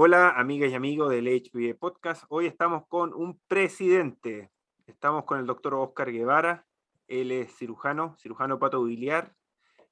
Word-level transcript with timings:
Hola, 0.00 0.30
amigas 0.38 0.70
y 0.70 0.74
amigos 0.76 1.10
del 1.10 1.26
HPV 1.26 1.76
Podcast. 1.76 2.22
Hoy 2.28 2.46
estamos 2.46 2.86
con 2.86 3.12
un 3.12 3.40
presidente. 3.48 4.52
Estamos 4.86 5.24
con 5.24 5.40
el 5.40 5.46
doctor 5.46 5.74
Oscar 5.74 6.12
Guevara. 6.12 6.68
Él 7.08 7.32
es 7.32 7.56
cirujano, 7.56 8.14
cirujano 8.16 8.60
patobiliar 8.60 9.34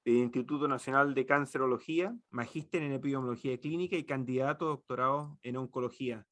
del 0.04 0.18
Instituto 0.18 0.68
Nacional 0.68 1.12
de 1.12 1.26
Cancerología, 1.26 2.16
magíster 2.30 2.84
en 2.84 2.92
epidemiología 2.92 3.58
clínica 3.58 3.96
y 3.96 4.04
candidato 4.04 4.66
a 4.66 4.68
doctorado 4.68 5.40
en 5.42 5.56
oncología. 5.56 6.24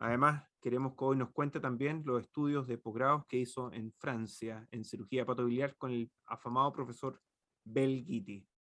Además, 0.00 0.44
queremos 0.60 0.96
que 0.96 1.04
hoy 1.04 1.16
nos 1.16 1.30
cuente 1.30 1.60
también 1.60 2.02
los 2.04 2.24
estudios 2.24 2.66
de 2.66 2.76
posgrados 2.76 3.24
que 3.28 3.36
hizo 3.36 3.72
en 3.72 3.92
Francia 4.00 4.66
en 4.72 4.84
cirugía 4.84 5.24
patobiliar 5.24 5.76
con 5.76 5.92
el 5.92 6.10
afamado 6.26 6.72
profesor 6.72 7.20
Bel 7.62 8.04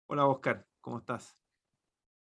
Hola, 0.07 0.25
Oscar, 0.27 0.65
¿cómo 0.81 0.99
estás? 0.99 1.37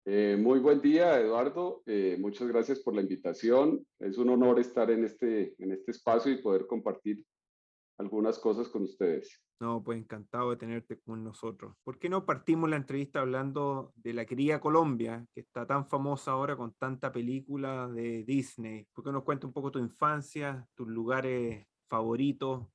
Eh, 0.07 0.39
muy 0.41 0.59
buen 0.61 0.81
día, 0.81 1.21
Eduardo. 1.21 1.83
Eh, 1.87 2.17
muchas 2.19 2.49
gracias 2.49 2.81
por 2.81 2.95
la 2.95 3.03
invitación. 3.03 3.87
Es 3.99 4.17
un 4.17 4.31
honor 4.31 4.59
estar 4.59 4.91
en 4.91 5.05
este, 5.05 5.55
en 5.59 5.73
este 5.73 5.91
espacio 5.91 6.33
y 6.33 6.41
poder 6.41 6.67
compartir 6.67 7.25
algunas 7.99 8.39
cosas 8.39 8.69
con 8.69 8.85
ustedes. 8.85 9.43
No, 9.61 9.83
pues 9.85 9.99
encantado 9.99 10.51
de 10.51 10.57
tenerte 10.57 10.99
con 11.01 11.23
nosotros. 11.23 11.75
¿Por 11.85 11.99
qué 11.99 12.09
no 12.09 12.25
partimos 12.25 12.71
la 12.71 12.77
entrevista 12.77 13.21
hablando 13.21 13.93
de 13.95 14.15
la 14.15 14.25
querida 14.25 14.59
Colombia, 14.59 15.27
que 15.35 15.41
está 15.41 15.67
tan 15.67 15.87
famosa 15.87 16.31
ahora 16.31 16.57
con 16.57 16.73
tanta 16.79 17.13
película 17.13 17.87
de 17.89 18.25
Disney? 18.25 18.87
¿Por 18.95 19.05
qué 19.05 19.13
nos 19.13 19.23
cuenta 19.23 19.47
un 19.47 19.53
poco 19.53 19.71
tu 19.71 19.79
infancia, 19.79 20.67
tus 20.75 20.89
lugares 20.89 21.67
favoritos, 21.91 22.67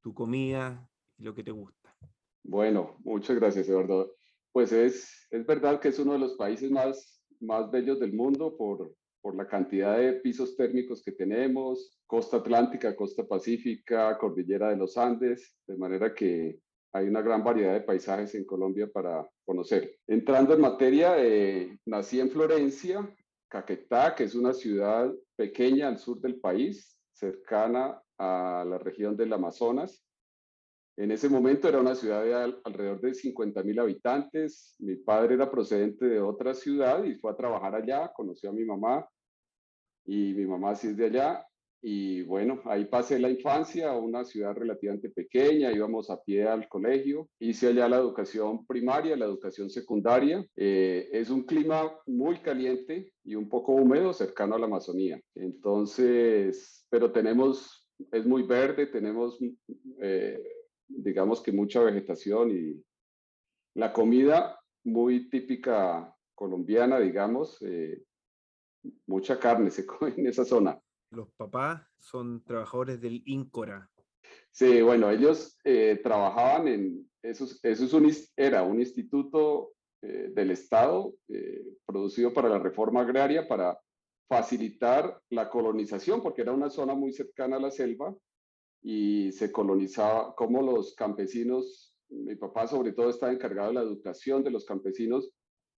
tu 0.00 0.14
comida 0.14 0.88
y 1.18 1.24
lo 1.24 1.34
que 1.34 1.44
te 1.44 1.50
gusta? 1.50 1.94
Bueno, 2.42 2.96
muchas 3.04 3.36
gracias, 3.36 3.68
Eduardo 3.68 4.14
pues 4.52 4.72
es, 4.72 5.26
es 5.30 5.46
verdad 5.46 5.80
que 5.80 5.88
es 5.88 5.98
uno 5.98 6.12
de 6.12 6.18
los 6.18 6.34
países 6.34 6.70
más, 6.70 7.22
más 7.40 7.70
bellos 7.70 7.98
del 8.00 8.12
mundo 8.12 8.56
por, 8.56 8.94
por 9.20 9.36
la 9.36 9.46
cantidad 9.46 9.98
de 9.98 10.14
pisos 10.14 10.56
térmicos 10.56 11.02
que 11.02 11.12
tenemos, 11.12 11.98
costa 12.06 12.38
atlántica, 12.38 12.94
costa 12.94 13.26
pacífica, 13.26 14.18
cordillera 14.18 14.70
de 14.70 14.76
los 14.76 14.96
Andes, 14.98 15.56
de 15.66 15.76
manera 15.76 16.14
que 16.14 16.60
hay 16.92 17.08
una 17.08 17.22
gran 17.22 17.42
variedad 17.42 17.72
de 17.72 17.80
paisajes 17.80 18.34
en 18.34 18.44
Colombia 18.44 18.90
para 18.92 19.26
conocer. 19.44 19.98
Entrando 20.06 20.54
en 20.54 20.60
materia, 20.60 21.14
eh, 21.18 21.78
nací 21.86 22.20
en 22.20 22.30
Florencia, 22.30 23.08
Caquetá, 23.48 24.14
que 24.14 24.24
es 24.24 24.34
una 24.34 24.52
ciudad 24.52 25.10
pequeña 25.36 25.88
al 25.88 25.98
sur 25.98 26.20
del 26.20 26.38
país, 26.38 26.98
cercana 27.12 28.02
a 28.18 28.64
la 28.68 28.78
región 28.78 29.16
del 29.16 29.32
Amazonas. 29.32 30.04
En 30.96 31.10
ese 31.10 31.28
momento 31.28 31.68
era 31.68 31.80
una 31.80 31.94
ciudad 31.94 32.22
de 32.22 32.34
alrededor 32.64 33.00
de 33.00 33.14
50 33.14 33.62
mil 33.62 33.78
habitantes. 33.78 34.74
Mi 34.78 34.96
padre 34.96 35.34
era 35.34 35.50
procedente 35.50 36.06
de 36.06 36.20
otra 36.20 36.54
ciudad 36.54 37.02
y 37.04 37.14
fue 37.14 37.32
a 37.32 37.36
trabajar 37.36 37.74
allá, 37.74 38.12
conoció 38.14 38.50
a 38.50 38.52
mi 38.52 38.64
mamá 38.64 39.08
y 40.04 40.34
mi 40.34 40.46
mamá 40.46 40.74
sí 40.74 40.88
es 40.88 40.96
de 40.96 41.06
allá. 41.06 41.46
Y 41.84 42.22
bueno, 42.22 42.60
ahí 42.66 42.84
pasé 42.84 43.18
la 43.18 43.28
infancia, 43.28 43.92
una 43.94 44.22
ciudad 44.22 44.54
relativamente 44.54 45.10
pequeña, 45.10 45.72
íbamos 45.72 46.10
a 46.10 46.22
pie 46.22 46.46
al 46.46 46.68
colegio, 46.68 47.28
hice 47.40 47.68
allá 47.68 47.88
la 47.88 47.96
educación 47.96 48.64
primaria, 48.66 49.16
la 49.16 49.24
educación 49.24 49.68
secundaria. 49.68 50.46
Eh, 50.54 51.08
es 51.12 51.28
un 51.28 51.42
clima 51.42 51.92
muy 52.06 52.38
caliente 52.38 53.12
y 53.24 53.34
un 53.34 53.48
poco 53.48 53.72
húmedo, 53.72 54.12
cercano 54.12 54.54
a 54.54 54.60
la 54.60 54.66
Amazonía. 54.66 55.20
Entonces, 55.34 56.86
pero 56.88 57.10
tenemos, 57.10 57.88
es 58.12 58.24
muy 58.26 58.44
verde, 58.44 58.86
tenemos 58.86 59.40
eh, 60.00 60.40
digamos 60.96 61.42
que 61.42 61.52
mucha 61.52 61.82
vegetación 61.82 62.50
y 62.50 62.84
la 63.74 63.92
comida 63.92 64.60
muy 64.84 65.28
típica 65.30 66.14
colombiana, 66.34 66.98
digamos, 66.98 67.60
eh, 67.62 68.02
mucha 69.06 69.38
carne 69.38 69.70
se 69.70 69.86
come 69.86 70.14
en 70.16 70.26
esa 70.26 70.44
zona. 70.44 70.80
Los 71.10 71.30
papás 71.32 71.82
son 71.98 72.42
trabajadores 72.44 73.00
del 73.00 73.22
INCORA. 73.26 73.88
Sí, 74.50 74.80
bueno, 74.82 75.10
ellos 75.10 75.58
eh, 75.64 76.00
trabajaban 76.02 76.68
en, 76.68 77.10
eso, 77.22 77.44
eso 77.62 77.84
es 77.84 77.92
un, 77.92 78.10
era 78.36 78.62
un 78.62 78.80
instituto 78.80 79.74
eh, 80.02 80.30
del 80.34 80.50
Estado 80.50 81.14
producido 81.86 82.32
para 82.32 82.48
la 82.48 82.58
reforma 82.58 83.02
agraria 83.02 83.46
para 83.46 83.78
facilitar 84.28 85.20
la 85.30 85.50
colonización, 85.50 86.22
porque 86.22 86.42
era 86.42 86.52
una 86.52 86.70
zona 86.70 86.94
muy 86.94 87.12
cercana 87.12 87.56
a 87.56 87.60
la 87.60 87.70
selva 87.70 88.14
y 88.82 89.32
se 89.32 89.52
colonizaba, 89.52 90.34
como 90.34 90.60
los 90.60 90.94
campesinos, 90.94 91.94
mi 92.08 92.34
papá 92.36 92.66
sobre 92.66 92.92
todo 92.92 93.10
estaba 93.10 93.32
encargado 93.32 93.68
de 93.68 93.74
la 93.74 93.82
educación 93.82 94.42
de 94.42 94.50
los 94.50 94.64
campesinos, 94.64 95.30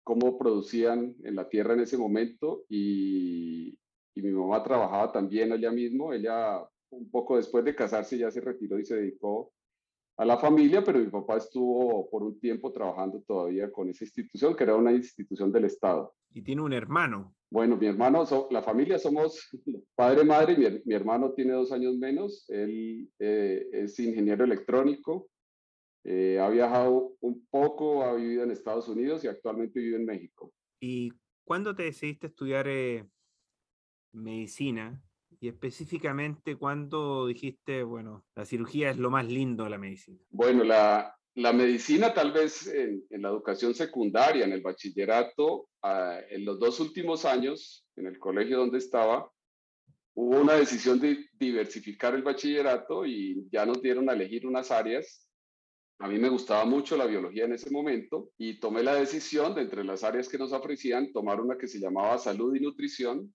cómo 0.03 0.38
producían 0.38 1.16
en 1.24 1.36
la 1.36 1.47
tierra 1.47 1.74
en 1.74 1.81
ese 1.81 1.97
momento 1.97 2.63
y, 2.69 3.78
y 4.16 4.22
mi 4.22 4.31
mamá 4.31 4.63
trabajaba 4.63 5.12
también 5.12 5.52
allá 5.52 5.72
mismo, 5.72 6.13
ella 6.13 6.68
un 6.90 7.09
poco 7.09 7.38
después 7.38 7.66
de 7.66 7.75
casarse 7.75 8.18
ya 8.18 8.31
se 8.31 8.42
retiró 8.42 8.80
y 8.80 8.86
se 8.86 8.96
dedicó 8.96 9.52
a 10.18 10.25
la 10.25 10.38
familia, 10.38 10.84
pero 10.84 11.00
mi 11.00 11.08
papá 11.08 11.38
estuvo 11.38 12.09
por 12.09 12.24
un 12.24 12.40
tiempo 12.40 12.72
trabajando 12.72 13.22
todavía 13.25 13.72
con 13.72 13.90
esa 13.90 14.03
institución, 14.03 14.56
que 14.56 14.63
era 14.63 14.75
una 14.75 14.92
institución 14.92 15.52
del 15.52 15.66
Estado. 15.66 16.13
Y 16.31 16.44
tiene 16.44 16.62
un 16.62 16.74
hermano. 16.74 17.34
Bueno, 17.53 17.78
mi 17.78 17.86
hermano, 17.86 18.25
la 18.50 18.64
familia 18.64 18.97
somos 18.97 19.47
padre, 19.96 20.24
madre, 20.24 20.58
mi, 20.58 20.81
mi, 20.86 20.96
hermano 20.96 21.34
tiene 21.34 21.52
dos 21.53 21.72
años 21.72 21.96
menos, 21.97 22.50
él 22.50 23.08
eh, 23.19 23.68
es 23.72 24.00
ingeniero 24.00 24.44
electrónico, 24.44 25.30
eh, 26.03 26.40
ha 26.40 26.50
viajado 26.50 27.16
un 27.19 27.46
poco, 27.52 28.02
ha 28.02 28.16
vivido 28.16 28.44
en 28.44 28.50
Estados 28.50 28.88
Unidos 28.88 29.24
y 29.24 29.28
actualmente 29.28 29.80
vive 29.80 29.97
en 29.97 30.06
México. 30.06 30.52
¿Y 30.80 31.13
cuándo 31.46 31.75
te 31.75 31.84
decidiste 31.84 32.25
estudiar 32.25 32.68
eh, 32.68 33.06
medicina? 34.13 35.00
y 35.40 35.50
específicamente 35.50 36.56
cuando 36.56 37.28
dijiste, 37.28 37.84
bueno, 37.84 38.24
la 38.34 38.46
cirugía 38.46 38.92
es 38.92 38.97
lo 38.97 39.12
más 39.12 39.28
lindo 39.28 39.66
de 39.66 39.72
la 39.72 39.78
medicina? 39.78 40.18
Bueno, 40.30 40.63
la, 40.63 41.13
la 41.36 41.52
medicina 41.52 42.14
tal 42.14 42.32
vez 42.32 42.68
en, 42.68 43.06
la 43.10 43.30
educación 43.30 43.74
secundaria, 43.74 44.46
en 44.46 44.54
el 44.54 44.62
bachillerato, 44.62 45.70
uh, 45.84 46.22
en 46.30 46.46
los 46.46 46.60
dos 46.60 46.80
últimos 46.80 47.26
años, 47.26 47.86
en 47.96 48.08
el 48.08 48.20
colegio 48.20 48.60
donde 48.60 48.78
estaba, 48.78 49.32
hubo 50.16 50.42
una 50.42 50.54
decisión 50.54 51.00
de 51.00 51.26
diversificar 51.34 52.14
el 52.14 52.22
bachillerato 52.22 53.06
y 53.06 53.48
ya 53.52 53.66
nos 53.66 53.82
dieron 53.82 54.10
a 54.10 54.14
elegir 54.14 54.46
unas 54.46 54.70
áreas. 54.70 55.28
A 56.00 56.08
mí 56.08 56.20
me 56.20 56.30
gustaba 56.30 56.66
mucho 56.66 56.98
la 56.98 57.06
biología 57.06 57.46
en 57.46 57.54
ese 57.54 57.72
momento 57.72 58.30
y 58.38 58.60
tomé 58.60 58.84
la 58.84 58.96
decisión 58.96 59.56
de 59.56 59.62
entre 59.62 59.84
las 59.84 60.04
áreas 60.04 60.30
que 60.30 60.38
nos 60.38 60.52
ofrecían 60.52 61.12
tomar 61.12 61.42
una 61.42 61.58
que 61.58 61.68
se 61.68 61.80
llamaba 61.80 62.18
salud 62.18 62.56
y 62.56 62.60
nutrición 62.60 63.34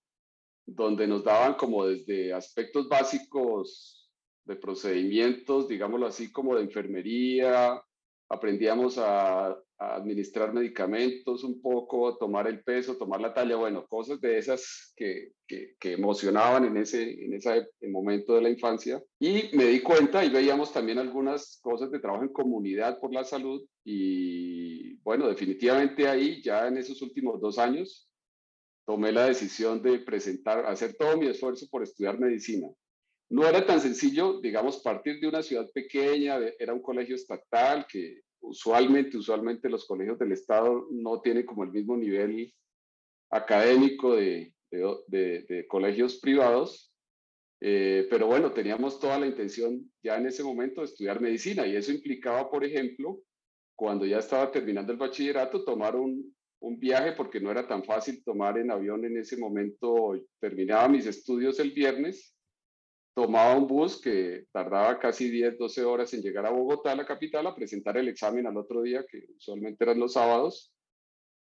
donde 0.66 1.06
nos 1.06 1.24
daban 1.24 1.54
como 1.54 1.86
desde 1.86 2.32
aspectos 2.32 2.88
básicos 2.88 4.10
de 4.44 4.56
procedimientos, 4.56 5.66
digámoslo 5.66 6.06
así, 6.06 6.30
como 6.30 6.54
de 6.54 6.62
enfermería, 6.62 7.82
aprendíamos 8.28 8.98
a, 8.98 9.56
administrar 9.80 10.52
medicamentos 10.52 11.44
un 11.44 11.62
poco, 11.62 12.18
tomar 12.18 12.48
el 12.48 12.64
peso, 12.64 12.96
tomar 12.96 13.20
la 13.20 13.32
talla, 13.32 13.54
bueno, 13.54 13.86
cosas 13.86 14.20
de 14.20 14.36
esas 14.36 14.92
que, 14.96 15.34
que, 15.46 15.92
emocionaban 15.92 16.64
en 16.64 16.78
ese, 16.78 17.24
en 17.24 17.34
ese 17.34 17.68
momento 17.88 18.34
de 18.34 18.42
la 18.42 18.50
infancia. 18.50 19.00
Y 19.20 19.56
me 19.56 19.66
di 19.66 19.80
cuenta 19.80 20.24
y 20.24 20.30
veíamos 20.30 20.72
también 20.72 20.98
algunas 20.98 21.60
cosas 21.62 21.92
de 21.92 22.00
trabajo 22.00 22.24
en 22.24 22.32
comunidad 22.32 22.98
por 22.98 23.14
la 23.14 23.22
salud 23.22 23.64
y 23.84 24.96
bueno, 24.96 25.28
definitivamente 25.28 26.08
ahí, 26.08 26.42
ya 26.42 26.66
en 26.66 26.78
esos 26.78 27.00
últimos 27.00 27.40
dos 27.40 27.56
años, 27.56 28.10
tomé 28.84 29.12
la 29.12 29.26
decisión 29.26 29.80
de 29.80 30.00
presentar, 30.00 30.66
hacer 30.66 30.96
todo 30.96 31.16
mi 31.16 31.28
esfuerzo 31.28 31.66
por 31.70 31.82
estudiar 31.82 32.18
medicina. 32.18 32.68
No 33.30 33.46
era 33.46 33.64
tan 33.66 33.80
sencillo, 33.80 34.40
digamos, 34.40 34.78
partir 34.78 35.20
de 35.20 35.28
una 35.28 35.42
ciudad 35.42 35.70
pequeña, 35.72 36.38
era 36.58 36.72
un 36.72 36.80
colegio 36.80 37.14
estatal 37.14 37.86
que 37.86 38.22
usualmente, 38.40 39.16
usualmente 39.16 39.68
los 39.68 39.86
colegios 39.86 40.18
del 40.18 40.32
Estado 40.32 40.86
no 40.90 41.20
tienen 41.20 41.44
como 41.44 41.64
el 41.64 41.70
mismo 41.70 41.96
nivel 41.96 42.54
académico 43.30 44.16
de, 44.16 44.54
de, 44.70 45.66
colegios 45.68 46.18
privados, 46.18 46.92
eh, 47.60 48.06
pero 48.08 48.28
bueno, 48.28 48.52
teníamos 48.52 48.98
toda 48.98 49.18
la 49.18 49.26
intención 49.26 49.90
ya 50.02 50.16
en 50.16 50.26
ese 50.26 50.42
momento 50.42 50.80
de 50.80 50.86
estudiar 50.86 51.20
medicina 51.20 51.66
y 51.66 51.76
eso 51.76 51.92
implicaba, 51.92 52.48
por 52.50 52.64
ejemplo, 52.64 53.20
cuando 53.76 54.06
ya 54.06 54.18
estaba 54.18 54.50
terminando 54.50 54.92
el 54.92 54.98
bachillerato, 54.98 55.64
tomar 55.64 55.96
un, 55.96 56.34
un 56.60 56.78
viaje 56.78 57.12
porque 57.12 57.40
no 57.40 57.50
era 57.50 57.66
tan 57.66 57.84
fácil 57.84 58.22
tomar 58.24 58.58
en 58.58 58.70
avión 58.70 59.04
en 59.04 59.16
ese 59.18 59.36
momento. 59.36 60.18
Terminaba 60.40 60.88
mis 60.88 61.06
estudios 61.06 61.58
el 61.60 61.72
viernes, 61.72 62.34
tomaba 63.18 63.56
un 63.56 63.66
bus 63.66 64.00
que 64.00 64.44
tardaba 64.52 64.96
casi 65.00 65.28
10, 65.28 65.58
12 65.58 65.84
horas 65.84 66.14
en 66.14 66.22
llegar 66.22 66.46
a 66.46 66.50
Bogotá, 66.50 66.94
la 66.94 67.04
capital, 67.04 67.48
a 67.48 67.54
presentar 67.56 67.96
el 67.96 68.06
examen 68.06 68.46
al 68.46 68.56
otro 68.56 68.80
día, 68.82 69.04
que 69.10 69.24
usualmente 69.36 69.82
eran 69.82 69.98
los 69.98 70.12
sábados. 70.12 70.72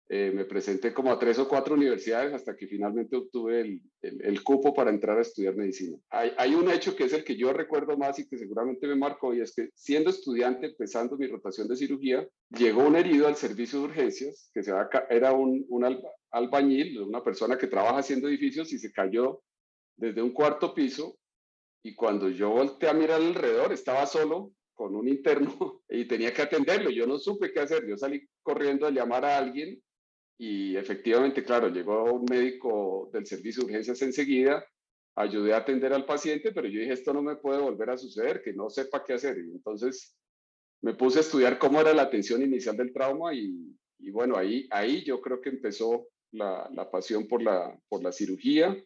Eh, 0.08 0.32
me 0.34 0.46
presenté 0.46 0.94
como 0.94 1.12
a 1.12 1.20
tres 1.20 1.38
o 1.40 1.50
cuatro 1.50 1.76
universidades 1.76 2.34
hasta 2.34 2.56
que 2.56 2.68
finalmente 2.68 3.18
obtuve 3.18 3.60
el, 3.60 3.82
el, 4.02 4.44
cupo 4.44 4.74
para 4.74 4.92
entrar 4.92 5.18
a 5.18 5.24
estudiar 5.24 5.58
medicina. 5.58 5.98
Hay, 6.10 6.32
hay, 6.38 6.56
un 6.56 6.72
hecho 6.72 6.96
que 6.96 7.04
es 7.04 7.12
el 7.12 7.26
que 7.26 7.36
yo 7.36 7.52
recuerdo 7.52 7.98
más 7.98 8.18
y 8.18 8.30
que 8.30 8.38
seguramente 8.38 8.88
me 8.88 8.96
marcó 8.96 9.34
y 9.34 9.42
es 9.42 9.54
que 9.54 9.68
siendo 9.76 10.10
estudiante, 10.10 10.68
empezando 10.68 11.18
mi 11.18 11.28
rotación 11.28 11.68
de 11.68 11.76
cirugía, 11.76 12.26
llegó 12.58 12.88
un 12.88 12.96
herido 12.96 13.28
al 13.28 13.36
servicio 13.36 13.80
de 13.80 13.86
urgencias, 13.88 14.50
que 14.54 14.64
se 14.64 14.72
era 15.10 15.34
un, 15.34 15.66
un 15.68 16.00
albañil, 16.32 17.02
una 17.02 17.22
persona 17.22 17.58
que 17.58 17.68
trabaja 17.68 17.98
haciendo 17.98 18.30
edificios 18.30 18.72
y 18.72 18.80
se 18.80 18.94
cayó 18.94 19.42
desde 19.98 20.22
un 20.22 20.32
cuarto 20.32 20.74
piso 20.74 21.18
y 21.84 21.96
cuando 21.96 22.30
yo 22.30 22.50
volteé 22.50 22.90
a 22.90 22.94
mirar 22.94 23.22
alrededor 23.22 23.72
estaba 23.72 24.06
solo 24.06 24.54
con 24.74 24.96
un 24.96 25.08
interno 25.08 25.82
y 25.90 26.06
tenía 26.06 26.34
que 26.34 26.44
atenderlo. 26.44 26.90
Yo 26.90 27.08
no 27.08 27.18
supe 27.18 27.52
qué 27.52 27.62
hacer. 27.62 27.88
Yo 27.88 27.98
salí 27.98 28.28
corriendo 28.44 28.86
a 28.88 28.92
llamar 28.92 29.26
a 29.26 29.38
alguien 29.38 29.82
y 30.38 30.76
efectivamente, 30.78 31.44
claro, 31.44 31.70
llegó 31.70 32.14
un 32.14 32.26
médico 32.30 33.10
del 33.12 33.26
servicio 33.26 33.62
de 33.62 33.68
urgencias 33.68 34.02
enseguida, 34.04 34.64
ayudé 35.16 35.54
a 35.54 35.58
atender 35.58 35.94
al 35.94 36.06
paciente, 36.06 36.52
pero 36.52 36.68
yo 36.68 36.80
dije, 36.80 36.94
esto 36.94 37.12
no 37.12 37.24
me 37.24 37.38
puede 37.38 37.60
volver 37.60 37.90
a 37.90 37.98
suceder, 37.98 38.44
que 38.44 38.54
no 38.54 38.70
sepa 38.70 39.04
qué 39.04 39.14
hacer. 39.14 39.38
Y 39.40 39.52
entonces 39.52 40.16
me 40.82 40.94
puse 40.94 41.18
a 41.18 41.22
estudiar 41.22 41.58
cómo 41.58 41.82
era 41.82 41.94
la 41.94 42.04
atención 42.04 42.44
inicial 42.44 42.78
del 42.78 42.94
trauma 42.94 43.34
y, 43.34 43.76
bueno, 44.12 44.38
ahí, 44.38 44.68
ahí 44.70 45.04
yo 45.04 45.20
creo 45.22 45.42
que 45.42 45.50
empezó 45.50 46.08
la, 46.32 46.70
la, 46.72 46.92
pasión 46.92 47.28
por 47.28 47.42
la, 47.42 47.76
por 47.90 48.04
la 48.04 48.12
cirugía. 48.12 48.78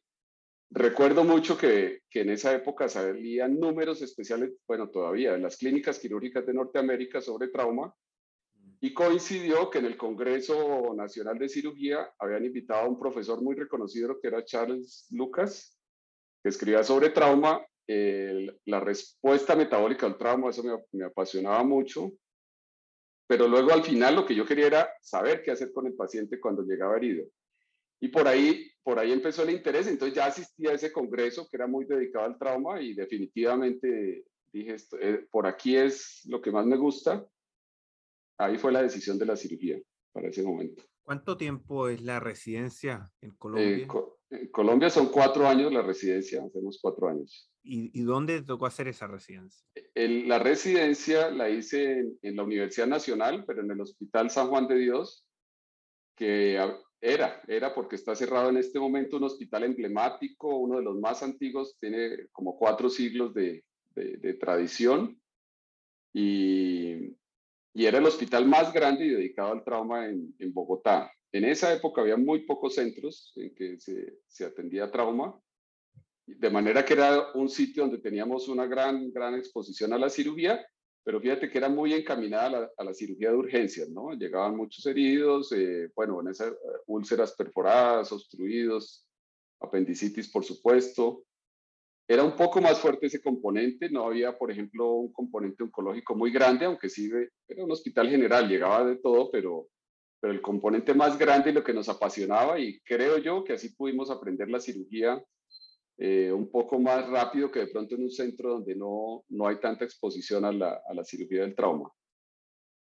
Recuerdo 0.74 1.26
mucho 1.26 1.58
que, 1.58 2.00
en 2.14 2.30
esa 2.30 2.54
época 2.56 2.88
salían 2.88 3.60
números 3.60 4.02
especiales, 4.02 4.54
bueno, 4.66 4.90
todavía 4.90 5.36
en 5.36 5.44
las 5.44 5.58
clínicas 5.58 6.00
quirúrgicas 6.00 6.46
de 6.46 6.54
Norteamérica 6.54 7.22
sobre 7.22 7.50
trauma 7.50 7.94
y 8.80 8.94
coincidió 8.94 9.70
que 9.70 9.80
en 9.80 9.86
el 9.86 9.98
Congreso 9.98 10.94
Nacional 10.96 11.38
de 11.38 11.50
Cirugía 11.50 12.10
habían 12.18 12.46
invitado 12.46 12.86
a 12.86 12.90
un 12.90 12.98
profesor 12.98 13.42
muy 13.42 13.56
reconocido 13.56 14.18
que 14.22 14.30
era 14.30 14.46
Charles 14.46 15.08
Lucas, 15.12 15.78
que 16.42 16.50
escribía 16.50 16.84
sobre 16.86 17.10
trauma 17.10 17.66
la 18.66 18.80
respuesta 18.80 19.58
metabólica 19.58 20.06
al 20.06 20.18
trauma, 20.18 20.52
eso 20.52 20.64
me, 20.94 21.04
apasionaba 21.04 21.62
mucho, 21.66 22.14
pero 23.28 23.46
luego 23.46 23.74
al 23.74 23.84
final 23.84 24.16
lo 24.16 24.26
que 24.26 24.36
yo 24.36 24.46
quería 24.46 24.68
era 24.68 24.90
saber 25.02 25.44
qué 25.44 25.52
hacer 25.52 25.74
con 25.74 25.86
el 25.88 25.96
paciente 25.96 26.40
cuando 26.40 26.64
llegaba 26.64 26.96
herido. 26.96 27.26
Y 28.02 28.08
por 28.10 28.28
ahí, 28.28 28.70
por 28.84 28.98
ahí 29.00 29.12
empezó 29.12 29.44
el 29.44 29.52
interés, 29.52 29.88
entonces 29.88 30.16
ya 30.16 30.26
asistí 30.26 30.68
a 30.68 30.74
ese 30.74 30.92
congreso 30.92 31.48
que 31.50 31.58
era 31.58 31.68
muy 31.68 31.86
dedicado 31.86 32.26
al 32.26 32.38
trauma 32.38 32.82
y 32.82 32.94
definitivamente 32.96 34.26
dije, 34.52 34.74
esto, 34.74 34.98
eh, 35.00 35.28
por 35.32 35.46
aquí 35.46 35.78
es 35.78 36.22
lo 36.26 36.42
que 36.42 36.52
más 36.52 36.66
me 36.66 36.78
gusta. 36.78 37.26
Ahí 38.40 38.58
fue 38.58 38.72
la 38.72 38.82
decisión 38.82 39.20
de 39.20 39.28
la 39.28 39.36
cirugía 39.36 39.80
para 40.12 40.30
ese 40.30 40.42
momento. 40.42 40.84
¿Cuánto 41.04 41.38
tiempo 41.38 41.90
es 41.90 42.02
la 42.02 42.20
residencia 42.20 43.12
en 43.22 43.32
Colombia? 43.36 43.88
en 44.32 44.48
Colombia 44.50 44.90
son 44.90 45.10
cuatro 45.10 45.48
años 45.48 45.72
la 45.72 45.82
residencia, 45.82 46.44
hacemos 46.44 46.80
cuatro 46.82 47.10
años. 47.10 47.52
¿Y, 47.64 48.02
dónde 48.02 48.42
tocó 48.42 48.66
hacer 48.66 48.88
esa 48.88 49.06
residencia? 49.06 49.64
la 49.94 50.40
residencia 50.40 51.30
la 51.30 51.50
hice 51.50 52.00
en, 52.22 52.36
la 52.36 52.44
Universidad 52.44 52.88
Nacional, 52.88 53.44
pero 53.46 53.62
en 53.62 53.70
el 53.70 53.82
Hospital 53.82 54.32
San 54.32 54.48
Juan 54.48 54.68
de 54.68 54.76
Dios, 54.76 55.28
que 56.16 56.58
era, 57.02 57.42
era 57.48 57.74
porque 57.74 57.96
está 57.96 58.16
cerrado 58.16 58.50
en 58.50 58.58
este 58.58 58.80
momento 58.80 59.18
un 59.18 59.24
hospital 59.24 59.64
emblemático, 59.64 60.56
uno 60.56 60.78
de 60.78 60.84
los 60.84 61.00
más 61.00 61.24
antiguos, 61.24 61.76
tiene 61.80 62.28
como 62.32 62.58
cuatro 62.58 62.90
siglos 62.90 63.34
de, 63.34 63.64
de, 63.96 64.34
tradición 64.36 65.20
y, 66.14 67.16
y, 67.74 67.86
era 67.86 67.98
el 67.98 68.06
hospital 68.06 68.46
más 68.46 68.72
grande 68.72 69.06
y 69.06 69.10
dedicado 69.10 69.52
al 69.52 69.64
trauma 69.64 70.08
en, 70.08 70.36
en 70.38 70.54
Bogotá. 70.54 71.12
En 71.32 71.46
esa 71.46 71.74
época 71.74 72.02
había 72.02 72.18
muy 72.18 72.46
pocos 72.46 72.76
centros 72.76 73.34
en 73.36 73.56
que 73.56 73.80
se, 73.80 74.20
se 74.28 74.46
atendía 74.46 74.92
trauma 74.92 75.36
de 76.26 76.50
manera 76.50 76.86
que 76.86 76.94
era 76.94 77.32
un 77.34 77.50
sitio 77.50 77.84
donde 77.84 78.00
teníamos 78.00 78.48
una 78.48 78.66
gran, 78.66 79.12
gran 79.12 79.36
exposición 79.36 79.94
a 79.94 79.98
la 79.98 80.10
cirugía, 80.10 80.66
pero 81.04 81.20
fíjate 81.20 81.50
que 81.50 81.58
era 81.58 81.70
muy 81.70 81.94
encaminada 81.94 82.72
a 82.78 82.84
la, 82.84 82.94
cirugía 82.94 83.32
de 83.32 83.38
urgencias, 83.38 83.90
¿no? 83.90 84.14
Llegaban 84.14 84.56
muchos 84.56 84.86
heridos, 84.86 85.52
eh, 85.52 85.90
bueno, 85.96 86.22
en 86.22 86.28
eh, 86.28 86.54
úlceras 86.88 87.34
perforadas, 87.34 88.12
obstruidos, 88.12 89.08
apendicitis, 89.60 90.30
por 90.30 90.44
supuesto. 90.44 91.24
Era 92.08 92.24
un 92.24 92.36
poco 92.36 92.62
más 92.62 92.80
fuerte 92.80 93.08
ese 93.08 93.22
componente, 93.22 93.90
no 93.90 94.06
había, 94.06 94.38
por 94.38 94.52
ejemplo, 94.52 94.92
un 94.94 95.12
componente 95.12 95.64
oncológico 95.64 96.16
muy 96.16 96.32
grande, 96.32 96.66
aunque 96.66 96.90
sí 96.90 97.10
era 97.48 97.64
un 97.64 97.72
hospital 97.72 98.10
general, 98.10 98.48
llegaba 98.48 98.86
de 98.86 98.98
todo, 98.98 99.32
pero, 99.32 99.70
pero 100.20 100.34
el 100.34 100.42
componente 100.42 100.94
más 100.94 101.18
grande 101.18 101.50
y 101.50 101.54
lo 101.54 101.64
que 101.64 101.74
nos 101.74 101.90
apasionaba, 101.90 102.60
y 102.60 102.80
creo 102.82 103.18
yo 103.18 103.44
que 103.44 103.54
así 103.54 103.70
pudimos 103.70 104.12
aprender 104.12 104.50
la 104.50 104.60
cirugía 104.60 105.24
eh, 106.04 106.32
un 106.32 106.50
poco 106.50 106.80
más 106.80 107.08
rápido 107.08 107.52
que 107.52 107.60
de 107.60 107.68
pronto 107.68 107.94
en 107.94 108.02
un 108.02 108.10
centro 108.10 108.54
donde 108.54 108.76
no, 108.76 109.24
no 109.30 109.48
hay 109.48 109.60
tanta 109.60 109.86
exposición 109.86 110.44
a 110.46 110.52
la, 110.52 110.82
a 110.88 110.96
la 110.96 111.04
cirugía 111.04 111.42
del 111.42 111.54
trauma. 111.54 111.92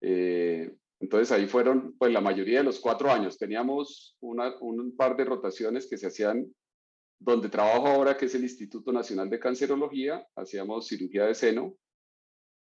Eh, 0.00 0.72
entonces 1.00 1.32
ahí 1.32 1.48
fueron 1.48 1.96
pues 1.98 2.12
la 2.12 2.20
mayoría 2.20 2.58
de 2.58 2.64
los 2.66 2.78
cuatro 2.78 3.10
años. 3.10 3.36
Teníamos 3.36 4.16
una, 4.20 4.54
un 4.60 4.94
par 4.96 5.16
de 5.16 5.24
rotaciones 5.24 5.88
que 5.88 5.98
se 5.98 6.06
hacían 6.06 6.54
donde 7.18 7.48
trabajo 7.48 7.88
ahora, 7.88 8.16
que 8.16 8.26
es 8.26 8.34
el 8.36 8.44
Instituto 8.44 8.92
Nacional 8.92 9.28
de 9.28 9.40
Cancerología, 9.40 10.24
hacíamos 10.36 10.86
cirugía 10.86 11.26
de 11.26 11.34
seno, 11.34 11.74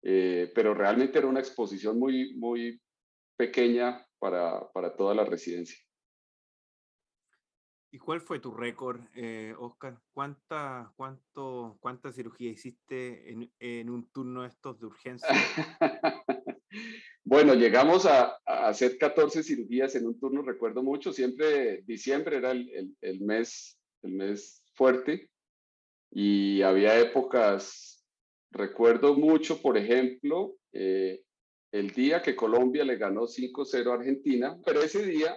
eh, 0.02 0.50
pero 0.56 0.74
realmente 0.74 1.18
era 1.18 1.28
una 1.28 1.42
exposición 1.42 2.00
muy, 2.00 2.38
muy 2.38 2.80
pequeña 3.38 4.08
para, 4.18 4.72
para 4.72 4.96
toda 4.96 5.14
la 5.14 5.26
residencia. 5.26 5.78
¿Y 7.98 8.00
cuál 8.00 8.22
fue 8.22 8.40
tu 8.40 8.52
récord, 8.52 9.02
eh, 9.16 9.56
Oscar? 9.58 10.00
¿Cuánta, 10.14 10.94
cuánto, 10.96 11.80
¿Cuánta 11.80 12.12
cirugía 12.12 12.52
hiciste 12.52 13.50
en, 13.60 13.90
un 13.90 14.08
turno 14.12 14.46
estos 14.46 14.80
de 14.80 14.86
urgencia? 14.86 15.28
bueno, 17.24 17.56
llegamos 17.56 18.06
a, 18.06 18.38
hacer 18.46 19.00
14 19.00 19.42
cirugías 19.42 19.96
en 19.96 20.06
un 20.06 20.20
turno, 20.20 20.44
recuerdo 20.44 20.84
mucho, 20.84 21.12
siempre 21.12 21.82
diciembre 21.88 22.38
era 22.38 22.52
el, 22.52 22.96
el, 23.02 23.22
mes, 23.22 23.80
el 24.04 24.12
mes 24.12 24.64
fuerte 24.76 25.32
y 26.12 26.62
había 26.62 27.00
épocas, 27.00 28.06
recuerdo 28.52 29.16
mucho, 29.16 29.60
por 29.60 29.76
ejemplo, 29.76 30.58
eh, 30.72 31.24
el 31.72 31.90
día 31.90 32.22
que 32.22 32.36
Colombia 32.36 32.84
le 32.84 32.98
ganó 32.98 33.22
5-0 33.22 33.90
a 33.90 33.96
Argentina, 33.96 34.56
pero 34.64 34.84
ese 34.84 35.04
día 35.04 35.36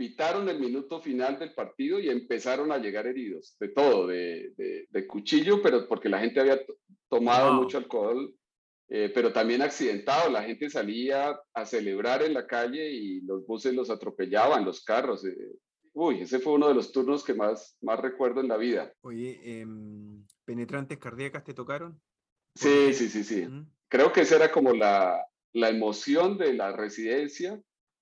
pitaron 0.00 0.48
el 0.48 0.58
minuto 0.58 1.02
final 1.02 1.38
del 1.38 1.52
partido 1.52 2.00
y 2.00 2.08
empezaron 2.08 2.72
a 2.72 2.78
llegar 2.78 3.06
heridos, 3.06 3.54
de 3.60 3.68
todo, 3.68 4.06
de, 4.06 4.54
de, 4.56 5.06
cuchillo, 5.06 5.60
pero 5.60 5.86
porque 5.86 6.08
la 6.08 6.18
gente 6.18 6.40
había 6.40 6.58
tomado 7.10 7.52
mucho 7.52 7.76
alcohol, 7.76 8.34
eh, 8.88 9.12
pero 9.14 9.30
también 9.30 9.60
accidentado, 9.60 10.30
la 10.30 10.42
gente 10.42 10.70
salía 10.70 11.38
a 11.52 11.66
celebrar 11.66 12.22
en 12.22 12.32
la 12.32 12.46
calle 12.46 12.90
y 12.90 13.20
los 13.20 13.44
buses 13.44 13.74
los 13.74 13.90
atropellaban, 13.90 14.64
los 14.64 14.82
carros. 14.82 15.22
Eh, 15.26 15.36
uy, 15.92 16.22
ese 16.22 16.38
fue 16.38 16.54
uno 16.54 16.68
de 16.68 16.76
los 16.76 16.92
turnos 16.92 17.22
que 17.22 17.34
más, 17.34 17.76
más 17.82 18.00
recuerdo 18.00 18.40
en 18.40 18.48
la 18.48 18.56
vida. 18.56 18.90
Oye, 19.02 19.38
em, 19.60 20.24
¿penetrantes 20.46 20.96
cardíacas 20.96 21.44
te 21.44 21.52
tocaron? 21.52 22.00
Sí, 22.54 22.94
sí, 22.94 23.10
sí, 23.10 23.22
sí. 23.22 23.46
Creo 23.88 24.14
que 24.14 24.22
esa 24.22 24.36
era 24.36 24.50
como 24.50 24.72
la, 24.72 25.22
la 25.52 25.68
emoción 25.68 26.38
de 26.38 26.54
la 26.54 26.72
residencia 26.72 27.60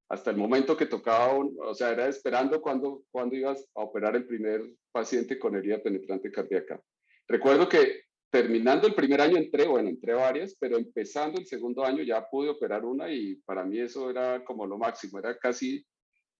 hasta 0.09 0.31
el 0.31 0.37
momento 0.37 0.77
que 0.77 0.87
tocaba, 0.87 1.35
o 1.35 1.75
sea, 1.75 1.91
era 1.91 2.09
esperando 2.09 2.63
cuando, 2.63 3.03
cuando 3.11 3.37
ibas 3.37 3.67
a 3.75 3.83
operar 3.83 4.17
el 4.17 4.27
primer 4.27 4.63
paciente 4.91 5.39
con 5.39 5.55
herida 5.55 5.83
penetrante 5.83 6.31
cardíaca. 6.31 6.81
Recuerdo 7.27 7.69
que 7.69 8.05
terminando 8.31 8.87
el 8.87 8.95
primer 8.95 9.21
año 9.21 9.37
entré, 9.37 9.67
bueno, 9.67 9.91
entré 9.91 10.15
varias, 10.15 10.57
pero 10.59 10.79
empezando 10.79 11.39
el 11.39 11.47
segundo 11.47 11.85
año 11.85 12.03
ya 12.03 12.27
pude 12.27 12.49
operar 12.49 12.85
una 12.85 13.13
y 13.13 13.37
para 13.45 13.65
mí 13.65 13.81
eso 13.81 14.09
era 14.09 14.43
como 14.45 14.67
lo 14.67 14.79
máximo, 14.79 15.19
era 15.19 15.39
casi, 15.39 15.85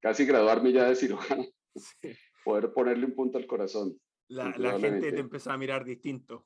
casi 0.01 0.25
graduarme 0.25 0.73
ya 0.73 0.89
de 0.89 0.97
cirujano, 0.97 1.45
poder 2.45 2.73
ponerle 2.73 3.05
un 3.05 3.15
punto 3.15 3.37
al 3.37 3.47
corazón. 3.47 3.99
La, 4.29 4.55
la 4.57 4.79
gente 4.79 5.13
te 5.13 5.21
empezó 5.21 5.51
a 5.51 5.59
mirar 5.59 5.85
distinto. 5.85 6.45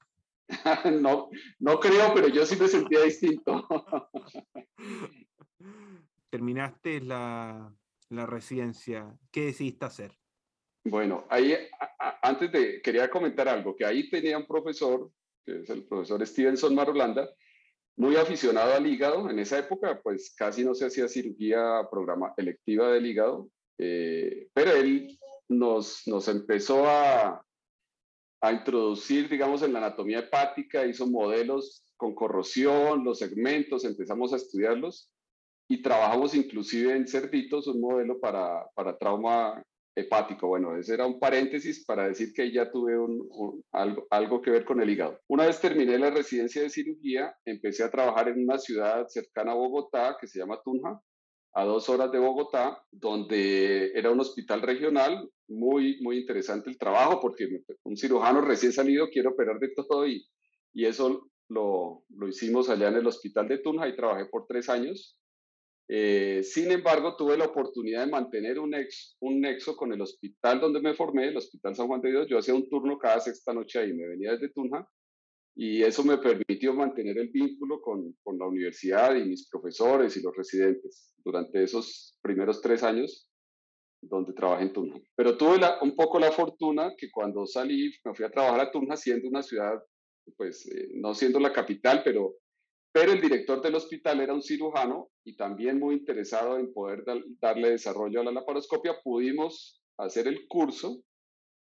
no, 1.01 1.31
no 1.61 1.81
creo, 1.81 2.13
pero 2.15 2.29
yo 2.29 2.45
sí 2.47 2.57
me 2.57 2.69
sentía 2.69 3.03
distinto. 3.03 3.67
terminaste 6.33 7.03
la, 7.03 7.71
la 8.09 8.25
residencia, 8.25 9.15
¿qué 9.31 9.45
decidiste 9.45 9.85
hacer? 9.85 10.13
Bueno, 10.83 11.27
ahí 11.29 11.55
antes 12.23 12.51
de, 12.51 12.81
quería 12.81 13.11
comentar 13.11 13.49
algo, 13.49 13.77
que 13.77 13.85
ahí 13.85 14.09
tenía 14.09 14.39
un 14.39 14.47
profesor, 14.47 15.11
que 15.45 15.61
es 15.61 15.69
el 15.69 15.85
profesor 15.85 16.27
Stevenson 16.27 16.75
Marolanda, 16.75 17.29
muy 17.97 18.17
aficionado 18.17 18.73
al 18.73 18.87
hígado. 18.87 19.29
En 19.29 19.39
esa 19.39 19.59
época, 19.59 20.01
pues 20.03 20.35
casi 20.35 20.65
no 20.65 20.75
se 20.75 20.87
hacía 20.87 21.07
cirugía 21.07 21.87
programa 21.91 22.33
electiva 22.39 22.91
del 22.91 23.05
hígado, 23.07 23.51
eh, 23.77 24.49
pero 24.55 24.73
él 24.73 25.19
nos, 25.49 26.01
nos 26.07 26.29
empezó 26.29 26.89
a, 26.89 27.45
a 28.41 28.53
introducir, 28.53 29.29
digamos, 29.29 29.63
en 29.63 29.75
la 29.75 29.81
anatomía 29.81 30.21
hepática, 30.21 30.87
hizo 30.87 31.07
modelos 31.07 31.85
con 31.99 32.15
corrosión, 32.15 33.05
los 33.05 33.19
segmentos, 33.19 33.85
empezamos 33.85 34.33
a 34.33 34.37
estudiarlos 34.37 35.13
y 35.73 35.81
trabajamos 35.81 36.35
inclusive 36.35 36.95
en 36.95 37.09
cerditos 37.09 37.67
un 37.67 37.81
modelo 37.81 38.21
para, 38.21 38.67
para 38.75 38.99
trauma 38.99 39.63
hepático. 39.95 40.49
Bueno, 40.49 40.77
ese 40.77 40.93
era 40.93 41.07
un 41.07 41.19
paréntesis 41.19 41.83
para 41.87 42.09
decir 42.09 42.35
que 42.35 42.53
ya 42.53 42.71
tuve 42.71 42.99
un, 42.99 43.65
algo, 43.73 44.07
algo, 44.11 44.43
que 44.43 44.51
ver 44.51 44.67
con 44.67 44.83
el 44.83 44.91
hígado. 44.91 45.19
Una 45.29 45.47
vez 45.47 45.63
terminé 45.63 45.97
la 45.97 46.11
residencia 46.11 46.61
de 46.61 46.69
cirugía, 46.69 47.35
empecé 47.47 47.85
a 47.85 47.91
trabajar 47.91 48.29
en 48.29 48.45
una 48.45 48.59
ciudad 48.59 49.07
cercana 49.09 49.53
a 49.53 49.55
Bogotá 49.55 50.19
que 50.21 50.27
se 50.27 50.41
llama 50.41 50.61
Tunja. 50.63 51.01
a 51.55 51.65
dos 51.65 51.89
horas 51.89 52.13
de 52.13 52.19
Bogotá, 52.19 52.83
donde 52.91 53.93
era 53.95 54.11
un 54.11 54.21
hospital 54.21 54.61
regional, 54.61 55.27
muy, 55.49 56.03
muy 56.03 56.19
interesante 56.19 56.69
el 56.69 56.77
trabajo, 56.77 57.19
porque 57.19 57.49
un 57.85 57.97
cirujano 57.97 58.43
recién 58.43 58.73
salido 58.73 59.09
quiere 59.09 59.29
operar 59.29 59.59
de 59.59 59.71
todo 59.75 60.07
y, 60.07 60.23
y 60.75 60.85
eso 60.85 61.31
lo, 61.49 62.05
lo 62.11 62.29
hicimos 62.29 62.69
allá 62.69 62.89
en 62.89 62.97
el 62.97 63.07
hospital 63.07 63.49
de 63.49 63.59
Tunja 63.59 63.89
y 63.89 63.97
trabajé 63.97 64.27
por 64.27 64.47
tres 64.47 64.69
años. 64.69 65.17
Eh, 65.89 66.43
sin 66.43 66.71
embargo, 66.71 67.17
tuve 67.17 67.37
la 67.37 67.47
oportunidad 67.47 68.05
de 68.05 68.11
mantener 68.11 68.59
un, 68.59 68.75
ex, 68.75 69.17
un 69.21 69.41
nexo 69.41 69.77
con 69.77 69.93
el 69.93 70.01
hospital 70.01 70.61
donde 70.61 70.81
me 70.81 70.95
formé, 70.95 71.29
el 71.29 71.37
Hospital 71.37 71.75
San 71.75 71.87
Juan 71.87 72.01
de 72.01 72.11
Dios. 72.11 72.27
Yo 72.29 72.39
hacía 72.39 72.55
un 72.55 72.69
turno 72.69 72.99
cada 72.99 73.21
sexta 73.21 73.53
noche 73.53 73.79
ahí, 73.79 73.93
me 73.93 74.09
venía 74.09 74.33
desde 74.33 74.49
Tunja 74.51 74.89
y 75.55 75.83
eso 75.83 76.03
me 76.03 76.17
permitió 76.19 76.73
mantener 76.73 77.19
el 77.19 77.29
vínculo 77.29 77.81
con, 77.83 78.17
con, 78.23 78.39
la 78.39 78.47
universidad 78.47 79.15
y 79.17 79.25
mis 79.25 79.49
profesores 79.51 80.17
y 80.17 80.23
los 80.23 80.35
residentes 80.35 81.13
durante 81.19 81.63
esos 81.63 82.17
primeros 82.23 82.63
tres 82.63 82.83
años 82.83 83.29
donde 84.01 84.33
trabajé 84.33 84.65
en 84.65 84.73
Tunja. 84.73 85.01
Pero 85.15 85.37
tuve 85.37 85.61
un 85.83 85.95
poco 85.95 86.19
la 86.19 86.33
fortuna 86.33 86.95
que 86.97 87.11
cuando 87.11 87.47
salí 87.47 87.93
me 88.05 88.15
fui 88.15 88.25
a 88.25 88.31
trabajar 88.31 88.61
a 88.61 88.71
Tunja 88.71 88.97
siendo 88.97 89.29
una 89.29 89.43
ciudad, 89.43 89.81
pues 90.37 90.67
eh, 90.67 90.89
no 90.95 91.15
siendo 91.15 91.39
la 91.39 91.53
capital, 91.53 92.03
pero, 92.05 92.35
pero 92.93 93.13
el 93.13 93.21
director 93.21 93.63
del 93.63 93.75
hospital 93.75 94.21
era 94.21 94.35
un 94.35 94.43
cirujano 94.43 95.11
y 95.25 95.37
también 95.37 95.79
muy 95.79 95.95
interesado 95.95 96.59
en 96.59 96.73
poder 96.73 97.05
darle 97.41 97.71
desarrollo 97.71 98.21
a 98.21 98.25
la 98.25 98.33
laparoscopia. 98.33 99.01
Pudimos 99.03 99.83
hacer 99.99 100.29
el 100.29 100.47
curso 100.47 101.03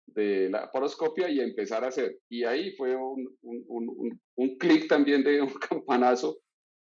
de 0.06 0.48
la 0.48 0.70
poroscopia 0.72 1.28
y 1.28 1.40
empezar 1.40 1.84
a 1.84 1.88
hacer. 1.88 2.18
Y 2.30 2.44
ahí 2.44 2.74
fue 2.76 2.96
un, 2.96 3.28
un 3.42 4.56
clic 4.56 4.88
también 4.88 5.22
de 5.22 5.42
un 5.42 5.52
campanazo 5.70 6.38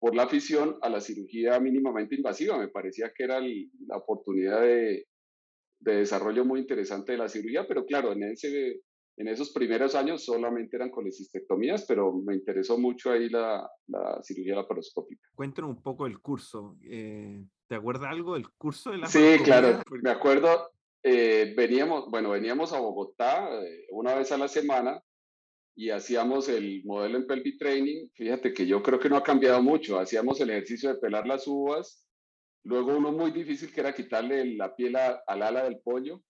por 0.02 0.16
la 0.16 0.24
afición 0.24 0.78
a 0.82 0.90
la 0.90 1.00
cirugía 1.00 1.60
mínimamente 1.60 2.16
invasiva. 2.16 2.58
Me 2.58 2.70
parecía 2.70 3.14
que 3.16 3.24
era 3.24 3.40
la 3.40 3.98
oportunidad 3.98 4.62
de, 4.62 5.06
de, 5.80 5.96
desarrollo 5.98 6.44
muy 6.44 6.62
interesante 6.62 7.12
de 7.12 7.20
la 7.20 7.30
cirugía, 7.30 7.68
pero 7.68 7.86
claro, 7.86 8.12
en, 8.12 8.24
ese, 8.24 8.82
en 9.18 9.28
esos 9.28 9.52
primeros 9.52 9.96
años 9.96 10.24
solamente 10.24 10.76
eran 10.76 10.90
colecistectomías, 10.90 11.86
pero 11.86 12.14
me 12.14 12.36
interesó 12.36 12.78
mucho 12.78 13.12
ahí 13.12 13.30
la, 13.30 13.70
la 13.88 14.22
cirugía 14.24 14.56
laparoscópica. 14.56 15.30
Cuéntanos 15.36 15.72
un 15.72 15.82
poco 15.82 16.08
el 16.08 16.20
curso. 16.20 16.78
Eh, 16.84 17.44
¿Te 17.68 17.76
acuerdas 17.76 18.10
algo 18.10 18.36
del 18.36 18.50
curso 18.52 18.92
de 18.92 19.00
la 19.00 19.08
Sí, 19.08 19.38
claro, 19.44 19.82
me 20.02 20.10
acuerdo, 20.10 20.72
eh, 21.04 21.54
veníamos, 21.56 22.10
bueno, 22.10 22.32
veníamos 22.32 22.74
a 22.74 22.80
Bogotá 22.80 23.50
eh, 23.64 23.88
una 23.92 24.16
vez 24.16 24.32
a 24.32 24.38
la 24.38 24.48
semana 24.48 25.02
y 25.76 25.90
hacíamos 25.90 26.50
el 26.50 26.84
modelo 26.86 27.18
en 27.18 27.28
pelvic 27.28 27.58
training. 27.60 28.08
Fíjate 28.14 28.54
que 28.54 28.66
yo 28.68 28.82
creo 28.84 29.00
que 29.00 29.10
no 29.10 29.18
ha 29.18 29.24
cambiado 29.24 29.62
mucho. 29.62 30.00
Hacíamos 30.00 30.40
el 30.42 30.50
ejercicio 30.50 30.90
de 30.90 31.00
pelar 31.00 31.28
las 31.28 31.48
uvas, 31.48 32.08
luego 32.64 32.98
uno 32.98 33.12
muy 33.12 33.32
difícil 33.32 33.72
que 33.72 33.82
era 33.82 33.94
quitarle 33.94 34.56
la 34.56 34.76
piel 34.76 34.96
al 34.96 35.42
ala 35.42 35.64
del 35.64 35.80
pollo 35.80 36.22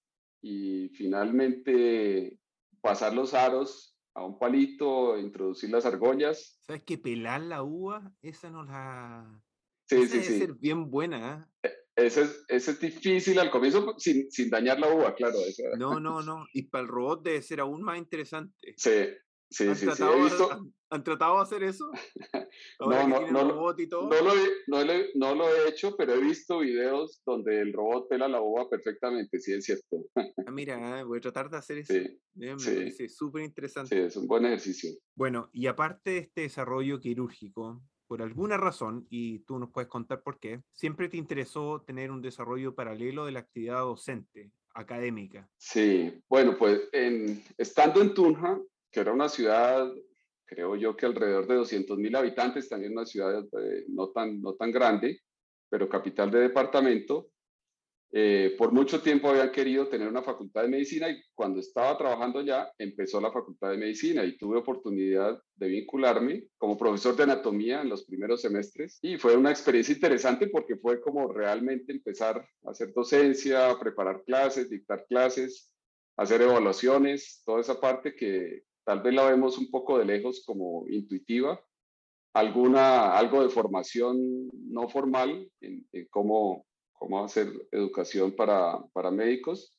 y 0.41 0.89
finalmente 0.89 2.39
pasar 2.81 3.13
los 3.13 3.33
aros 3.33 3.97
a 4.13 4.25
un 4.25 4.37
palito, 4.37 5.17
introducir 5.17 5.69
las 5.69 5.85
argollas. 5.85 6.59
¿Sabes 6.61 6.83
que 6.83 6.97
pelar 6.97 7.41
la 7.41 7.63
uva? 7.63 8.11
Esa 8.21 8.49
no 8.49 8.63
la... 8.63 9.41
Sí, 9.87 10.07
sí, 10.07 10.23
sí. 10.23 10.39
ser 10.39 10.53
bien 10.53 10.89
buena. 10.89 11.49
¿eh? 11.63 11.69
eh 11.69 11.81
ese 11.95 12.23
es, 12.23 12.45
ese 12.47 12.71
es 12.71 12.79
difícil 12.79 13.39
al 13.39 13.51
comienzo 13.51 13.95
sin, 13.97 14.31
sin 14.31 14.49
dañar 14.49 14.79
la 14.79 14.93
uva, 14.93 15.13
claro. 15.13 15.37
No, 15.77 15.99
no, 15.99 16.21
no. 16.23 16.45
Y 16.53 16.63
para 16.63 16.83
el 16.83 16.87
robot 16.87 17.23
debe 17.23 17.41
ser 17.41 17.59
aún 17.59 17.81
más 17.83 17.97
interesante. 17.97 18.73
Sí, 18.77 19.07
sí, 19.51 19.67
¿Han 19.67 19.75
sí. 19.75 19.85
Tratado, 19.85 20.15
sí. 20.15 20.21
Visto... 20.23 20.51
¿han, 20.51 20.73
¿Han, 20.89 21.03
tratado 21.03 21.35
de 21.37 21.41
hacer 21.43 21.63
eso? 21.63 21.91
no, 22.79 23.07
no, 23.07 23.31
no, 23.31 23.51
robot 23.51 23.79
y 23.79 23.87
todo? 23.87 24.09
No, 24.09 24.21
lo 24.21 24.33
he, 24.33 24.49
no, 24.67 24.83
lo, 24.83 24.93
no, 25.15 25.35
lo 25.35 25.55
he, 25.55 25.69
hecho, 25.69 25.95
pero 25.95 26.13
he 26.13 26.21
visto 26.21 26.59
videos 26.59 27.21
donde 27.25 27.61
el 27.61 27.73
robot 27.73 28.09
pela 28.09 28.27
la 28.27 28.41
uva 28.41 28.69
perfectamente, 28.69 29.39
sí, 29.39 29.53
es 29.53 29.65
cierto. 29.65 29.97
ah, 30.15 30.51
mira, 30.51 31.03
voy 31.03 31.19
a 31.19 31.21
tratar 31.21 31.49
de 31.49 31.57
hacer 31.57 31.77
eso. 31.79 31.93
Sí, 31.93 32.19
Me 32.35 32.57
sí. 32.57 32.75
parece 32.75 33.09
súper 33.09 33.43
interesante. 33.43 33.95
Sí, 33.95 34.01
es 34.01 34.15
un 34.15 34.27
buen 34.27 34.45
ejercicio. 34.45 34.91
Bueno, 35.15 35.49
y 35.53 35.67
aparte 35.67 36.11
de 36.11 36.17
este 36.17 36.41
desarrollo 36.41 36.99
quirúrgico, 36.99 37.83
por 38.11 38.21
alguna 38.21 38.57
razón, 38.57 39.07
y 39.09 39.39
tú 39.45 39.57
nos 39.57 39.71
puedes 39.71 39.89
contar 39.89 40.21
por 40.21 40.37
qué, 40.37 40.61
siempre 40.73 41.07
te 41.07 41.15
interesó 41.15 41.81
tener 41.87 42.11
un 42.11 42.21
desarrollo 42.21 42.75
paralelo 42.75 43.25
de 43.25 43.31
la 43.31 43.39
actividad 43.39 43.79
docente, 43.79 44.51
académica. 44.73 45.49
Sí, 45.57 46.21
bueno, 46.27 46.57
pues 46.57 46.81
en, 46.91 47.41
estando 47.57 48.01
en 48.01 48.13
Tunja, 48.13 48.59
que 48.91 48.99
era 48.99 49.13
una 49.13 49.29
ciudad, 49.29 49.91
creo 50.45 50.75
yo 50.75 50.95
que 50.95 51.05
alrededor 51.05 51.47
de 51.47 51.55
200 51.55 51.97
mil 51.97 52.15
habitantes, 52.15 52.69
también 52.69 52.91
una 52.91 53.05
ciudad 53.05 53.43
eh, 53.43 53.85
no, 53.87 54.09
tan, 54.09 54.41
no 54.41 54.53
tan 54.55 54.71
grande, 54.71 55.21
pero 55.69 55.87
capital 55.87 56.29
de 56.29 56.41
departamento, 56.41 57.29
eh, 58.13 58.55
por 58.57 58.73
mucho 58.73 59.01
tiempo 59.01 59.29
habían 59.29 59.53
querido 59.53 59.87
tener 59.87 60.09
una 60.09 60.21
facultad 60.21 60.63
de 60.63 60.67
medicina 60.67 61.09
y 61.09 61.23
cuando 61.33 61.61
estaba 61.61 61.97
trabajando 61.97 62.41
ya 62.41 62.69
empezó 62.77 63.21
la 63.21 63.31
facultad 63.31 63.71
de 63.71 63.77
medicina 63.77 64.25
y 64.25 64.37
tuve 64.37 64.57
oportunidad 64.57 65.41
de 65.55 65.67
vincularme 65.69 66.43
como 66.57 66.77
profesor 66.77 67.15
de 67.15 67.23
anatomía 67.23 67.81
en 67.81 67.87
los 67.87 68.03
primeros 68.03 68.41
semestres 68.41 68.99
y 69.01 69.17
fue 69.17 69.37
una 69.37 69.49
experiencia 69.49 69.95
interesante 69.95 70.47
porque 70.47 70.75
fue 70.75 70.99
como 70.99 71.31
realmente 71.31 71.93
empezar 71.93 72.45
a 72.65 72.71
hacer 72.71 72.91
docencia, 72.93 73.69
a 73.69 73.79
preparar 73.79 74.23
clases, 74.25 74.69
dictar 74.69 75.05
clases, 75.07 75.71
hacer 76.17 76.41
evaluaciones, 76.41 77.41
toda 77.45 77.61
esa 77.61 77.79
parte 77.79 78.13
que 78.13 78.63
tal 78.85 79.01
vez 79.01 79.13
la 79.13 79.29
vemos 79.29 79.57
un 79.57 79.69
poco 79.69 79.97
de 79.97 80.05
lejos 80.05 80.43
como 80.45 80.85
intuitiva, 80.89 81.59
alguna, 82.33 83.17
algo 83.17 83.43
de 83.43 83.49
formación 83.49 84.47
no 84.51 84.87
formal 84.89 85.49
en, 85.59 85.87
en 85.91 86.07
cómo 86.09 86.65
cómo 87.01 87.25
hacer 87.25 87.51
educación 87.71 88.35
para, 88.35 88.77
para 88.93 89.09
médicos. 89.09 89.75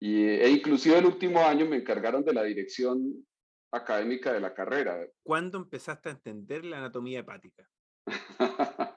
Y, 0.00 0.24
e 0.24 0.48
inclusive 0.48 0.96
el 0.96 1.04
último 1.04 1.40
año 1.40 1.66
me 1.66 1.76
encargaron 1.76 2.24
de 2.24 2.32
la 2.32 2.42
dirección 2.42 3.26
académica 3.70 4.32
de 4.32 4.40
la 4.40 4.54
carrera. 4.54 4.98
¿Cuándo 5.22 5.58
empezaste 5.58 6.08
a 6.08 6.12
entender 6.12 6.64
la 6.64 6.78
anatomía 6.78 7.20
hepática? 7.20 7.68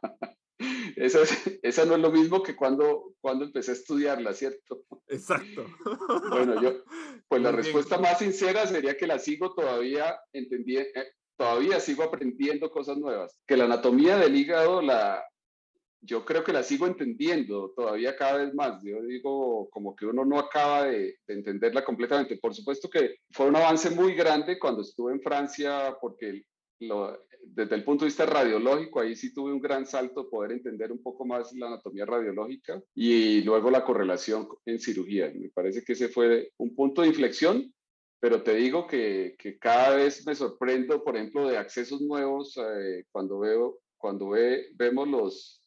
esa, 0.96 1.20
esa, 1.62 1.86
no 1.86 1.96
es 1.96 2.02
lo 2.02 2.12
mismo 2.12 2.42
que 2.44 2.56
cuando, 2.56 3.14
cuando 3.22 3.46
empecé 3.46 3.72
a 3.72 3.75
estudiarla, 3.75 4.34
¿cierto? 4.34 4.84
Exacto. 5.08 5.66
bueno, 6.30 6.62
yo, 6.62 6.84
pues 7.28 7.42
la 7.42 7.52
respuesta 7.52 7.98
más 7.98 8.20
sincera 8.20 8.66
sería 8.68 8.98
que 8.98 9.08
la 9.08 9.20
sigo 9.20 9.54
todavía 9.54 10.20
entendiendo, 10.34 10.90
eh, 10.96 11.08
todavía 11.38 11.80
sigo 11.80 12.04
aprendiendo 12.04 12.70
cosas 12.72 12.98
nuevas. 12.98 13.38
Que 13.48 13.58
la 13.58 13.66
anatomía 13.66 14.18
del 14.18 14.36
hígado 14.36 14.82
la, 14.82 15.24
yo 16.02 16.24
creo 16.24 16.44
que 16.44 16.54
la 16.54 16.64
sigo 16.64 16.88
entendiendo 16.88 17.74
todavía 17.75 18.16
cada 18.16 18.38
vez 18.38 18.54
más. 18.54 18.82
Yo 18.84 19.02
digo, 19.02 19.70
como 19.70 19.96
que 19.96 20.06
uno 20.06 20.24
no 20.24 20.40
acaba 20.40 20.86
de, 20.86 21.18
de, 21.28 21.34
entenderla 21.34 21.84
completamente. 21.84 22.38
Por 22.38 22.54
supuesto 22.54 22.90
que 22.90 23.18
fue 23.32 23.48
un 23.48 23.56
avance 23.56 23.90
muy 23.90 24.14
grande 24.14 24.60
cuando 24.60 24.82
estuve 24.82 25.14
en 25.14 25.22
Francia, 25.22 25.98
porque 26.00 26.44
lo, 26.80 27.18
desde 27.48 27.75
el 27.75 27.84
punto 27.84 28.06
de 28.06 28.10
vista 28.10 28.25
radiológico, 28.25 29.00
ahí 29.00 29.16
sí 29.16 29.34
tuve 29.34 29.54
un 29.54 29.62
gran 29.62 29.86
salto, 29.86 30.30
poder 30.30 30.52
entender 30.54 30.92
un 30.92 31.02
poco 31.02 31.25
más 31.25 31.54
la 31.54 31.68
anatomía 31.68 32.06
radiológica 32.06 32.82
y 32.94 33.42
luego 33.42 33.72
la 33.72 33.84
correlación 33.84 34.48
en 34.66 34.80
cirugía. 34.80 35.32
Me 35.36 35.50
parece 35.50 35.84
que 35.84 35.94
ese 35.94 36.10
fue 36.10 36.52
un 36.58 36.75
punto 36.75 37.02
de 37.02 37.10
inflexión, 37.10 37.74
pero 38.20 38.44
te 38.44 38.56
digo 38.56 38.88
que, 38.88 39.36
cada 39.60 39.96
vez 39.96 40.25
me 40.25 40.36
sorprendo, 40.36 41.04
por 41.04 41.16
ejemplo, 41.16 41.48
de 41.48 41.58
accesos 41.58 42.02
nuevos 42.02 42.58
eh, 42.58 43.04
cuando 43.12 43.40
veo, 43.40 43.80
cuando 43.98 44.30
ve, 44.30 44.68
vemos 44.75 45.08
los 45.08 45.62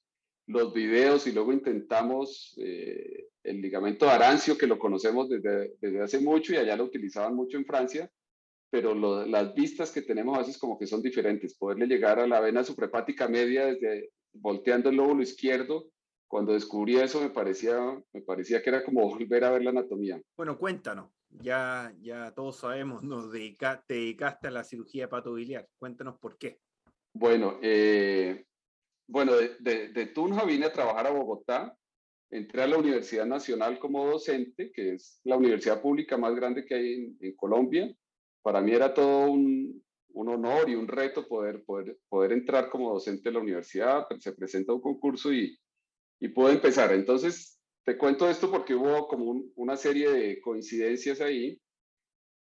los 0.49 0.73
videos 0.73 1.26
y 1.26 1.32
luego 1.32 1.52
intentamos 1.52 2.54
eh, 2.56 3.28
el 3.44 3.61
ligamento 3.61 4.06
de 4.06 4.12
Arancio, 4.12 4.56
que 4.56 4.66
lo 4.66 4.78
conocemos 4.78 5.28
desde, 5.28 5.75
desde, 5.80 6.00
hace 6.00 6.20
mucho 6.20 6.52
y 6.52 6.56
allá 6.56 6.75
lo 6.75 6.85
utilizaban 6.85 7.35
mucho 7.35 7.58
en 7.58 7.66
Francia, 7.66 8.11
pero 8.70 8.94
lo, 8.94 9.25
las 9.26 9.54
vistas 9.54 9.90
que 9.90 10.02
tenemos 10.02 10.37
a 10.37 10.40
veces 10.40 10.58
como 10.58 10.78
que 10.78 10.87
son 10.87 11.02
diferentes. 11.02 11.56
Poderle 11.56 11.87
llegar 11.87 12.18
a 12.18 12.26
la 12.26 12.40
vena 12.40 12.64
suprahepática 12.64 13.28
media 13.28 13.66
desde 13.66 14.10
volteando 14.32 14.90
el 14.90 14.96
lóbulo 14.96 15.22
izquierdo, 15.22 15.90
cuando 16.28 16.52
descubrí 16.52 16.96
eso 16.96 17.20
me 17.20 17.30
parecía, 17.30 17.78
me 18.12 18.20
parecía 18.20 18.62
que 18.62 18.70
era 18.70 18.84
como 18.84 19.08
volver 19.08 19.44
a 19.44 19.50
ver 19.50 19.62
la 19.64 19.70
anatomía. 19.70 20.20
Bueno, 20.37 20.58
cuéntanos. 20.58 21.10
Ya, 21.30 21.94
ya 22.00 22.32
todos 22.34 22.56
sabemos, 22.56 23.02
nos 23.02 23.30
dedica, 23.30 23.84
te 23.87 23.94
dedicaste 23.94 24.48
a 24.48 24.50
la 24.50 24.64
cirugía 24.64 25.04
hepatobiliar. 25.04 25.68
Cuéntanos 25.78 26.18
por 26.18 26.38
qué. 26.38 26.60
Bueno, 27.12 27.58
eh, 27.62 28.46
bueno, 29.06 29.37
de, 29.37 29.56
de, 29.58 29.88
de, 29.88 30.06
Tunja 30.06 30.44
vine 30.44 30.66
a 30.66 30.72
trabajar 30.72 31.06
a 31.06 31.10
Bogotá, 31.10 31.76
entré 32.30 32.62
a 32.62 32.66
la 32.66 32.78
Universidad 32.78 33.26
Nacional 33.26 33.78
como 33.78 34.06
docente, 34.06 34.70
que 34.72 34.94
es 34.94 35.20
la 35.25 35.37
universidad 35.37 35.82
pública 35.82 36.16
más 36.16 36.34
grande 36.34 36.64
que 36.64 36.75
hay 36.75 36.92
en, 36.94 37.16
en 37.20 37.37
Colombia. 37.37 37.94
Para 38.49 38.62
mí 38.62 38.73
era 38.73 38.95
todo 38.95 39.31
un, 39.31 39.85
honor 40.14 40.71
y 40.71 40.75
un 40.75 40.88
reto 40.88 41.28
poder, 41.28 41.62
entrar 42.33 42.71
como 42.71 42.95
docente 42.95 43.28
en 43.28 43.35
la 43.35 43.43
universidad, 43.43 44.07
se 44.19 44.33
presenta 44.33 44.73
un 44.73 44.81
concurso 44.81 45.31
y, 45.31 45.55
y 46.19 46.28
pude 46.28 46.55
empezar. 46.55 46.90
Entonces, 46.95 47.61
te 47.85 47.99
cuento 47.99 48.26
esto 48.26 48.50
porque 48.50 48.75
hubo 48.75 49.07
como 49.07 49.26
un, 49.26 49.52
una 49.57 49.76
serie 49.76 50.11
de 50.11 50.40
coincidencias 50.40 51.21
ahí. 51.21 51.61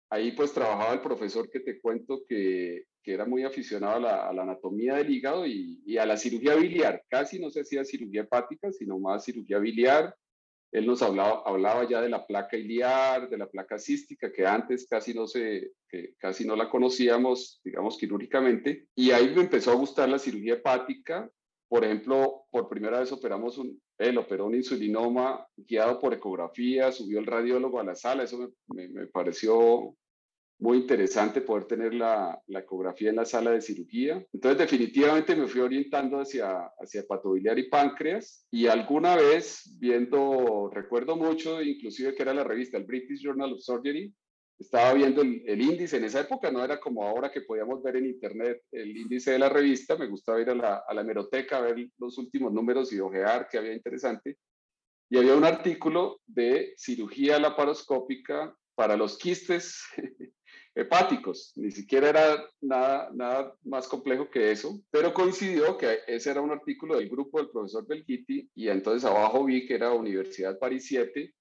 ahí 0.09 0.31
pues 0.31 0.53
trabajaba 0.53 0.95
el 0.95 1.01
profesor 1.01 1.51
que 1.51 1.59
te 1.59 1.81
cuento 1.81 2.23
que, 2.29 2.85
era 3.03 3.25
muy 3.25 3.43
aficionado 3.43 3.97
a 3.97 4.01
la, 4.01 4.29
a 4.29 4.33
la 4.33 4.43
anatomía 4.43 4.95
del 4.95 5.11
hígado 5.11 5.45
y, 5.45 5.83
y, 5.85 5.99
a 5.99 6.07
la 6.07 6.17
cirugía 6.17 6.55
biliar. 6.55 7.03
Casi 7.09 7.41
no 7.41 7.51
se 7.51 7.63
hacía 7.63 7.85
cirugía 7.85 8.21
hepática, 8.21 8.71
sino 8.71 9.01
más 9.01 9.25
cirugía 9.25 9.59
biliar. 9.59 10.15
Él 10.76 10.87
nos 10.87 11.00
hablaba, 11.00 11.88
ya 11.88 12.02
de 12.02 12.11
la 12.11 12.26
placa 12.26 12.54
iliar, 12.54 13.30
de 13.30 13.38
la 13.38 13.49
placa 13.49 13.78
cística, 13.78 14.30
que 14.30 14.47
antes 14.47 14.87
casi 14.87 15.14
no, 15.14 15.26
se, 15.26 15.73
casi 16.18 16.47
no 16.47 16.54
la 16.54 16.68
conocíamos, 16.68 17.62
digamos, 17.64 17.97
quirúrgicamente. 17.97 18.87
Y 18.95 19.11
ahí 19.11 19.33
me 19.35 19.40
empezó 19.40 19.71
a 19.71 19.76
gustar 19.76 20.06
la 20.11 20.18
cirugía 20.18 20.52
hepática. 20.52 21.30
Por 21.66 21.83
ejemplo, 21.83 22.45
por 22.50 22.68
primera 22.68 23.00
vez 23.00 23.11
operamos 23.11 23.56
un, 23.56 23.80
él 23.97 24.21
insulinoma 24.52 25.47
guiado 25.56 25.99
por 25.99 26.12
ecografía, 26.12 26.92
subió 26.92 27.21
el 27.21 27.26
radiólogo 27.26 27.80
a 27.80 27.85
la 27.85 27.95
sala, 27.95 28.25
eso 28.25 28.52
me, 28.66 29.06
pareció 29.06 29.97
muy 30.59 30.79
interesante 30.79 31.43
poder 31.43 31.67
tener 31.67 31.95
la, 31.95 32.41
la, 32.47 32.61
ecografía 32.61 33.11
en 33.11 33.17
la 33.17 33.25
sala 33.25 33.51
de 33.51 33.61
cirugía. 33.61 34.25
Entonces 34.33 34.59
definitivamente 34.59 35.37
me 35.37 35.47
fui 35.47 35.61
orientando 35.61 36.19
hacia, 36.19 36.71
hacia 36.79 37.03
hepatobiliar 37.03 37.59
y 37.59 37.69
páncreas 37.69 38.47
y 38.51 38.67
alguna 38.67 39.17
vez 39.17 39.77
viendo, 39.79 40.71
recuerdo 40.73 41.17
mucho, 41.17 41.61
inclusive 41.63 42.15
que 42.15 42.23
era 42.23 42.33
la 42.33 42.45
revista, 42.45 42.79
el 42.79 42.85
British 42.85 43.23
Journal 43.23 43.53
of 43.53 43.61
Surgery, 43.61 44.13
estaba 44.59 44.95
viendo 44.95 45.21
el, 45.21 45.43
el, 45.47 45.61
índice, 45.61 45.99
en 45.99 46.05
esa 46.05 46.21
época 46.21 46.51
no 46.51 46.65
era 46.65 46.81
como 46.81 47.03
ahora 47.03 47.31
que 47.31 47.43
podíamos 47.43 47.83
ver 47.83 47.97
en 47.97 48.07
internet 48.07 48.63
el 48.73 48.97
índice 48.97 49.33
de 49.33 49.39
la 49.39 49.51
revista, 49.51 49.97
me 49.97 50.07
gustaba 50.07 50.41
ir 50.41 50.49
a 50.49 50.55
la, 50.55 50.83
a 50.89 50.95
la 50.95 51.03
hemeroteca 51.03 51.59
a 51.59 51.61
ver 51.61 51.87
los 51.99 52.17
últimos 52.17 52.51
números 52.55 52.91
y 52.95 53.01
ojear 53.01 53.49
qué 53.51 53.59
había 53.59 53.75
interesante. 53.75 54.39
Y 55.11 55.19
había 55.19 55.37
un 55.37 55.45
artículo 55.45 56.21
de 56.27 56.73
cirugía 56.79 57.39
laparoscópica 57.39 58.57
para 58.75 58.97
los 58.97 59.19
quistes 59.19 59.83
hepáticos, 60.76 61.52
ni 61.56 61.71
siquiera 61.71 62.11
era 62.11 62.45
nada, 62.61 63.11
nada 63.14 63.56
más 63.64 63.88
complejo 63.88 64.30
que 64.30 64.52
eso, 64.52 64.78
pero 64.90 65.14
coincidió 65.14 65.78
que 65.78 66.00
ese 66.06 66.30
era 66.30 66.42
un 66.42 66.50
artículo 66.50 66.99
del 66.99 67.09
grupo 67.09 67.38
del 67.38 67.50
profesor 67.50 67.87
Belgiti 67.87 68.49
y 68.54 68.68
entonces 68.68 69.09
abajo 69.09 69.45
vi 69.45 69.66
que 69.66 69.75
era 69.75 69.92
Universidad 69.92 70.59
París 70.59 70.85
7 70.87 71.35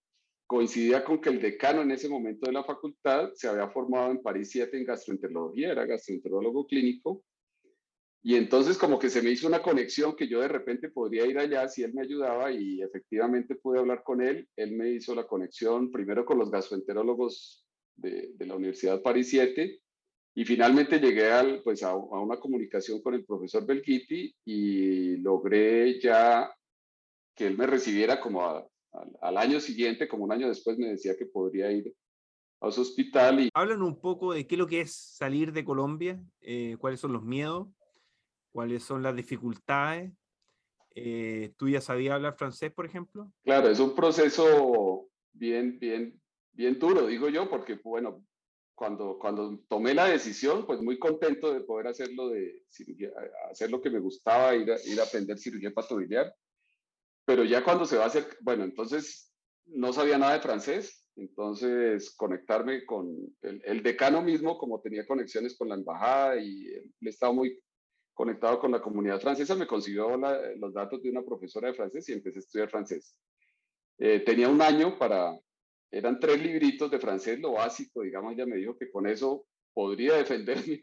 coincidía 0.47 1.03
con 1.03 1.19
que 1.19 1.29
el 1.29 1.41
decano 1.41 1.81
en 1.81 1.91
ese 1.91 2.07
momento 2.07 2.45
de 2.45 2.53
la 2.53 2.63
facultad 2.63 3.31
se 3.33 3.47
había 3.47 3.67
formado 3.69 4.11
en 4.11 4.21
París 4.21 4.49
7 4.51 4.77
en 4.77 4.85
gastroenterología, 4.85 5.71
era 5.71 5.85
gastroenterólogo 5.85 6.65
clínico, 6.65 7.23
y 8.27 8.35
entonces 8.35 8.77
como 8.77 8.97
que 8.97 9.11
se 9.11 9.21
me 9.21 9.29
hizo 9.29 9.47
una 9.47 9.61
conexión 9.61 10.15
que 10.15 10.27
yo 10.27 10.41
de 10.41 10.47
repente 10.47 10.89
podría 10.89 11.27
ir 11.27 11.37
allá 11.37 11.67
si 11.67 11.83
él 11.83 11.93
me 11.93 12.01
ayudaba 12.01 12.51
y 12.51 12.81
efectivamente 12.81 13.53
pude 13.53 13.77
hablar 13.77 14.01
con 14.03 14.19
él. 14.19 14.49
Él 14.55 14.71
me 14.71 14.89
hizo 14.89 15.13
la 15.13 15.27
conexión 15.27 15.91
primero 15.91 16.25
con 16.25 16.39
los 16.39 16.49
gastroenterólogos 16.49 17.64
de, 17.95 18.33
de 18.33 18.45
la 18.45 18.55
Universidad 18.55 19.01
París 19.01 19.29
7 19.29 19.79
y 20.37 20.43
finalmente 20.43 20.99
llegué 20.99 21.31
al, 21.31 21.61
pues 21.63 21.81
a, 21.83 21.91
a, 21.91 21.95
una 21.95 22.37
comunicación 22.39 23.01
con 23.01 23.13
el 23.13 23.25
profesor 23.25 23.65
Belgiti 23.65 24.35
y 24.43 25.17
logré 25.17 25.99
ya 26.01 26.53
que 27.35 27.47
él 27.47 27.57
me 27.57 27.67
recibiera 27.67 28.19
como 28.19 28.43
a, 28.43 28.67
al, 29.21 29.37
año 29.37 29.59
siguiente, 29.59 30.07
como 30.07 30.25
un 30.25 30.31
año 30.31 30.47
después, 30.47 30.77
me 30.77 30.87
decía 30.87 31.15
que 31.17 31.25
podría 31.25 31.71
ir 31.71 31.93
a 32.61 32.71
su 32.71 32.81
hospital. 32.81 33.41
Y... 33.41 33.49
Hablan 33.53 33.81
un 33.81 33.99
poco 33.99 34.33
de 34.33 34.45
qué 34.47 34.55
es 34.55 34.59
lo 34.59 34.67
que 34.67 34.81
es 34.81 34.93
salir 34.93 35.51
de 35.51 35.65
Colombia, 35.65 36.21
eh, 36.41 36.77
cuáles 36.79 36.99
son 36.99 37.13
los 37.13 37.23
miedos, 37.23 37.67
cuáles 38.51 38.83
son 38.83 39.03
las 39.03 39.15
dificultades. 39.15 40.11
Eh, 40.95 41.53
¿Tú 41.57 41.67
ya 41.67 41.81
sabías 41.81 42.15
hablar 42.15 42.37
francés, 42.37 42.71
por 42.71 42.85
ejemplo? 42.85 43.31
Claro, 43.43 43.69
es 43.69 43.79
un 43.79 43.93
proceso 43.95 45.09
bien, 45.33 45.77
bien, 45.77 46.21
bien 46.55 46.79
duro, 46.79 47.07
digo 47.07 47.29
yo, 47.29 47.49
porque, 47.49 47.75
bueno, 47.83 48.25
cuando, 48.73 49.17
cuando 49.19 49.59
tomé 49.69 49.93
la 49.93 50.05
decisión, 50.07 50.65
pues 50.65 50.81
muy 50.81 50.97
contento 50.97 51.53
de 51.53 51.61
poder 51.61 51.87
hacerlo 51.87 52.29
de 52.29 52.63
hacer 53.49 53.71
lo 53.71 53.81
que 53.81 53.89
me 53.89 53.99
gustaba, 53.99 54.55
ir 54.55 54.71
a, 54.71 54.81
ir 54.83 54.99
a 54.99 55.03
aprender 55.03 55.37
cirugía 55.37 55.71
patobiliar 55.71 56.33
pero 57.25 57.43
ya 57.43 57.63
cuando 57.63 57.85
se 57.85 57.97
va 57.97 58.03
a 58.03 58.07
hacer, 58.07 58.37
bueno, 58.41 58.63
entonces 58.63 59.33
no 59.65 59.91
sabía 59.91 60.17
nada 60.17 60.33
de 60.33 60.41
francés, 60.41 61.07
entonces 61.15 62.15
conectarme 62.15 62.85
con 62.85 63.07
el, 63.41 63.61
el 63.65 63.83
decano 63.83 64.21
mismo, 64.21 64.57
como 64.57 64.79
tenía 64.79 65.07
conexiones 65.07 65.57
con 65.57 65.69
la 65.69 65.75
embajada 65.75 66.37
y 66.37 66.67
él 66.67 66.93
estaba 67.01 67.33
muy 67.33 67.59
conectado 68.13 68.59
con 68.59 68.71
la 68.71 68.81
comunidad 68.81 69.19
francesa, 69.19 69.55
me 69.55 69.67
consiguió 69.67 70.15
la, 70.17 70.39
los 70.55 70.73
datos 70.73 71.01
de 71.01 71.09
una 71.09 71.23
profesora 71.23 71.67
de 71.67 71.73
francés 71.73 72.07
y 72.07 72.13
empecé 72.13 72.37
a 72.37 72.41
estudiar 72.41 72.69
francés. 72.69 73.17
Eh, 73.97 74.19
tenía 74.19 74.47
un 74.47 74.61
año 74.61 74.97
para, 74.97 75.37
eran 75.91 76.19
tres 76.19 76.41
libritos 76.41 76.91
de 76.91 76.99
francés, 76.99 77.39
lo 77.39 77.53
básico, 77.53 78.01
digamos, 78.01 78.33
ella 78.33 78.45
me 78.45 78.57
dijo 78.57 78.77
que 78.77 78.89
con 78.89 79.07
eso 79.07 79.45
podría 79.73 80.13
defenderme 80.17 80.81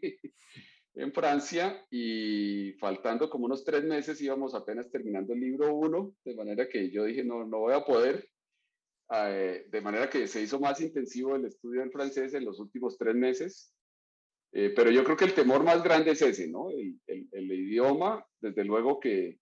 en 0.94 1.12
Francia 1.12 1.84
y 1.90 2.72
faltando 2.74 3.30
como 3.30 3.46
unos 3.46 3.64
tres 3.64 3.84
meses 3.84 4.20
íbamos 4.20 4.54
apenas 4.54 4.90
terminando 4.90 5.32
el 5.32 5.40
libro 5.40 5.74
uno, 5.74 6.14
de 6.24 6.34
manera 6.34 6.68
que 6.68 6.90
yo 6.90 7.04
dije, 7.04 7.24
no, 7.24 7.46
no 7.46 7.60
voy 7.60 7.74
a 7.74 7.84
poder, 7.84 8.28
eh, 9.14 9.66
de 9.68 9.80
manera 9.80 10.08
que 10.08 10.26
se 10.26 10.42
hizo 10.42 10.60
más 10.60 10.80
intensivo 10.80 11.34
el 11.34 11.46
estudio 11.46 11.82
en 11.82 11.92
francés 11.92 12.34
en 12.34 12.44
los 12.44 12.60
últimos 12.60 12.96
tres 12.98 13.14
meses, 13.14 13.74
eh, 14.52 14.72
pero 14.76 14.90
yo 14.90 15.02
creo 15.02 15.16
que 15.16 15.24
el 15.24 15.34
temor 15.34 15.64
más 15.64 15.82
grande 15.82 16.10
es 16.10 16.20
ese, 16.20 16.48
¿no? 16.48 16.70
El, 16.70 17.00
el, 17.06 17.28
el, 17.32 17.52
idioma, 17.52 18.24
desde 18.40 18.64
luego 18.64 19.00
que 19.00 19.38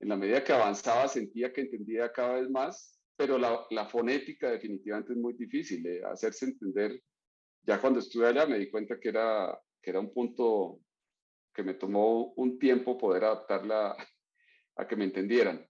en 0.00 0.08
la 0.08 0.16
medida 0.16 0.42
que 0.42 0.52
avanzaba 0.52 1.06
sentía 1.06 1.52
que 1.52 1.60
entendía 1.60 2.10
cada 2.10 2.40
vez 2.40 2.50
más, 2.50 2.99
pero 3.20 3.36
la, 3.36 3.84
fonética 3.84 4.50
definitivamente 4.50 5.12
es 5.12 5.18
muy 5.18 5.34
difícil, 5.34 5.82
de 5.82 6.02
hacerse 6.06 6.46
entender. 6.46 7.02
Ya 7.66 7.78
cuando 7.78 8.00
estuve 8.00 8.26
allá 8.26 8.46
me 8.46 8.58
di 8.58 8.70
cuenta 8.70 8.98
que 8.98 9.10
era 9.10 9.60
que 9.82 9.90
era 9.90 10.00
un 10.00 10.10
punto 10.10 10.80
que 11.54 11.62
me 11.62 11.74
tomó 11.74 12.32
un 12.36 12.58
tiempo 12.58 12.96
poder 12.96 13.24
adaptarla 13.24 13.94
a 14.74 14.88
que 14.88 14.96
me 14.96 15.04
entendieran. 15.04 15.68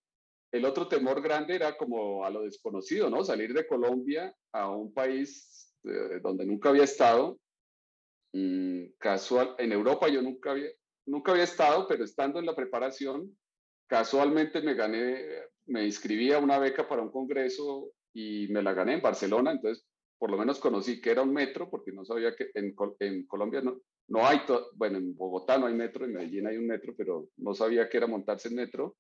El 0.52 0.64
otro 0.64 0.86
temor 0.86 1.20
grande 1.20 1.56
era 1.56 1.76
como 1.76 2.24
a 2.24 2.30
lo 2.30 2.42
desconocido, 2.42 3.10
¿no? 3.10 3.24
Salir 3.24 3.52
de 3.52 3.66
Colombia 3.66 4.32
a 4.52 4.70
un 4.70 4.94
país 4.94 5.74
eh, 5.82 6.20
donde 6.22 6.46
nunca 6.46 6.68
había 6.68 6.84
estado. 6.84 7.40
Mm, 8.32 8.92
casual, 8.96 9.56
en 9.58 9.72
Europa 9.72 10.06
yo 10.06 10.22
nunca 10.22 10.52
había, 10.52 10.70
nunca 11.04 11.32
había 11.32 11.42
estado, 11.42 11.88
pero 11.88 12.04
estando 12.04 12.38
en 12.38 12.46
la 12.46 12.54
preparación, 12.54 13.36
casualmente 13.88 14.62
me 14.62 14.74
gané, 14.74 15.48
me 15.70 15.84
inscribí 15.84 16.32
a 16.32 16.38
una 16.38 16.58
beca 16.58 16.88
para 16.88 17.02
un 17.02 17.10
congreso 17.10 17.92
y 18.12 18.48
me 18.48 18.62
la 18.62 18.74
gané 18.74 18.94
en 18.94 19.02
Barcelona, 19.02 19.52
entonces 19.52 19.86
por 20.18 20.30
lo 20.30 20.36
menos 20.36 20.58
conocí 20.58 21.00
que 21.00 21.10
era 21.10 21.22
un 21.22 21.32
metro, 21.32 21.70
porque 21.70 21.92
no 21.92 22.04
sabía 22.04 22.36
que 22.36 22.50
en, 22.54 22.74
Colombia 23.26 23.62
no, 23.62 23.80
no 24.08 24.26
hay, 24.26 24.40
bueno, 24.74 24.98
en 24.98 25.16
Bogotá 25.16 25.56
no 25.56 25.66
hay 25.66 25.74
metro, 25.74 26.04
en 26.04 26.12
Medellín 26.12 26.46
hay 26.46 26.58
un 26.58 26.66
metro, 26.66 26.94
pero 26.94 27.28
no 27.38 27.54
sabía 27.54 27.88
que 27.88 27.96
era 27.96 28.06
montarse 28.06 28.48
en 28.48 28.56
metro. 28.56 28.96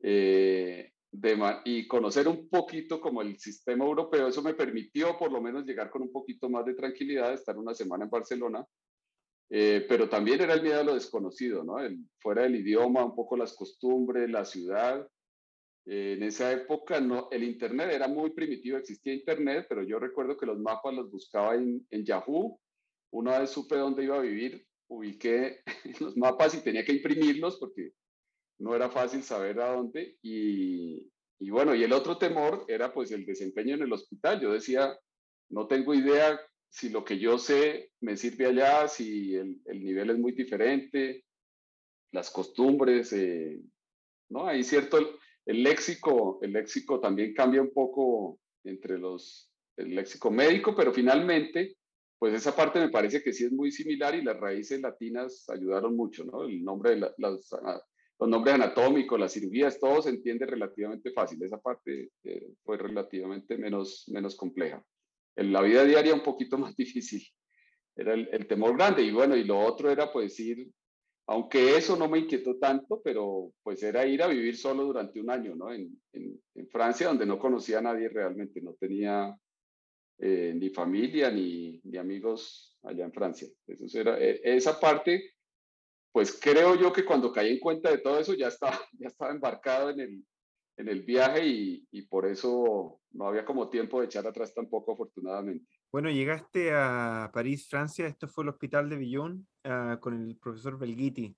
Eh, 0.00 0.92
y 1.64 1.88
conocer 1.88 2.28
un 2.28 2.48
poquito 2.48 3.00
como 3.00 3.22
el 3.22 3.38
sistema 3.38 3.84
europeo, 3.84 4.28
eso 4.28 4.42
me 4.42 4.54
permitió 4.54 5.16
por 5.18 5.32
lo 5.32 5.40
menos 5.40 5.64
llegar 5.64 5.90
con 5.90 6.02
un 6.02 6.12
poquito 6.12 6.48
más 6.48 6.64
de 6.64 6.74
tranquilidad, 6.74 7.32
estar 7.32 7.56
una 7.56 7.74
semana 7.74 8.04
en 8.04 8.10
Barcelona, 8.10 8.64
eh, 9.48 9.84
pero 9.88 10.08
también 10.08 10.40
era 10.40 10.54
el 10.54 10.62
miedo 10.62 10.80
a 10.80 10.84
lo 10.84 10.94
desconocido, 10.94 11.64
¿no? 11.64 11.76
Fuera 12.20 12.42
del 12.42 12.56
idioma, 12.56 13.04
un 13.04 13.14
poco 13.14 13.36
las 13.36 13.54
costumbres, 13.54 14.30
la 14.30 14.44
ciudad. 14.44 15.08
Eh, 15.86 16.14
en 16.16 16.22
esa 16.24 16.52
época 16.52 17.00
no, 17.00 17.28
el 17.30 17.44
Internet 17.44 17.90
era 17.92 18.08
muy 18.08 18.30
primitivo, 18.30 18.76
existía 18.76 19.14
Internet, 19.14 19.66
pero 19.68 19.82
yo 19.82 19.98
recuerdo 19.98 20.36
que 20.36 20.46
los 20.46 20.58
mapas 20.58 20.94
los 20.94 21.10
buscaba 21.10 21.54
en, 21.54 21.86
en 21.90 22.04
Yahoo 22.04 22.60
una 23.10 23.38
vez 23.38 23.50
supe 23.50 23.76
dónde 23.76 24.04
iba 24.04 24.16
a 24.16 24.22
vivir, 24.22 24.66
ubiqué 24.88 25.62
los 26.00 26.16
mapas 26.16 26.54
y 26.54 26.62
tenía 26.62 26.84
que 26.84 26.92
imprimirlos 26.92 27.56
porque 27.58 27.92
no 28.58 28.74
era 28.74 28.90
fácil 28.90 29.22
saber 29.22 29.60
a 29.60 29.72
dónde. 29.72 30.18
Y, 30.22 31.10
y, 31.38 31.50
bueno, 31.50 31.74
y 31.74 31.82
el 31.82 31.92
otro 31.92 32.18
temor 32.18 32.64
era 32.68 32.92
pues 32.92 33.10
el 33.12 33.24
desempeño 33.24 33.74
en 33.74 33.82
el 33.82 33.92
hospital. 33.92 34.40
Yo 34.40 34.52
decía, 34.52 34.98
no 35.50 35.66
tengo 35.66 35.94
idea 35.94 36.40
si 36.68 36.90
lo 36.90 37.04
que 37.04 37.18
yo 37.18 37.38
sé 37.38 37.92
me 38.00 38.16
sirve 38.16 38.46
allá, 38.46 38.88
si 38.88 39.34
el, 39.34 39.60
el 39.64 39.82
nivel 39.82 40.10
es 40.10 40.18
muy 40.18 40.32
diferente, 40.32 41.24
las 42.12 42.30
costumbres, 42.30 43.12
eh, 43.12 43.60
¿no? 44.28 44.46
Hay 44.46 44.62
cierto, 44.62 45.18
el, 45.46 45.62
léxico, 45.62 46.38
el 46.42 46.52
léxico 46.52 47.00
también 47.00 47.34
cambia 47.34 47.62
un 47.62 47.72
poco 47.72 48.38
entre 48.64 48.98
los, 48.98 49.50
el 49.76 49.94
léxico 49.94 50.30
médico, 50.30 50.74
pero 50.76 50.92
finalmente 50.92 51.76
pues 52.18 52.34
esa 52.34 52.54
parte 52.56 52.80
me 52.80 52.88
parece 52.88 53.22
que 53.22 53.32
sí 53.32 53.44
es 53.44 53.52
muy 53.52 53.70
similar 53.70 54.14
y 54.14 54.22
las 54.22 54.38
raíces 54.38 54.80
latinas 54.80 55.48
ayudaron 55.48 55.94
mucho, 55.94 56.24
¿no? 56.24 56.44
El 56.44 56.64
nombre 56.64 56.90
de 56.90 57.12
los, 57.18 57.52
ah, 57.52 57.82
los, 58.18 58.28
nombres 58.28 58.54
anatómicos, 58.54 59.20
las 59.20 59.32
cirugías, 59.32 59.78
todo 59.78 60.00
se 60.00 60.10
entiende 60.10 60.46
relativamente 60.46 61.10
fácil. 61.10 61.42
Esa 61.42 61.58
parte 61.60 62.10
eh, 62.24 62.48
fue 62.64 62.78
relativamente 62.78 63.58
menos, 63.58 64.04
menos 64.08 64.34
compleja. 64.34 64.82
En 65.36 65.52
la 65.52 65.60
vida 65.60 65.84
diaria 65.84 66.14
un 66.14 66.22
poquito 66.22 66.56
más 66.58 66.74
difícil. 66.74 67.22
Era 67.94 68.14
el, 68.14 68.28
el, 68.32 68.46
temor 68.46 68.76
grande. 68.76 69.02
Y 69.02 69.10
bueno, 69.10 69.36
y 69.36 69.44
lo 69.44 69.58
otro 69.58 69.90
era 69.90 70.10
pues 70.10 70.40
ir, 70.40 70.70
aunque 71.28 71.76
eso 71.76 71.96
no 71.96 72.08
me 72.08 72.20
inquietó 72.20 72.56
tanto, 72.56 73.02
pero 73.02 73.52
pues 73.62 73.82
era 73.82 74.06
ir 74.06 74.22
a 74.22 74.28
vivir 74.28 74.56
solo 74.56 74.84
durante 74.84 75.20
un 75.20 75.30
año, 75.30 75.56
¿no? 75.56 75.72
En, 75.72 76.00
Francia, 76.70 77.08
donde 77.08 77.26
no 77.26 77.38
conocía 77.38 77.78
a 77.78 77.82
nadie 77.82 78.08
realmente, 78.08 78.60
no 78.60 78.74
tenía 78.74 79.36
eh, 80.18 80.52
ni 80.54 80.70
familia 80.70 81.30
ni, 81.30 81.80
amigos 81.98 82.76
allá 82.82 83.04
en 83.04 83.12
Francia. 83.12 83.48
Eso 83.66 84.00
era, 84.00 84.18
e, 84.18 84.40
esa 84.42 84.80
parte, 84.80 85.34
pues 86.12 86.38
creo 86.40 86.74
yo 86.74 86.92
que 86.92 87.04
cuando 87.04 87.32
caí 87.32 87.52
en 87.52 87.60
cuenta 87.60 87.90
de 87.90 87.98
todo 87.98 88.18
eso 88.18 88.34
ya 88.34 88.48
estaba, 88.48 88.78
ya 88.98 89.08
estaba 89.08 89.30
embarcado 89.30 89.90
en 89.90 90.00
el, 90.00 90.24
en 90.78 90.88
el 90.88 91.02
viaje 91.02 91.44
y 91.44 92.02
por 92.08 92.26
eso 92.26 93.00
no 93.12 93.28
había 93.28 93.44
como 93.44 93.68
tiempo 93.68 94.00
de 94.00 94.06
echar 94.06 94.26
atrás 94.26 94.54
tampoco, 94.54 94.92
afortunadamente. 94.92 95.75
Bueno, 95.92 96.10
llegaste 96.10 96.72
a 96.74 97.30
París, 97.32 97.68
Francia. 97.68 98.06
Esto 98.06 98.28
fue 98.28 98.44
el 98.44 98.50
hospital 98.50 98.88
de 98.90 98.96
Villon 98.96 99.46
uh, 99.64 99.98
con 100.00 100.14
el 100.14 100.36
profesor 100.36 100.78
Belghiti. 100.78 101.34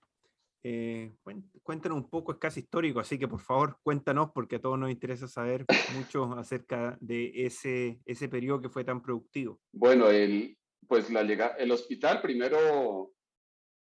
Eh, 0.64 1.14
cuéntanos 1.62 1.96
un 1.96 2.10
poco, 2.10 2.32
es 2.32 2.38
casi 2.38 2.60
histórico, 2.60 2.98
así 2.98 3.18
que 3.18 3.28
por 3.28 3.40
favor 3.40 3.78
cuéntanos 3.82 4.30
porque 4.34 4.56
a 4.56 4.60
todos 4.60 4.78
nos 4.78 4.90
interesa 4.90 5.28
saber 5.28 5.64
mucho 5.94 6.32
acerca 6.32 6.98
de 7.00 7.30
ese, 7.46 8.00
ese 8.04 8.28
periodo 8.28 8.60
que 8.60 8.68
fue 8.68 8.84
tan 8.84 9.00
productivo. 9.00 9.60
Bueno, 9.72 10.10
el, 10.10 10.58
pues 10.88 11.10
la 11.10 11.22
llega, 11.22 11.48
el 11.58 11.70
hospital 11.70 12.20
primero, 12.20 13.12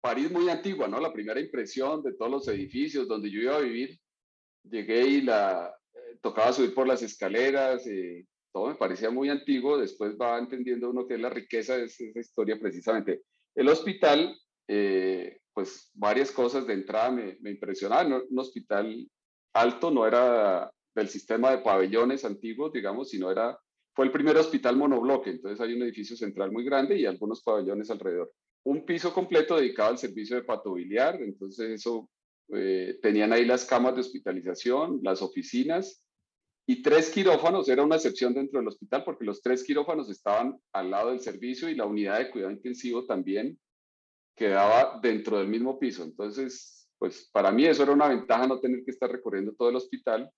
París 0.01 0.29
muy 0.29 0.49
antigua, 0.49 0.87
¿no? 0.87 0.99
La 0.99 1.13
primera 1.13 1.39
impresión 1.39 2.03
de 2.03 2.13
todos 2.13 2.31
los 2.31 2.47
edificios 2.49 3.07
donde 3.07 3.31
yo 3.31 3.39
iba 3.41 3.55
a 3.55 3.61
vivir, 3.61 3.97
llegué 4.63 5.07
y 5.07 5.21
la 5.21 5.73
eh, 5.93 6.17
tocaba 6.21 6.51
subir 6.51 6.73
por 6.73 6.85
las 6.85 7.01
escaleras, 7.01 7.87
eh, 7.87 8.25
todo 8.57 8.69
me 8.69 8.75
parecía 8.75 9.11
muy 9.11 9.29
antiguo, 9.29 9.77
después 9.77 10.17
va 10.19 10.39
entendiendo 10.39 10.89
uno 10.89 11.05
que 11.05 11.15
la 11.17 11.29
riqueza 11.29 11.77
de 11.77 11.85
esa 11.85 12.19
historia 12.19 12.57
precisamente. 12.59 13.21
El 13.53 13.69
hospital, 13.69 14.35
eh, 14.67 15.41
pues 15.53 15.91
varias 15.93 16.31
cosas 16.31 16.65
de 16.65 16.73
entrada 16.73 17.11
me, 17.11 17.37
me 17.41 17.51
impresionaban. 17.51 18.13
Un 18.27 18.39
hospital 18.39 19.07
alto 19.53 19.91
no 19.91 20.07
era 20.07 20.71
del 20.95 21.07
sistema 21.07 21.51
de 21.51 21.59
pabellones 21.59 22.25
antiguos, 22.25 22.73
digamos, 22.73 23.11
sino 23.11 23.29
era, 23.29 23.59
fue 23.95 24.05
el 24.05 24.11
primer 24.11 24.35
hospital 24.37 24.75
monobloque, 24.75 25.29
entonces 25.29 25.61
hay 25.61 25.73
un 25.73 25.83
edificio 25.83 26.17
central 26.17 26.51
muy 26.51 26.65
grande 26.65 26.97
y 26.97 27.05
algunos 27.05 27.43
pabellones 27.43 27.91
alrededor. 27.91 28.31
Un 28.63 28.87
piso 28.87 29.13
completo 29.13 29.57
dedicado 29.57 29.91
al 29.91 29.99
servicio 29.99 30.35
de 30.35 30.43
patobiliar, 30.43 31.21
entonces 31.21 31.69
eso, 31.69 32.09
eh, 32.53 32.97
tenían 33.03 33.33
ahí 33.33 33.45
las 33.45 33.65
camas 33.65 33.93
de 33.93 34.01
hospitalización, 34.01 34.99
las 35.03 35.21
oficinas, 35.21 36.03
y 36.69 36.81
tres 36.81 37.09
quirófanos, 37.09 37.69
era 37.69 37.83
una 37.83 37.95
excepción 37.95 38.33
dentro 38.33 38.59
del 38.59 38.67
hospital 38.67 39.03
porque 39.05 39.23
los 39.23 39.41
tres 39.41 39.63
quirófanos 39.63 40.09
estaban 40.09 40.59
al 40.73 40.91
lado 40.91 41.09
del 41.09 41.21
servicio 41.21 41.69
y 41.69 41.75
la 41.75 41.85
unidad 41.85 42.19
de 42.19 42.29
cuidado 42.29 42.51
intensivo 42.51 43.05
también 43.05 43.57
quedaba 44.35 44.99
dentro 45.01 45.39
del 45.39 45.47
mismo 45.47 45.79
piso. 45.79 46.03
Entonces, 46.03 46.89
pues 46.99 47.29
para 47.31 47.53
mí 47.53 47.65
eso 47.65 47.83
era 47.83 47.93
una 47.93 48.09
ventaja 48.09 48.47
no 48.47 48.59
tener 48.59 48.83
que 48.83 48.91
estar 48.91 49.09
recorriendo 49.09 49.53
todo 49.53 49.69
el 49.69 49.77
hospital. 49.77 50.29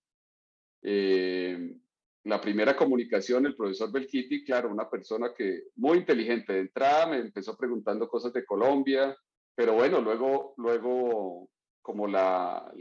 Eh, 0.83 1.75
la 2.25 2.39
primera 2.39 2.75
comunicación, 2.75 3.47
el 3.47 3.55
profesor 3.55 3.91
Belkiti, 3.91 4.43
claro, 4.43 4.69
una 4.69 4.87
persona 4.87 5.33
que 5.35 5.63
muy 5.77 5.97
inteligente 5.97 6.53
de 6.53 6.59
entrada, 6.59 7.07
me 7.07 7.17
empezó 7.17 7.57
preguntando 7.57 8.07
cosas 8.07 8.31
de 8.33 8.45
Colombia, 8.45 9.17
pero 9.55 9.73
bueno, 9.73 9.99
luego, 9.99 10.53
luego 10.57 11.49
como 11.81 12.07
la, 12.07 12.71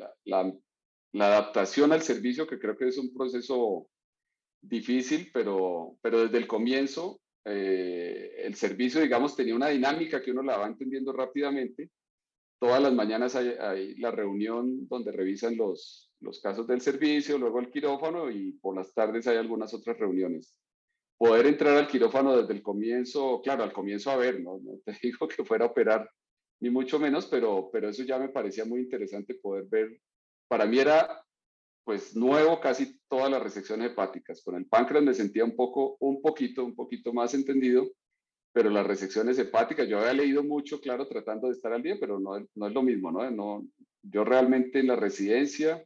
adaptación 1.12 1.92
al 1.92 2.02
servicio, 2.02 2.46
que 2.46 2.58
creo 2.58 2.76
que 2.76 2.88
es 2.88 2.98
un 2.98 3.12
proceso 3.12 3.88
difícil, 4.60 5.30
pero, 5.32 5.96
pero 6.02 6.22
desde 6.24 6.38
el 6.38 6.46
comienzo 6.46 7.20
eh, 7.44 8.42
el 8.44 8.54
servicio, 8.56 9.00
digamos, 9.00 9.34
tenía 9.34 9.54
una 9.54 9.68
dinámica 9.68 10.20
que 10.22 10.32
uno 10.32 10.42
la 10.42 10.58
va 10.58 10.66
entendiendo 10.66 11.12
rápidamente. 11.12 11.90
Todas 12.58 12.82
las 12.82 12.92
mañanas 12.92 13.36
hay, 13.36 13.96
la 13.96 14.10
reunión 14.10 14.86
donde 14.88 15.12
revisan 15.12 15.56
los, 15.56 16.10
los 16.20 16.40
casos 16.40 16.66
del 16.66 16.80
servicio, 16.80 17.38
luego 17.38 17.60
el 17.60 17.70
quirófano 17.70 18.30
y 18.30 18.52
por 18.52 18.76
las 18.76 18.92
tardes 18.92 19.26
hay 19.28 19.36
algunas 19.36 19.72
otras 19.72 19.98
reuniones. 19.98 20.58
Poder 21.16 21.46
entrar 21.46 21.76
al 21.76 21.88
quirófano 21.88 22.36
desde 22.36 22.52
el 22.52 22.62
comienzo, 22.62 23.40
claro, 23.42 23.62
al 23.62 23.72
comienzo 23.72 24.10
a 24.10 24.16
ver, 24.16 24.40
no, 24.40 24.58
no 24.58 24.78
te 24.84 24.92
digo 25.02 25.26
que 25.28 25.44
fuera 25.44 25.64
a 25.64 25.68
operar, 25.68 26.10
ni 26.60 26.70
mucho 26.70 26.98
menos, 26.98 27.26
pero, 27.26 27.70
pero 27.72 27.88
eso 27.88 28.02
ya 28.02 28.18
me 28.18 28.28
parecía 28.28 28.64
muy 28.64 28.80
interesante 28.80 29.34
poder 29.34 29.64
ver 29.68 29.88
para 30.48 30.66
mí 30.66 30.78
era 30.78 31.24
pues 31.84 32.14
nuevo 32.14 32.60
casi 32.60 33.00
todas 33.08 33.30
las 33.30 33.42
resecciones 33.42 33.92
hepáticas. 33.92 34.42
Con 34.42 34.56
el 34.56 34.66
páncreas 34.66 35.04
me 35.04 35.14
sentía 35.14 35.44
un 35.44 35.56
poco, 35.56 35.96
un 36.00 36.20
poquito, 36.20 36.62
un 36.64 36.74
poquito 36.74 37.14
más 37.14 37.32
entendido, 37.32 37.88
pero 38.52 38.68
las 38.68 38.86
resecciones 38.86 39.38
hepáticas, 39.38 39.88
yo 39.88 39.98
había 39.98 40.12
leído 40.12 40.44
mucho, 40.44 40.80
claro, 40.80 41.08
tratando 41.08 41.46
de 41.46 41.54
estar 41.54 41.72
al 41.72 41.82
día, 41.82 41.96
pero 41.98 42.20
no, 42.20 42.46
no 42.54 42.66
es 42.66 42.74
lo 42.74 42.82
mismo, 42.82 43.10
¿no? 43.10 43.30
no 43.30 43.64
yo 44.02 44.24
realmente 44.24 44.80
en 44.80 44.88
la 44.88 44.96
residencia 44.96 45.82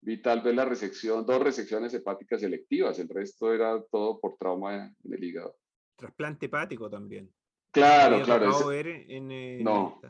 vi 0.00 0.20
tal 0.20 0.42
vez 0.42 0.54
la 0.54 0.64
resección, 0.64 1.24
dos 1.24 1.42
resecciones 1.42 1.94
hepáticas 1.94 2.40
selectivas, 2.40 2.98
el 2.98 3.08
resto 3.08 3.52
era 3.52 3.82
todo 3.90 4.20
por 4.20 4.36
trauma 4.36 4.94
en 5.04 5.12
el 5.12 5.24
hígado. 5.24 5.56
Trasplante 5.96 6.46
hepático 6.46 6.90
también. 6.90 7.32
Claro, 7.70 8.22
claro. 8.22 8.66
ver 8.66 8.86
en, 8.86 9.30
eh, 9.30 9.60
no, 9.62 10.00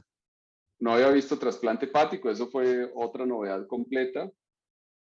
no 0.82 0.94
había 0.94 1.10
visto 1.10 1.38
trasplante 1.38 1.86
hepático, 1.86 2.28
eso 2.28 2.48
fue 2.50 2.90
otra 2.96 3.24
novedad 3.24 3.68
completa. 3.68 4.28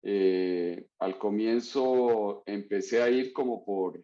Eh, 0.04 0.86
al 1.00 1.18
comienzo 1.18 2.44
empecé 2.46 3.02
a 3.02 3.10
ir 3.10 3.34
como 3.34 3.66
por, 3.66 4.00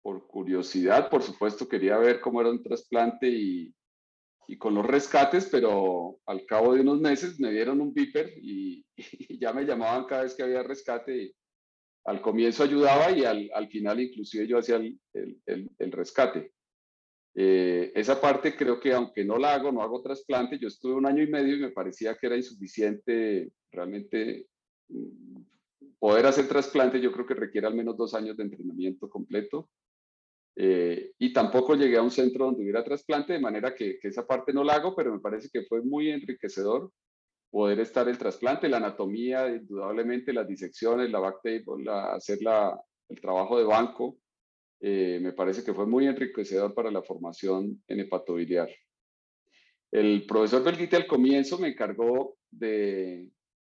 por 0.00 0.28
curiosidad, 0.28 1.10
por 1.10 1.24
supuesto 1.24 1.68
quería 1.68 1.98
ver 1.98 2.20
cómo 2.20 2.40
era 2.40 2.50
un 2.50 2.62
trasplante 2.62 3.28
y, 3.28 3.74
y 4.46 4.58
con 4.58 4.74
los 4.74 4.86
rescates, 4.86 5.48
pero 5.50 6.20
al 6.24 6.46
cabo 6.46 6.74
de 6.74 6.82
unos 6.82 7.00
meses 7.00 7.40
me 7.40 7.50
dieron 7.50 7.80
un 7.80 7.92
viper 7.92 8.32
y, 8.40 8.86
ya 9.40 9.52
me 9.52 9.64
llamaban 9.64 10.04
cada 10.04 10.22
vez 10.22 10.36
que 10.36 10.44
había 10.44 10.62
rescate. 10.62 11.34
Al 12.04 12.22
comienzo 12.22 12.62
ayudaba 12.62 13.10
y 13.10 13.24
al, 13.24 13.50
al 13.54 13.68
final 13.68 14.00
inclusive 14.00 14.46
yo 14.46 14.58
hacía 14.58 14.76
el, 14.76 14.96
el, 15.14 15.68
el 15.76 15.90
rescate. 15.90 16.52
Eh, 17.34 17.92
esa 17.94 18.20
parte 18.20 18.56
creo 18.56 18.80
que 18.80 18.92
aunque 18.92 19.24
no 19.24 19.38
la 19.38 19.54
hago, 19.54 19.70
no 19.70 19.82
hago 19.82 20.02
trasplante, 20.02 20.58
yo 20.58 20.68
estuve 20.68 20.94
un 20.94 21.06
año 21.06 21.22
y 21.22 21.28
medio 21.28 21.56
y 21.56 21.60
me 21.60 21.70
parecía 21.70 22.16
que 22.16 22.26
era 22.26 22.36
insuficiente 22.36 23.52
realmente 23.70 24.48
mm, 24.88 25.42
poder 25.98 26.26
hacer 26.26 26.48
trasplante, 26.48 27.00
yo 27.00 27.12
creo 27.12 27.26
que 27.26 27.34
requiere 27.34 27.66
al 27.66 27.74
menos 27.74 27.96
dos 27.96 28.14
años 28.14 28.36
de 28.36 28.44
entrenamiento 28.44 29.08
completo. 29.08 29.68
Eh, 30.56 31.12
y 31.18 31.32
tampoco 31.32 31.74
llegué 31.74 31.96
a 31.96 32.02
un 32.02 32.10
centro 32.10 32.46
donde 32.46 32.62
hubiera 32.62 32.84
trasplante, 32.84 33.32
de 33.32 33.40
manera 33.40 33.74
que, 33.74 33.98
esa 34.02 34.26
parte 34.26 34.52
no 34.52 34.64
la 34.64 34.74
hago, 34.74 34.94
pero 34.96 35.12
me 35.12 35.20
parece 35.20 35.48
que 35.52 35.64
fue 35.64 35.82
muy 35.82 36.10
enriquecedor 36.10 36.92
poder 37.50 37.80
estar 37.80 38.08
el 38.08 38.18
trasplante, 38.18 38.68
la 38.68 38.78
anatomía, 38.78 39.48
indudablemente 39.48 40.32
las 40.32 40.46
disecciones, 40.46 41.10
la 41.10 41.20
bacteria, 41.20 41.64
hacer 42.12 42.42
la, 42.42 42.78
el 43.08 43.20
trabajo 43.20 43.58
de 43.58 43.64
banco, 43.64 44.18
eh, 44.80 45.18
me 45.20 45.32
parece 45.32 45.62
que 45.62 45.74
fue 45.74 45.86
muy 45.86 46.06
enriquecedor 46.06 46.74
para 46.74 46.90
la 46.90 47.02
formación 47.02 47.82
en 47.86 48.00
hepatobiliar. 48.00 48.70
El 49.90 50.24
profesor 50.26 50.62
Belguite 50.62 50.96
al 50.96 51.06
comienzo 51.06 51.58
me 51.58 51.68
encargó 51.68 52.38
de, 52.50 53.28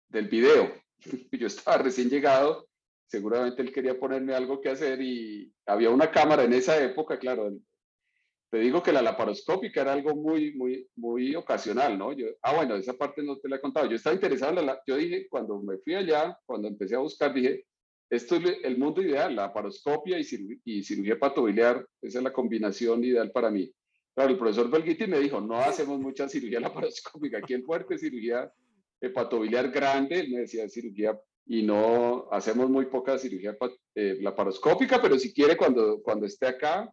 del 0.09 0.27
video. 0.27 0.73
Yo 1.31 1.47
estaba 1.47 1.77
recién 1.77 2.09
llegado, 2.09 2.67
seguramente 3.05 3.61
él 3.61 3.71
quería 3.71 3.99
ponerme 3.99 4.33
algo 4.33 4.59
que 4.59 4.69
hacer 4.69 5.01
y 5.01 5.53
había 5.65 5.89
una 5.91 6.11
cámara 6.11 6.43
en 6.43 6.53
esa 6.53 6.81
época, 6.83 7.17
claro. 7.17 7.53
Te 8.49 8.59
digo 8.59 8.81
que 8.81 8.93
la 8.93 9.01
laparoscópica 9.01 9.81
era 9.81 9.93
algo 9.93 10.15
muy, 10.15 10.53
muy, 10.55 10.89
muy 10.95 11.35
ocasional, 11.35 11.97
¿no? 11.97 12.13
Yo, 12.13 12.27
ah, 12.41 12.55
bueno, 12.55 12.75
esa 12.75 12.93
parte 12.93 13.21
no 13.21 13.37
te 13.37 13.49
la 13.49 13.57
he 13.57 13.61
contado. 13.61 13.87
Yo 13.87 13.97
estaba 13.97 14.13
interesado 14.13 14.57
en 14.57 14.65
la, 14.65 14.81
yo 14.87 14.95
dije, 14.95 15.27
cuando 15.29 15.61
me 15.61 15.77
fui 15.79 15.95
allá, 15.95 16.37
cuando 16.45 16.69
empecé 16.69 16.95
a 16.95 16.99
buscar, 16.99 17.33
dije, 17.33 17.65
esto 18.09 18.35
es 18.37 18.57
el 18.63 18.77
mundo 18.77 19.01
ideal, 19.01 19.35
la 19.35 19.53
paroscopia 19.53 20.17
y, 20.17 20.23
cirugía 20.23 21.13
hepatobiliar, 21.13 21.85
esa 22.01 22.19
es 22.19 22.23
la 22.23 22.31
combinación 22.31 23.03
ideal 23.03 23.31
para 23.31 23.51
mí. 23.51 23.71
Claro, 24.15 24.31
el 24.31 24.37
profesor 24.37 24.69
Belguiti 24.69 25.07
me 25.07 25.19
dijo, 25.19 25.41
no 25.41 25.57
hacemos 25.57 25.99
mucha 25.99 26.29
cirugía 26.29 26.59
laparoscópica, 26.61 27.39
aquí 27.39 27.53
el 27.53 27.63
fuerte 27.63 27.97
cirugía 27.97 28.51
hepatobiliar 29.01 29.71
grande, 29.71 30.21
él 30.21 30.31
me 30.31 30.39
decía 30.39 30.67
cirugía, 30.69 31.19
y 31.45 31.63
no 31.63 32.27
hacemos 32.31 32.69
muy 32.69 32.85
poca 32.85 33.17
cirugía 33.17 33.57
eh, 33.95 34.17
laparoscópica, 34.21 35.01
pero 35.01 35.19
si 35.19 35.33
quiere 35.33 35.55
cuando, 35.55 36.01
cuando 36.01 36.25
esté 36.25 36.47
acá, 36.47 36.91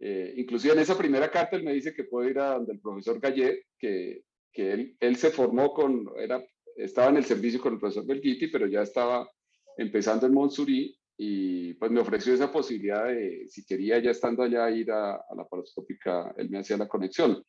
eh, 0.00 0.34
inclusive 0.36 0.74
en 0.74 0.80
esa 0.80 0.96
primera 0.96 1.30
carta 1.30 1.56
él 1.56 1.64
me 1.64 1.72
dice 1.72 1.94
que 1.94 2.04
puedo 2.04 2.28
ir 2.28 2.38
a 2.38 2.54
donde 2.54 2.72
el 2.72 2.80
profesor 2.80 3.20
Gallet, 3.20 3.66
que, 3.78 4.22
que 4.52 4.72
él, 4.72 4.96
él 5.00 5.16
se 5.16 5.30
formó 5.30 5.72
con, 5.72 6.10
era, 6.16 6.44
estaba 6.76 7.08
en 7.10 7.18
el 7.18 7.24
servicio 7.24 7.60
con 7.60 7.74
el 7.74 7.80
profesor 7.80 8.06
Belguiti, 8.06 8.48
pero 8.48 8.66
ya 8.66 8.82
estaba 8.82 9.28
empezando 9.76 10.26
en 10.26 10.34
Monsurí 10.34 10.98
y 11.16 11.74
pues 11.74 11.90
me 11.90 12.00
ofreció 12.00 12.34
esa 12.34 12.50
posibilidad 12.50 13.06
de, 13.06 13.46
si 13.48 13.64
quería 13.64 13.98
ya 13.98 14.10
estando 14.10 14.42
allá, 14.42 14.70
ir 14.70 14.90
a, 14.90 15.24
la 15.36 15.44
paroscópica, 15.48 16.34
él 16.36 16.50
me 16.50 16.58
hacía 16.58 16.76
la 16.76 16.88
conexión. 16.88 17.42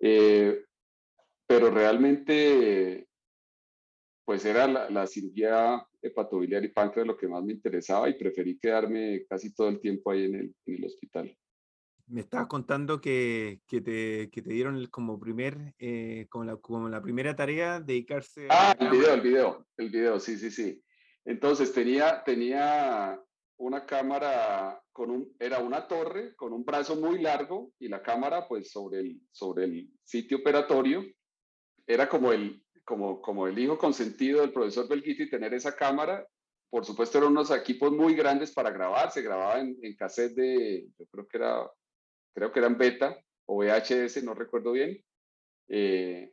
Eh, 0.00 0.64
pero 1.46 1.70
realmente, 1.70 3.06
pues 4.24 4.44
era 4.44 4.66
la, 4.66 5.06
cirugía 5.06 5.86
hepatobiliar 6.02 6.64
y 6.64 6.68
páncreas 6.68 7.06
lo 7.06 7.16
que 7.16 7.28
más 7.28 7.44
me 7.44 7.52
interesaba 7.52 8.08
y 8.08 8.14
preferí 8.14 8.58
quedarme 8.58 9.24
casi 9.28 9.54
todo 9.54 9.68
el 9.68 9.80
tiempo 9.80 10.10
ahí 10.10 10.24
en 10.24 10.34
el, 10.34 10.54
en 10.66 10.74
el 10.74 10.84
hospital. 10.84 11.36
Me 12.06 12.20
estabas 12.20 12.48
contando 12.48 13.00
que, 13.00 13.62
que, 13.66 13.80
te, 13.80 14.28
que 14.30 14.42
te 14.42 14.52
dieron 14.52 14.86
como 14.88 15.18
primer, 15.18 15.74
eh, 15.78 16.26
como, 16.28 16.44
la, 16.44 16.56
como 16.56 16.88
la 16.88 17.00
primera 17.00 17.34
tarea 17.34 17.80
dedicarse 17.80 18.46
Ah, 18.50 18.76
el 18.78 18.90
video, 18.90 19.14
el 19.14 19.20
video, 19.22 19.66
el 19.78 19.90
video, 19.90 20.20
sí, 20.20 20.36
sí, 20.36 20.50
sí. 20.50 20.83
Entonces 21.24 21.72
tenía, 21.72 22.22
tenía 22.24 23.18
una 23.56 23.86
cámara 23.86 24.80
con 24.92 25.10
un, 25.10 25.34
era 25.38 25.58
una 25.58 25.86
torre 25.88 26.34
con 26.36 26.52
un 26.52 26.64
brazo 26.64 26.96
muy 26.96 27.20
largo 27.20 27.72
y 27.78 27.88
la 27.88 28.02
cámara 28.02 28.46
pues 28.46 28.70
sobre 28.70 29.00
el, 29.00 29.20
sobre 29.32 29.64
el 29.64 29.90
sitio 30.02 30.38
operatorio. 30.38 31.04
Era 31.86 32.08
como 32.08 32.32
el, 32.32 32.62
como, 32.84 33.20
como 33.20 33.46
el 33.46 33.58
hijo 33.58 33.78
consentido 33.78 34.40
del 34.40 34.52
profesor 34.52 34.88
Belguiti 34.88 35.30
tener 35.30 35.54
esa 35.54 35.74
cámara. 35.74 36.26
Por 36.70 36.84
supuesto 36.84 37.18
eran 37.18 37.30
unos 37.30 37.50
equipos 37.50 37.92
muy 37.92 38.14
grandes 38.14 38.52
para 38.52 38.70
grabar, 38.70 39.10
se 39.10 39.22
grababa 39.22 39.60
en, 39.60 39.78
en 39.82 39.96
cassette 39.96 40.34
de, 40.34 40.88
creo 41.10 41.26
que 41.28 41.36
era, 41.38 41.70
creo 42.34 42.52
que 42.52 42.58
eran 42.58 42.76
beta 42.76 43.16
o 43.46 43.62
VHS, 43.62 44.24
no 44.24 44.34
recuerdo 44.34 44.72
bien. 44.72 45.00
Eh, 45.68 46.32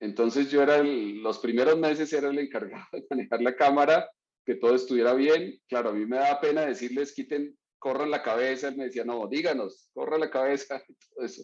entonces 0.00 0.50
yo 0.50 0.62
era 0.62 0.82
los 0.82 1.38
primeros 1.38 1.78
meses 1.78 2.12
era 2.12 2.28
el 2.28 2.38
encargado 2.38 2.86
de 2.92 3.06
manejar 3.10 3.42
la 3.42 3.56
cámara 3.56 4.08
que 4.48 4.54
todo 4.54 4.74
estuviera 4.74 5.12
bien. 5.12 5.60
Claro, 5.68 5.90
a 5.90 5.92
mí 5.92 6.06
me 6.06 6.16
da 6.16 6.40
pena 6.40 6.64
decirles, 6.64 7.12
quiten, 7.12 7.54
corran 7.78 8.10
la 8.10 8.22
cabeza. 8.22 8.68
Él 8.68 8.78
me 8.78 8.84
decía, 8.86 9.04
no, 9.04 9.28
díganos, 9.28 9.90
corran 9.92 10.20
la 10.20 10.30
cabeza. 10.30 10.82
Todo 11.14 11.26
eso. 11.26 11.42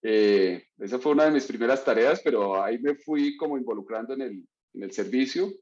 Eh, 0.00 0.64
esa 0.78 0.98
fue 0.98 1.12
una 1.12 1.26
de 1.26 1.32
mis 1.32 1.44
primeras 1.44 1.84
tareas, 1.84 2.22
pero 2.24 2.62
ahí 2.62 2.78
me 2.78 2.94
fui 2.94 3.36
como 3.36 3.58
involucrando 3.58 4.14
en 4.14 4.22
el, 4.22 4.48
en 4.72 4.82
el 4.82 4.90
servicio. 4.92 5.52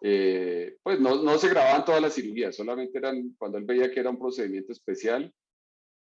Eh, 0.00 0.76
pues 0.84 1.00
no, 1.00 1.20
no, 1.24 1.36
se 1.38 1.48
grababan 1.48 1.84
todas 1.84 2.00
las 2.00 2.14
cirugías, 2.14 2.54
solamente 2.54 2.98
eran 2.98 3.34
cuando 3.36 3.58
él 3.58 3.64
veía 3.64 3.90
que 3.90 3.98
era 3.98 4.10
un 4.10 4.18
procedimiento 4.18 4.70
especial. 4.70 5.34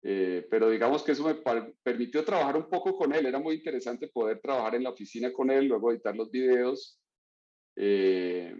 Eh, 0.01 0.47
pero 0.49 0.71
digamos 0.71 1.03
que 1.03 1.11
eso 1.11 1.23
me 1.23 1.35
permitió 1.83 2.25
trabajar 2.25 2.57
un 2.57 2.67
poco 2.67 2.95
con 2.95 3.13
él. 3.13 3.27
Era 3.27 3.37
muy 3.37 3.57
interesante 3.57 4.07
poder 4.07 4.39
trabajar 4.39 4.73
en 4.73 4.85
la 4.85 4.89
oficina 4.89 5.31
con 5.31 5.51
él, 5.51 5.67
luego 5.67 5.91
editar 5.91 6.15
los 6.15 6.31
videos. 6.31 6.99
Eh, 7.75 8.55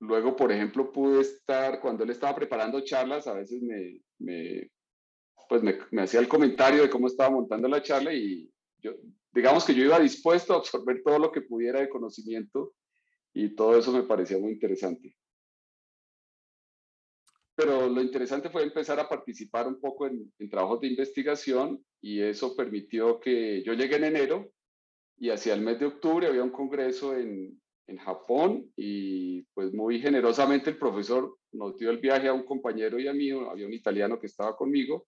Luego, 0.00 0.36
por 0.36 0.52
ejemplo, 0.52 0.92
pude 0.92 1.20
estar, 1.20 1.80
cuando 1.80 2.04
él 2.04 2.10
estaba 2.10 2.34
preparando 2.34 2.80
charlas, 2.82 3.26
a 3.26 3.34
veces 3.34 3.62
me, 3.62 4.00
me 4.18 4.70
pues 5.48 5.62
me, 5.62 6.02
hacía 6.02 6.20
el 6.20 6.28
comentario 6.28 6.82
de 6.82 6.90
cómo 6.90 7.06
estaba 7.06 7.30
montando 7.30 7.68
la 7.68 7.82
charla 7.82 8.12
y 8.12 8.50
yo, 8.78 8.92
digamos 9.32 9.64
que 9.64 9.74
yo 9.74 9.84
iba 9.84 9.98
dispuesto 9.98 10.54
a 10.54 10.58
absorber 10.58 11.02
todo 11.02 11.18
lo 11.18 11.32
que 11.32 11.42
pudiera 11.42 11.80
de 11.80 11.88
conocimiento 11.88 12.74
y 13.32 13.54
todo 13.54 13.78
eso 13.78 13.92
me 13.92 14.02
parecía 14.04 14.38
muy 14.38 14.52
interesante. 14.52 15.16
Pero 17.56 17.88
lo 17.88 18.02
interesante 18.02 18.50
fue 18.50 18.64
empezar 18.64 18.98
a 18.98 19.08
participar 19.08 19.68
un 19.68 19.80
poco 19.80 20.06
en, 20.06 20.32
en 20.38 20.50
trabajos 20.50 20.80
de 20.80 20.88
investigación 20.88 21.84
y 22.00 22.20
eso 22.20 22.56
permitió 22.56 23.20
que 23.20 23.62
yo 23.62 23.74
llegué 23.74 23.96
en 23.96 24.04
enero 24.04 24.50
y 25.16 25.30
hacia 25.30 25.54
el 25.54 25.60
mes 25.60 25.78
de 25.78 25.86
octubre 25.86 26.26
había 26.26 26.42
un 26.42 26.50
congreso 26.50 27.16
en, 27.16 27.60
en 27.86 27.98
Japón 27.98 28.70
y 28.76 29.42
pues 29.54 29.72
muy 29.72 30.00
generosamente 30.00 30.70
el 30.70 30.78
profesor 30.78 31.36
nos 31.52 31.76
dio 31.76 31.90
el 31.90 31.98
viaje 31.98 32.28
a 32.28 32.32
un 32.32 32.44
compañero 32.44 32.98
y 32.98 33.08
a 33.08 33.12
mí, 33.12 33.30
había 33.30 33.66
un 33.66 33.72
italiano 33.72 34.18
que 34.18 34.26
estaba 34.26 34.56
conmigo 34.56 35.06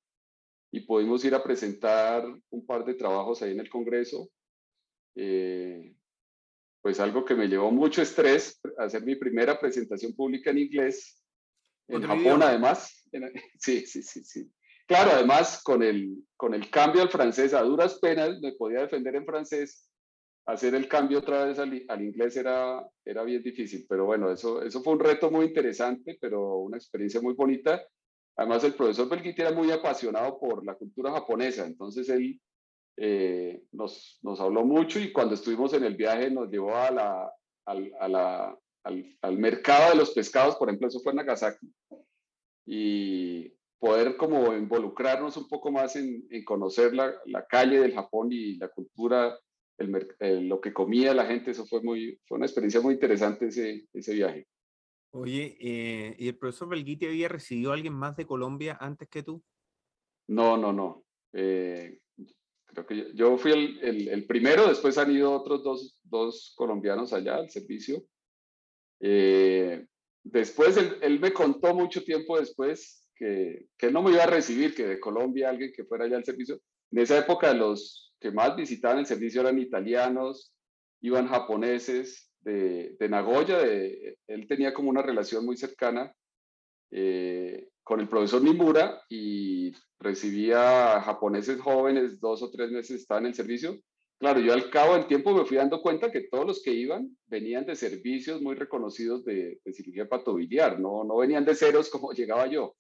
y 0.71 0.81
pudimos 0.81 1.25
ir 1.25 1.35
a 1.35 1.43
presentar 1.43 2.25
un 2.51 2.67
par 2.67 2.85
de 2.85 2.95
trabajos 2.95 3.41
ahí 3.43 3.53
en 3.53 3.61
el 3.61 3.71
Congreso. 3.71 4.29
Eh, 5.15 5.95
pues 6.83 7.01
algo 7.01 7.25
que 7.25 7.35
me 7.35 7.49
llevó 7.49 7.71
mucho 7.71 8.03
estrés, 8.03 8.61
hacer 8.79 9.05
mi 9.05 9.17
primera 9.17 9.59
presentación 9.59 10.15
pública 10.15 10.51
en 10.51 10.59
inglés, 10.59 11.23
en 11.89 12.03
Japón 12.03 12.43
además. 12.43 12.93
Sí, 13.59 13.87
sí, 13.87 14.03
sí, 14.03 14.23
sí. 14.25 14.53
Claro, 14.87 15.13
además 15.13 15.63
con 15.63 15.83
el, 15.83 16.23
con 16.37 16.53
el 16.53 16.69
cambio 16.71 17.01
al 17.01 17.09
francés, 17.09 17.55
a 17.55 17.63
duras 17.63 17.99
penas 17.99 18.39
me 18.43 18.53
podía 18.53 18.81
defender 18.81 19.17
en 19.17 19.25
francés 19.25 19.86
hacer 20.47 20.75
el 20.77 20.89
cambio 20.89 21.19
otra 21.19 21.45
vez 21.45 21.59
al, 21.59 22.03
inglés 22.03 22.37
era, 22.37 22.89
era 23.05 23.25
bien 23.25 23.43
difícil, 23.43 23.85
pero 23.89 24.07
bueno, 24.07 24.31
eso, 24.31 24.63
eso 24.63 24.81
fue 24.83 24.93
un 24.93 25.01
reto 25.01 25.31
muy 25.31 25.47
interesante, 25.47 26.17
pero 26.21 26.59
una 26.59 26.77
experiencia 26.77 27.21
muy 27.21 27.35
bonita. 27.35 27.83
Además, 28.37 28.63
el 28.65 28.75
profesor 28.75 29.09
Belguiti 29.09 29.43
era 29.43 29.53
muy 29.53 29.71
apasionado 29.73 30.39
por 30.39 30.65
la 30.65 30.75
cultura 30.75 31.11
japonesa, 31.11 31.67
entonces 31.67 32.09
él 32.11 32.41
eh, 32.97 33.65
nos, 33.73 34.21
nos, 34.23 34.41
habló 34.41 34.65
mucho 34.65 35.01
y 35.01 35.13
cuando 35.13 35.35
estuvimos 35.35 35.73
en 35.73 35.85
el 35.85 35.97
viaje 35.97 36.31
nos 36.31 36.49
llevó 36.49 36.75
a 36.75 37.33
al, 37.67 37.93
al, 37.99 38.59
al, 39.21 39.39
mercado 39.39 39.91
de 39.91 39.97
los 39.97 40.13
pescados, 40.13 40.55
por 40.57 40.69
ejemplo, 40.69 40.87
eso 40.87 41.01
fue 41.01 41.11
en 41.11 41.17
Nagasaki, 41.17 41.75
y 42.67 43.53
poder 43.81 44.17
como 44.17 44.55
involucrarnos 44.55 45.37
un 45.37 45.49
poco 45.49 45.73
más 45.73 45.97
en, 45.97 46.25
en 46.31 46.45
conocer 46.45 46.95
la, 46.95 47.13
la 47.25 47.45
calle 47.47 47.81
del 47.81 47.95
Japón 47.95 48.29
y 48.31 48.57
la 48.57 48.69
cultura 48.69 49.37
el, 49.79 50.49
lo 50.49 50.61
que 50.61 50.73
comía 50.73 51.15
la 51.15 51.27
gente, 51.27 51.51
eso 51.51 51.67
fue, 51.67 51.83
muy, 51.83 52.19
fue 52.27 52.37
una 52.37 52.47
experiencia 52.47 52.81
muy 52.81 52.95
interesante 52.95 53.47
ese, 53.47 53.87
ese 53.93 54.15
viaje. 54.15 54.47
Oye, 55.11 55.57
eh, 55.61 56.17
¿y 56.19 56.29
el 56.29 56.37
profesor 56.37 56.69
Belguiti 56.69 57.07
había 57.07 57.29
recibido 57.29 57.71
a 57.71 57.75
alguien 57.75 57.95
más 57.95 58.17
de 58.17 58.27
Colombia 58.27 58.77
antes 58.81 59.09
que 59.09 59.23
tú? 59.23 59.43
No, 60.29 60.57
no, 60.57 60.73
no. 60.73 61.05
Eh, 61.33 62.01
creo 62.67 62.87
que 62.87 63.13
yo, 63.15 63.39
fui 63.39 63.53
el, 63.53 63.79
el, 63.81 64.09
el, 64.09 64.27
primero, 64.27 64.69
después 64.69 64.99
han 64.99 65.11
ido 65.11 65.33
otros 65.33 65.63
dos, 65.63 66.01
dos 66.05 66.53
colombianos 66.57 67.13
allá 67.13 67.37
al 67.37 67.51
servicio. 67.51 68.05
Eh, 69.01 69.87
después 70.23 70.77
él, 70.77 70.99
él, 71.01 71.21
me 71.21 71.33
contó 71.33 71.75
mucho 71.75 72.03
tiempo 72.03 72.39
después 72.39 73.09
que, 73.15 73.69
que 73.79 73.87
él 73.87 73.93
no 73.93 74.03
me 74.03 74.11
iba 74.11 74.25
a 74.25 74.27
recibir, 74.27 74.75
que 74.75 74.87
de 74.87 75.01
Colombia 75.01 75.49
alguien 75.49 75.73
que 75.75 75.85
fuera 75.85 76.05
allá 76.05 76.17
al 76.17 76.25
servicio. 76.25 76.61
En 76.91 76.99
esa 76.99 77.19
época 77.19 77.55
los, 77.55 78.06
que 78.27 78.33
más 78.33 78.57
visitaban 78.57 78.99
el 78.99 79.07
servicio 79.07 79.41
eran 79.41 79.61
italianos, 79.61 80.53
iban 81.01 81.29
japoneses 81.29 82.33
de, 82.41 82.97
de 82.99 83.09
Nagoya, 83.09 83.59
de, 83.59 84.19
él 84.27 84.49
tenía 84.49 84.75
como 84.75 84.91
una 84.91 85.01
relación 85.01 85.47
muy 85.47 85.57
cercana 85.57 86.13
eh, 86.91 87.69
con 87.85 88.01
el 88.01 88.09
profesor 88.09 88.43
Nimura 88.43 89.01
y 89.09 89.73
recibía 90.01 91.01
japoneses 91.03 91.61
jóvenes, 91.61 92.19
dos 92.19 92.43
o 92.43 92.51
tres 92.51 92.73
meses 92.73 93.01
estaban 93.01 93.25
en 93.25 93.29
el 93.29 93.35
servicio. 93.35 93.79
Claro, 94.19 94.41
yo 94.41 94.53
al 94.53 94.71
cabo 94.71 94.95
del 94.95 95.07
tiempo 95.07 95.33
me 95.33 95.45
fui 95.45 95.57
dando 95.57 95.81
cuenta 95.81 96.11
que 96.11 96.23
todos 96.23 96.47
los 96.47 96.63
que 96.65 96.73
iban 96.73 97.17
venían 97.27 97.65
de 97.65 97.77
servicios 97.77 98.43
muy 98.43 98.57
reconocidos 98.57 99.25
de, 99.25 99.61
de 99.65 99.73
cirugía 99.73 100.09
patobiliar, 100.09 100.81
no, 100.81 101.05
no 101.05 101.19
venían 101.19 101.45
de 101.45 101.55
ceros 101.55 101.91
como 101.91 102.11
llegaba 102.13 102.49
yo. 102.49 102.75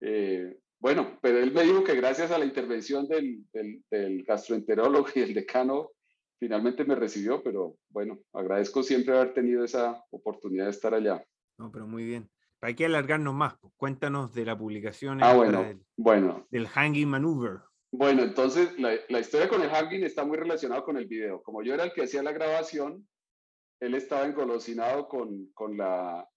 Eh, 0.00 0.56
bueno, 0.82 1.16
pero 1.22 1.38
él 1.38 1.52
me 1.52 1.62
dijo 1.62 1.84
que 1.84 1.94
gracias 1.94 2.32
a 2.32 2.38
la 2.38 2.44
intervención 2.44 3.06
del, 3.06 3.44
del, 3.52 4.24
gastroenterólogo 4.24 5.06
y 5.14 5.20
el 5.20 5.32
decano, 5.32 5.90
finalmente 6.40 6.84
me 6.84 6.96
recibió, 6.96 7.40
pero 7.40 7.76
bueno, 7.88 8.18
agradezco 8.32 8.82
siempre 8.82 9.16
haber 9.16 9.32
tenido 9.32 9.62
esa 9.62 10.04
oportunidad 10.10 10.64
de 10.64 10.72
estar 10.72 10.92
allá. 10.92 11.24
No, 11.56 11.70
pero 11.70 11.86
muy 11.86 12.04
bien. 12.04 12.28
Hay 12.62 12.74
que 12.74 12.86
alargarnos 12.86 13.32
más. 13.32 13.56
Pues. 13.60 13.72
Cuéntanos 13.76 14.34
de 14.34 14.44
la 14.44 14.58
publicación 14.58 15.22
ah, 15.22 15.34
bueno, 15.34 15.62
del, 15.62 15.80
bueno. 15.96 16.48
del 16.50 16.66
Hanging 16.66 17.08
Maneuver. 17.08 17.60
Bueno, 17.92 18.22
entonces 18.24 18.76
la, 18.80 18.94
la, 19.08 19.20
historia 19.20 19.48
con 19.48 19.62
el 19.62 19.70
hanging 19.70 20.02
está 20.02 20.24
muy 20.24 20.36
relacionada 20.36 20.82
con 20.82 20.96
el 20.96 21.06
video. 21.06 21.44
Como 21.44 21.62
yo 21.62 21.74
era 21.74 21.84
el 21.84 21.92
que 21.92 22.02
hacía 22.02 22.24
la 22.24 22.32
grabación, 22.32 23.06
él 23.78 23.94
estaba 23.94 24.26
engolosinado 24.26 25.06
con, 25.06 25.46
con, 25.54 25.76
la, 25.76 26.28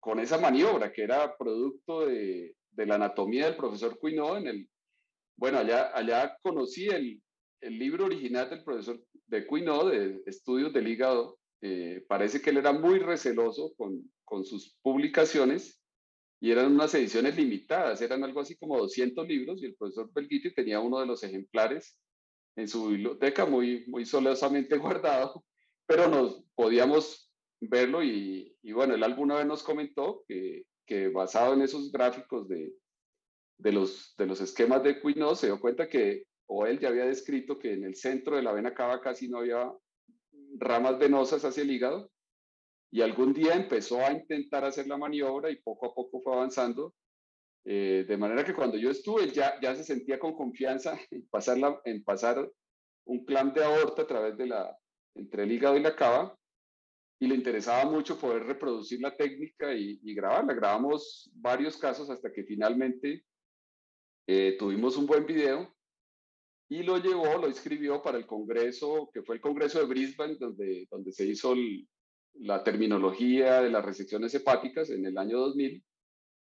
con 0.00 0.18
esa 0.18 0.38
maniobra 0.38 0.92
que 0.92 1.04
era 1.04 1.36
producto 1.36 2.06
de, 2.06 2.55
de 2.76 2.86
la 2.86 2.96
anatomía 2.96 3.46
del 3.46 3.56
profesor 3.56 3.98
Cuinó 3.98 4.36
en 4.36 4.46
el, 4.46 4.68
bueno, 5.36 5.58
allá, 5.58 5.90
allá 5.96 6.38
conocí 6.42 6.86
el, 6.86 7.20
el 7.60 7.78
libro 7.78 8.04
original 8.04 8.48
del 8.48 8.62
profesor 8.62 9.02
de 9.26 9.46
Cuinó, 9.46 9.86
de 9.86 10.22
Estudios 10.26 10.72
del 10.72 10.88
Hígado. 10.88 11.38
Eh, 11.62 12.04
parece 12.06 12.40
que 12.40 12.50
él 12.50 12.58
era 12.58 12.72
muy 12.72 12.98
receloso 12.98 13.72
con, 13.76 14.10
con 14.24 14.44
sus 14.44 14.76
publicaciones 14.82 15.82
y 16.38 16.50
eran 16.50 16.72
unas 16.72 16.94
ediciones 16.94 17.34
limitadas, 17.34 18.02
eran 18.02 18.22
algo 18.22 18.40
así 18.40 18.56
como 18.56 18.78
200 18.78 19.26
libros 19.26 19.62
y 19.62 19.66
el 19.66 19.74
profesor 19.74 20.10
Belguiti 20.12 20.54
tenía 20.54 20.80
uno 20.80 21.00
de 21.00 21.06
los 21.06 21.22
ejemplares 21.22 21.98
en 22.56 22.68
su 22.68 22.88
biblioteca 22.88 23.46
muy, 23.46 23.86
muy 23.86 24.04
solosamente 24.04 24.76
guardado, 24.78 25.44
pero 25.86 26.08
nos 26.08 26.44
podíamos 26.54 27.32
verlo 27.58 28.02
y, 28.04 28.54
y 28.62 28.72
bueno, 28.72 28.94
él 28.94 29.02
alguna 29.02 29.36
vez 29.36 29.46
nos 29.46 29.62
comentó 29.62 30.24
que 30.28 30.66
que 30.86 31.08
basado 31.08 31.54
en 31.54 31.62
esos 31.62 31.90
gráficos 31.90 32.48
de, 32.48 32.72
de, 33.58 33.72
los, 33.72 34.14
de 34.16 34.26
los 34.26 34.40
esquemas 34.40 34.82
de 34.82 35.00
Quino 35.00 35.34
se 35.34 35.48
dio 35.48 35.60
cuenta 35.60 35.88
que, 35.88 36.24
o 36.46 36.66
él 36.66 36.78
ya 36.78 36.88
había 36.88 37.06
descrito 37.06 37.58
que 37.58 37.72
en 37.72 37.84
el 37.84 37.96
centro 37.96 38.36
de 38.36 38.42
la 38.42 38.52
vena 38.52 38.72
cava 38.72 39.00
casi 39.00 39.28
no 39.28 39.38
había 39.38 39.72
ramas 40.58 40.98
venosas 40.98 41.44
hacia 41.44 41.62
el 41.62 41.70
hígado, 41.70 42.10
y 42.90 43.02
algún 43.02 43.32
día 43.32 43.54
empezó 43.54 44.00
a 44.00 44.12
intentar 44.12 44.64
hacer 44.64 44.86
la 44.86 44.96
maniobra 44.96 45.50
y 45.50 45.56
poco 45.56 45.86
a 45.86 45.94
poco 45.94 46.20
fue 46.22 46.32
avanzando, 46.32 46.94
eh, 47.64 48.04
de 48.06 48.16
manera 48.16 48.44
que 48.44 48.54
cuando 48.54 48.76
yo 48.76 48.90
estuve 48.90 49.28
ya, 49.32 49.60
ya 49.60 49.74
se 49.74 49.82
sentía 49.82 50.18
con 50.18 50.34
confianza 50.34 50.98
en 51.10 51.26
pasar, 51.28 51.58
la, 51.58 51.80
en 51.84 52.04
pasar 52.04 52.48
un 53.06 53.24
clamp 53.24 53.54
de 53.54 53.64
aorta 53.64 54.02
a 54.02 54.06
través 54.06 54.36
de 54.36 54.46
la, 54.46 54.76
entre 55.14 55.42
el 55.42 55.52
hígado 55.52 55.76
y 55.76 55.82
la 55.82 55.96
cava, 55.96 56.36
y 57.18 57.26
le 57.26 57.34
interesaba 57.34 57.90
mucho 57.90 58.18
poder 58.18 58.44
reproducir 58.44 59.00
la 59.00 59.16
técnica 59.16 59.74
y, 59.74 59.98
y 60.02 60.14
grabarla. 60.14 60.54
Grabamos 60.54 61.30
varios 61.34 61.76
casos 61.76 62.10
hasta 62.10 62.32
que 62.32 62.44
finalmente 62.44 63.24
eh, 64.26 64.56
tuvimos 64.58 64.96
un 64.96 65.06
buen 65.06 65.24
video 65.24 65.74
y 66.68 66.82
lo 66.82 66.98
llevó, 66.98 67.38
lo 67.38 67.46
escribió 67.46 68.02
para 68.02 68.18
el 68.18 68.26
congreso, 68.26 69.10
que 69.14 69.22
fue 69.22 69.36
el 69.36 69.40
congreso 69.40 69.78
de 69.78 69.86
Brisbane, 69.86 70.36
donde, 70.38 70.86
donde 70.90 71.12
se 71.12 71.24
hizo 71.24 71.54
la 72.34 72.62
terminología 72.62 73.62
de 73.62 73.70
las 73.70 73.84
resecciones 73.84 74.34
hepáticas 74.34 74.90
en 74.90 75.06
el 75.06 75.16
año 75.16 75.38
2000. 75.38 75.82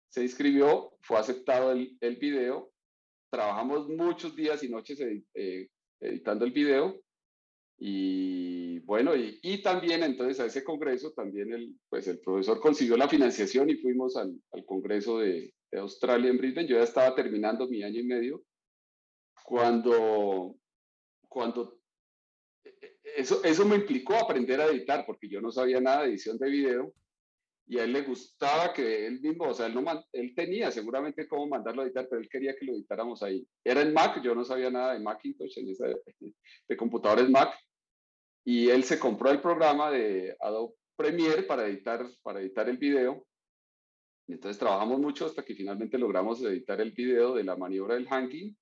se 0.10 0.22
inscribió, 0.22 0.94
fue 1.02 1.18
aceptado 1.18 1.72
el, 1.72 1.98
el 2.00 2.18
video, 2.18 2.72
trabajamos 3.32 3.90
muchos 3.90 4.36
días 4.36 4.64
y 4.64 4.70
noches 4.70 5.00
eh, 5.34 5.68
editando 6.00 6.46
el 6.46 6.52
video 6.52 7.03
y 7.78 8.80
bueno, 8.80 9.16
y, 9.16 9.40
y, 9.42 9.62
también 9.62 10.04
entonces 10.04 10.40
a 10.40 10.46
ese 10.46 10.64
congreso 10.64 11.12
también 11.12 11.52
el, 11.54 11.76
pues 11.90 12.08
el 12.08 12.20
profesor 12.20 12.60
consiguió 12.60 12.96
la 12.98 13.10
financiación 13.10 13.70
y 13.70 13.76
fuimos 13.76 14.16
al, 14.16 14.40
congreso 14.66 15.20
de, 15.20 15.54
de, 15.72 15.80
Australia 15.80 16.30
en 16.30 16.38
Brisbane. 16.38 16.68
Yo 16.68 16.78
ya 16.78 16.84
estaba 16.84 17.16
terminando 17.16 17.68
mi 17.68 17.84
año 17.84 18.00
y 18.00 18.06
medio 18.06 18.44
cuando, 19.44 20.56
cuando 21.28 21.80
e, 22.64 22.70
e, 22.82 23.00
eso, 23.18 23.44
eso 23.44 23.66
me 23.66 23.76
implicó 23.76 24.16
aprender 24.16 24.62
a 24.62 24.68
editar 24.68 25.06
porque 25.06 25.28
yo 25.28 25.42
no 25.42 25.52
sabía 25.52 25.82
nada 25.82 26.04
de 26.04 26.10
edición 26.10 26.38
de 26.38 26.50
video 26.50 26.94
y 27.66 27.80
a 27.80 27.86
él 27.86 27.94
le 27.94 28.02
gustaba 28.02 28.74
que 28.74 29.08
él 29.08 29.22
mismo, 29.22 29.46
o 29.46 29.54
sea, 29.54 29.68
él, 29.68 29.74
no, 29.74 30.06
él 30.12 30.34
tenía 30.36 30.70
seguramente 30.72 31.28
cómo 31.28 31.48
mandarlo 31.48 31.82
a 31.82 31.86
editar, 31.86 32.08
pero 32.10 32.22
él 32.22 32.30
quería 32.30 32.56
que 32.56 32.66
lo 32.66 32.74
editáramos 32.74 33.24
ahí. 33.24 33.48
Era 33.64 33.82
en 33.82 33.94
Mac, 33.94 34.22
yo 34.22 34.36
no 34.36 34.44
sabía 34.44 34.70
nada 34.70 34.94
de 34.94 35.00
Macintosh, 35.00 35.58
en 35.60 35.68
de 36.68 36.78
computadores 36.78 37.30
Mac, 37.30 37.54
y 38.46 38.70
él 38.70 38.84
se 38.84 39.00
compró 39.00 39.32
el 39.32 39.42
programa 39.42 39.90
de 39.92 40.36
Adobe 40.42 40.74
Premiere 40.96 41.44
para 41.44 41.66
editar, 41.66 42.06
para 42.22 42.42
editar 42.42 42.68
el 42.68 42.78
video. 42.78 43.26
Y 44.28 44.34
entonces 44.34 44.60
trabajamos 44.60 45.00
mucho 45.00 45.26
hasta 45.26 45.44
que 45.44 45.56
finalmente 45.56 45.98
logramos 45.98 46.42
editar 46.44 46.80
el 46.82 46.92
video 46.92 47.34
de 47.34 47.44
la 47.44 47.56
maniobra 47.56 47.96
del 47.96 48.08
hanging. 48.08 48.56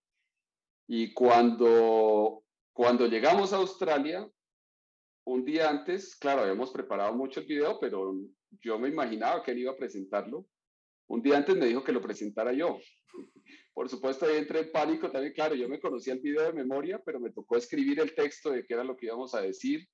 Y 0.87 1.13
cuando, 1.13 2.43
cuando 2.73 3.07
llegamos 3.07 3.53
a 3.53 3.57
Australia, 3.57 4.27
un 5.25 5.45
día 5.45 5.69
antes, 5.69 6.15
claro, 6.15 6.41
habíamos 6.41 6.71
preparado 6.71 7.13
mucho 7.13 7.39
el 7.39 7.45
video, 7.45 7.79
pero 7.79 8.15
yo 8.61 8.79
me 8.79 8.89
imaginaba 8.89 9.43
que 9.43 9.51
él 9.51 9.59
iba 9.59 9.71
a 9.71 9.77
presentarlo. 9.77 10.47
Un 11.07 11.21
día 11.21 11.37
antes 11.37 11.55
me 11.55 11.67
dijo 11.67 11.83
que 11.83 11.91
lo 11.91 12.01
presentara 12.01 12.53
yo. 12.53 12.79
Por 13.73 13.89
supuesto, 13.89 14.25
ahí 14.25 14.37
entré 14.37 14.61
en 14.61 14.71
pánico 14.71 15.11
también. 15.11 15.33
Claro, 15.33 15.55
yo 15.55 15.69
me 15.69 15.79
conocía 15.79 16.13
el 16.13 16.19
video 16.19 16.43
de 16.43 16.53
memoria, 16.53 17.01
pero 17.05 17.19
me 17.19 17.31
tocó 17.31 17.57
escribir 17.57 17.99
el 17.99 18.13
texto 18.15 18.51
de 18.51 18.65
qué 18.65 18.73
era 18.73 18.83
lo 18.83 18.95
que 18.95 19.07
íbamos 19.07 19.33
a 19.33 19.41
decir. 19.41 19.87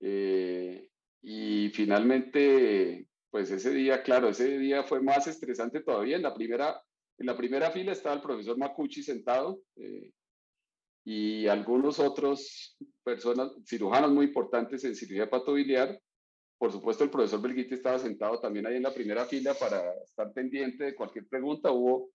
Eh, 0.00 0.88
y 1.22 1.70
finalmente, 1.70 3.06
pues 3.30 3.50
ese 3.50 3.70
día, 3.70 4.02
claro, 4.02 4.28
ese 4.28 4.58
día 4.58 4.82
fue 4.84 5.00
más 5.00 5.26
estresante 5.26 5.80
todavía. 5.80 6.16
En 6.16 6.22
la 6.22 6.34
primera, 6.34 6.80
en 7.18 7.26
la 7.26 7.36
primera 7.36 7.70
fila 7.70 7.92
estaba 7.92 8.16
el 8.16 8.22
profesor 8.22 8.58
Macucci 8.58 9.02
sentado 9.02 9.62
eh, 9.76 10.12
y 11.04 11.46
algunos 11.48 11.98
otros 11.98 12.76
personas, 13.02 13.50
cirujanos 13.66 14.12
muy 14.12 14.26
importantes 14.26 14.84
en 14.84 14.94
cirugía 14.94 15.28
patobiliar. 15.28 15.98
Por 16.58 16.70
supuesto, 16.70 17.02
el 17.02 17.10
profesor 17.10 17.42
Belguiti 17.42 17.74
estaba 17.74 17.98
sentado 17.98 18.38
también 18.38 18.66
ahí 18.66 18.76
en 18.76 18.84
la 18.84 18.94
primera 18.94 19.24
fila 19.24 19.54
para 19.54 19.82
estar 20.04 20.32
pendiente 20.32 20.84
de 20.84 20.94
cualquier 20.94 21.26
pregunta. 21.26 21.72
Hubo 21.72 22.10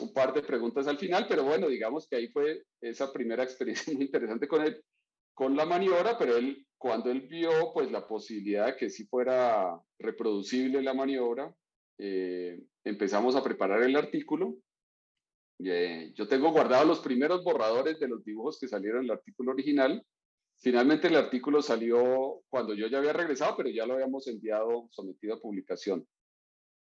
un 0.00 0.12
par 0.12 0.32
de 0.32 0.42
preguntas 0.42 0.86
al 0.86 0.98
final, 0.98 1.26
pero 1.28 1.44
bueno, 1.44 1.68
digamos 1.68 2.06
que 2.08 2.16
ahí 2.16 2.28
fue 2.28 2.62
esa 2.80 3.12
primera 3.12 3.42
experiencia 3.42 3.92
muy 3.94 4.04
interesante 4.04 4.46
con 4.46 4.62
él, 4.62 4.82
con 5.34 5.56
la 5.56 5.66
maniobra, 5.66 6.16
pero 6.16 6.36
él, 6.36 6.66
cuando 6.76 7.10
él 7.10 7.22
vio 7.22 7.50
pues 7.74 7.90
la 7.90 8.06
posibilidad 8.06 8.66
de 8.66 8.76
que 8.76 8.90
sí 8.90 9.06
fuera 9.06 9.80
reproducible 9.98 10.80
la 10.82 10.94
maniobra, 10.94 11.52
eh, 11.98 12.60
empezamos 12.84 13.34
a 13.34 13.42
preparar 13.42 13.82
el 13.82 13.96
artículo. 13.96 14.56
Eh, 15.60 16.12
yo 16.14 16.28
tengo 16.28 16.50
guardados 16.52 16.86
los 16.86 17.00
primeros 17.00 17.42
borradores 17.42 17.98
de 17.98 18.08
los 18.08 18.24
dibujos 18.24 18.58
que 18.58 18.68
salieron 18.68 19.00
en 19.00 19.04
el 19.06 19.10
artículo 19.12 19.52
original. 19.52 20.04
Finalmente 20.60 21.08
el 21.08 21.16
artículo 21.16 21.62
salió 21.62 22.42
cuando 22.48 22.74
yo 22.74 22.86
ya 22.86 22.98
había 22.98 23.12
regresado, 23.12 23.56
pero 23.56 23.68
ya 23.68 23.86
lo 23.86 23.94
habíamos 23.94 24.26
enviado, 24.28 24.88
sometido 24.90 25.34
a 25.34 25.40
publicación. 25.40 26.06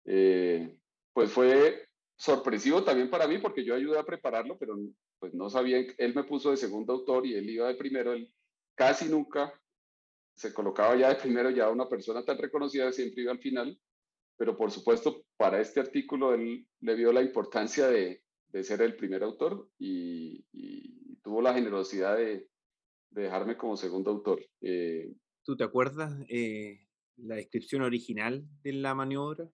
Eh, 0.05 0.77
pues 1.13 1.31
fue 1.31 1.85
sorpresivo 2.15 2.83
también 2.83 3.09
para 3.09 3.27
mí 3.27 3.37
porque 3.39 3.63
yo 3.63 3.75
ayudé 3.75 3.99
a 3.99 4.05
prepararlo, 4.05 4.57
pero 4.57 4.77
pues 5.19 5.33
no 5.33 5.49
sabía, 5.49 5.77
él 5.97 6.15
me 6.15 6.23
puso 6.23 6.51
de 6.51 6.57
segundo 6.57 6.93
autor 6.93 7.25
y 7.25 7.35
él 7.35 7.49
iba 7.49 7.67
de 7.67 7.75
primero, 7.75 8.13
él 8.13 8.31
casi 8.75 9.09
nunca 9.09 9.53
se 10.35 10.53
colocaba 10.53 10.95
ya 10.95 11.09
de 11.09 11.15
primero, 11.15 11.49
ya 11.49 11.69
una 11.69 11.89
persona 11.89 12.23
tan 12.23 12.37
reconocida 12.37 12.91
siempre 12.91 13.23
iba 13.23 13.31
al 13.31 13.39
final, 13.39 13.79
pero 14.37 14.57
por 14.57 14.71
supuesto 14.71 15.23
para 15.37 15.59
este 15.59 15.79
artículo 15.79 16.33
él 16.33 16.67
le 16.79 16.95
vio 16.95 17.11
la 17.11 17.21
importancia 17.21 17.87
de, 17.87 18.23
de 18.51 18.63
ser 18.63 18.81
el 18.81 18.95
primer 18.95 19.23
autor 19.23 19.69
y, 19.77 20.45
tuvo 21.23 21.41
la 21.41 21.53
generosidad 21.53 22.17
de, 22.17 22.47
de, 23.11 23.21
dejarme 23.21 23.55
como 23.55 23.77
segundo 23.77 24.09
autor. 24.09 24.43
Eh, 24.61 25.13
¿Tú 25.43 25.55
te 25.55 25.63
acuerdas 25.63 26.11
eh, 26.27 26.87
la 27.17 27.35
descripción 27.35 27.83
original 27.83 28.43
de 28.63 28.73
la 28.73 28.95
maniobra? 28.95 29.47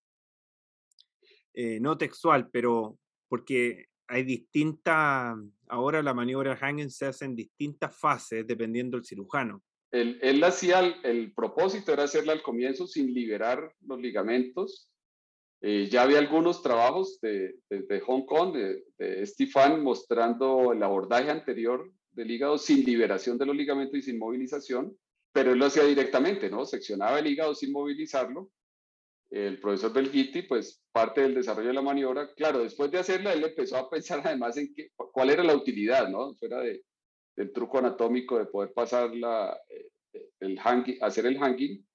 Eh, 1.54 1.80
no 1.82 1.98
textual, 1.98 2.50
pero 2.50 2.98
porque 3.28 3.88
hay 4.08 4.24
distintas, 4.24 5.38
ahora 5.68 6.02
la 6.02 6.14
maniobra 6.14 6.58
Hangen 6.60 6.90
se 6.90 7.08
hace 7.08 7.26
en 7.26 7.36
distintas 7.36 7.96
fases 7.98 8.48
dependiendo 8.48 8.96
del 8.96 9.06
cirujano. 9.06 9.62
Él, 9.92 10.20
él 10.22 10.44
hacía, 10.44 10.80
el, 10.80 10.96
el, 11.04 11.34
propósito 11.34 11.92
era 11.92 12.04
hacerla 12.04 12.34
al 12.34 12.42
comienzo 12.42 12.88
sin 12.88 13.14
liberar 13.14 13.74
los 13.82 14.00
ligamentos. 14.00 14.90
Eh, 15.62 15.90
ya 15.90 16.04
había 16.04 16.20
algunos 16.20 16.62
trabajos 16.62 17.20
de, 17.22 17.56
de, 17.70 18.00
Hong 18.02 18.26
Kong, 18.26 18.56
de, 18.56 18.84
de 18.98 19.26
Stefan, 19.26 19.84
mostrando 19.84 20.74
el 20.74 20.84
abordaje 20.84 21.32
anterior 21.32 21.92
del 22.12 22.32
hígado 22.32 22.58
sin 22.58 22.84
liberación 22.84 23.38
de 23.38 23.46
los 23.46 23.56
ligamentos 23.56 23.98
y 23.98 24.02
sin 24.04 24.20
movilización, 24.20 24.96
pero 25.34 25.52
él 25.52 25.60
lo 25.60 25.66
hacía 25.66 25.84
directamente, 25.84 26.50
¿no? 26.50 26.66
Seccionaba 26.66 27.20
el 27.20 27.28
hígado 27.28 27.56
sin 27.56 27.72
movilizarlo 27.72 28.50
el 29.30 29.60
profesor 29.60 29.94
Belgitti, 29.94 30.44
pues 30.44 30.82
parte 30.92 31.22
del 31.22 31.36
desarrollo 31.36 31.70
de 31.70 31.74
la 31.74 31.82
maniobra, 31.82 32.34
claro, 32.34 32.60
después 32.60 32.92
de 32.92 33.00
hacerla, 33.00 33.34
él 33.34 33.44
empezó 33.44 33.78
a 33.78 33.90
pensar 33.90 34.22
además 34.24 34.58
en 34.58 34.74
qué, 34.74 34.92
cuál 34.96 35.30
era 35.30 35.44
la 35.44 35.56
utilidad, 35.56 36.10
¿no? 36.10 36.34
Fuera 36.36 36.62
de, 36.62 36.84
del 37.36 37.52
truco 37.52 37.80
anatómico 37.80 38.38
de 38.38 38.46
poder 38.46 38.74
pasar 38.74 39.14
la, 39.16 39.58
eh, 39.70 40.30
el 40.40 40.60
hanging, 40.60 40.98
hacer 41.02 41.26
el 41.26 41.38
hanging, 41.38 41.86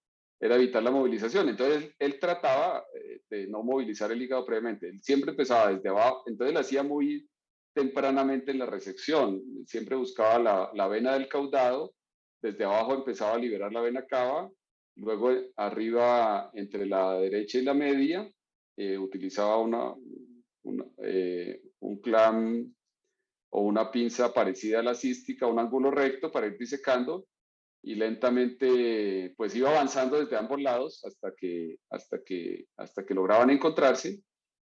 era 0.42 0.56
evitar 0.56 0.82
la 0.82 0.90
movilización. 0.90 1.48
Entonces, 1.48 1.94
él, 2.00 2.18
trataba 2.18 2.84
eh, 2.94 3.20
de 3.30 3.46
no 3.46 3.62
movilizar 3.62 4.10
el 4.10 4.20
hígado 4.20 4.44
previamente. 4.44 4.88
Él 4.88 5.00
siempre 5.00 5.30
empezaba 5.30 5.72
desde 5.72 5.88
abajo, 5.88 6.24
entonces 6.26 6.52
lo 6.52 6.60
hacía 6.60 6.82
muy 6.82 7.28
tempranamente 7.72 8.50
en 8.50 8.58
la 8.58 8.66
resección. 8.66 9.40
Siempre 9.66 9.94
buscaba 9.94 10.40
la, 10.40 10.70
la 10.74 10.88
vena 10.88 11.12
del 11.14 11.28
caudado, 11.28 11.94
desde 12.42 12.64
abajo 12.64 12.92
empezaba 12.94 13.34
a 13.34 13.38
liberar 13.38 13.72
la 13.72 13.82
vena 13.82 14.04
cava 14.04 14.50
Luego 14.96 15.30
arriba, 15.56 16.50
entre 16.54 16.86
la 16.86 17.14
derecha 17.14 17.58
y 17.58 17.62
la 17.62 17.72
media, 17.72 18.30
eh, 18.76 18.98
utilizaba 18.98 19.58
una, 19.58 19.94
eh, 20.98 21.62
un 21.80 22.00
clam 22.00 22.74
o 23.52 23.62
una 23.62 23.90
pinza 23.90 24.34
parecida 24.34 24.80
a 24.80 24.82
la 24.82 24.94
cística, 24.94 25.46
un 25.46 25.58
ángulo 25.58 25.90
recto 25.90 26.30
para 26.30 26.46
ir 26.46 26.58
disecando 26.58 27.26
y 27.82 27.96
lentamente 27.96 29.34
pues 29.36 29.54
iba 29.56 29.70
avanzando 29.70 30.20
desde 30.20 30.36
ambos 30.36 30.60
lados 30.60 31.04
hasta 31.04 31.34
que, 31.36 31.76
hasta 31.90 32.22
que, 32.22 32.66
hasta 32.76 33.04
que 33.04 33.14
lograban 33.14 33.50
encontrarse. 33.50 34.22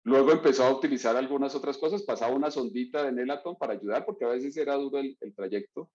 Luego 0.03 0.31
empezó 0.31 0.63
a 0.63 0.71
utilizar 0.71 1.15
algunas 1.15 1.53
otras 1.53 1.77
cosas, 1.77 2.03
pasaba 2.03 2.33
una 2.33 2.49
sondita 2.49 3.03
de 3.03 3.11
Nelaton 3.11 3.57
para 3.57 3.73
ayudar 3.73 4.05
porque 4.05 4.25
a 4.25 4.29
veces 4.29 4.55
era 4.57 4.75
duro 4.75 4.99
el, 4.99 5.17
trayecto 5.35 5.91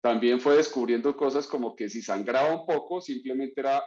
también 0.00 0.40
fue 0.40 0.56
descubriendo 0.56 1.16
cosas 1.16 1.48
como 1.48 1.74
que 1.74 1.88
si 1.88 2.00
sangraba 2.00 2.54
un 2.54 2.64
poco, 2.64 3.00
simplemente 3.00 3.60
era, 3.60 3.82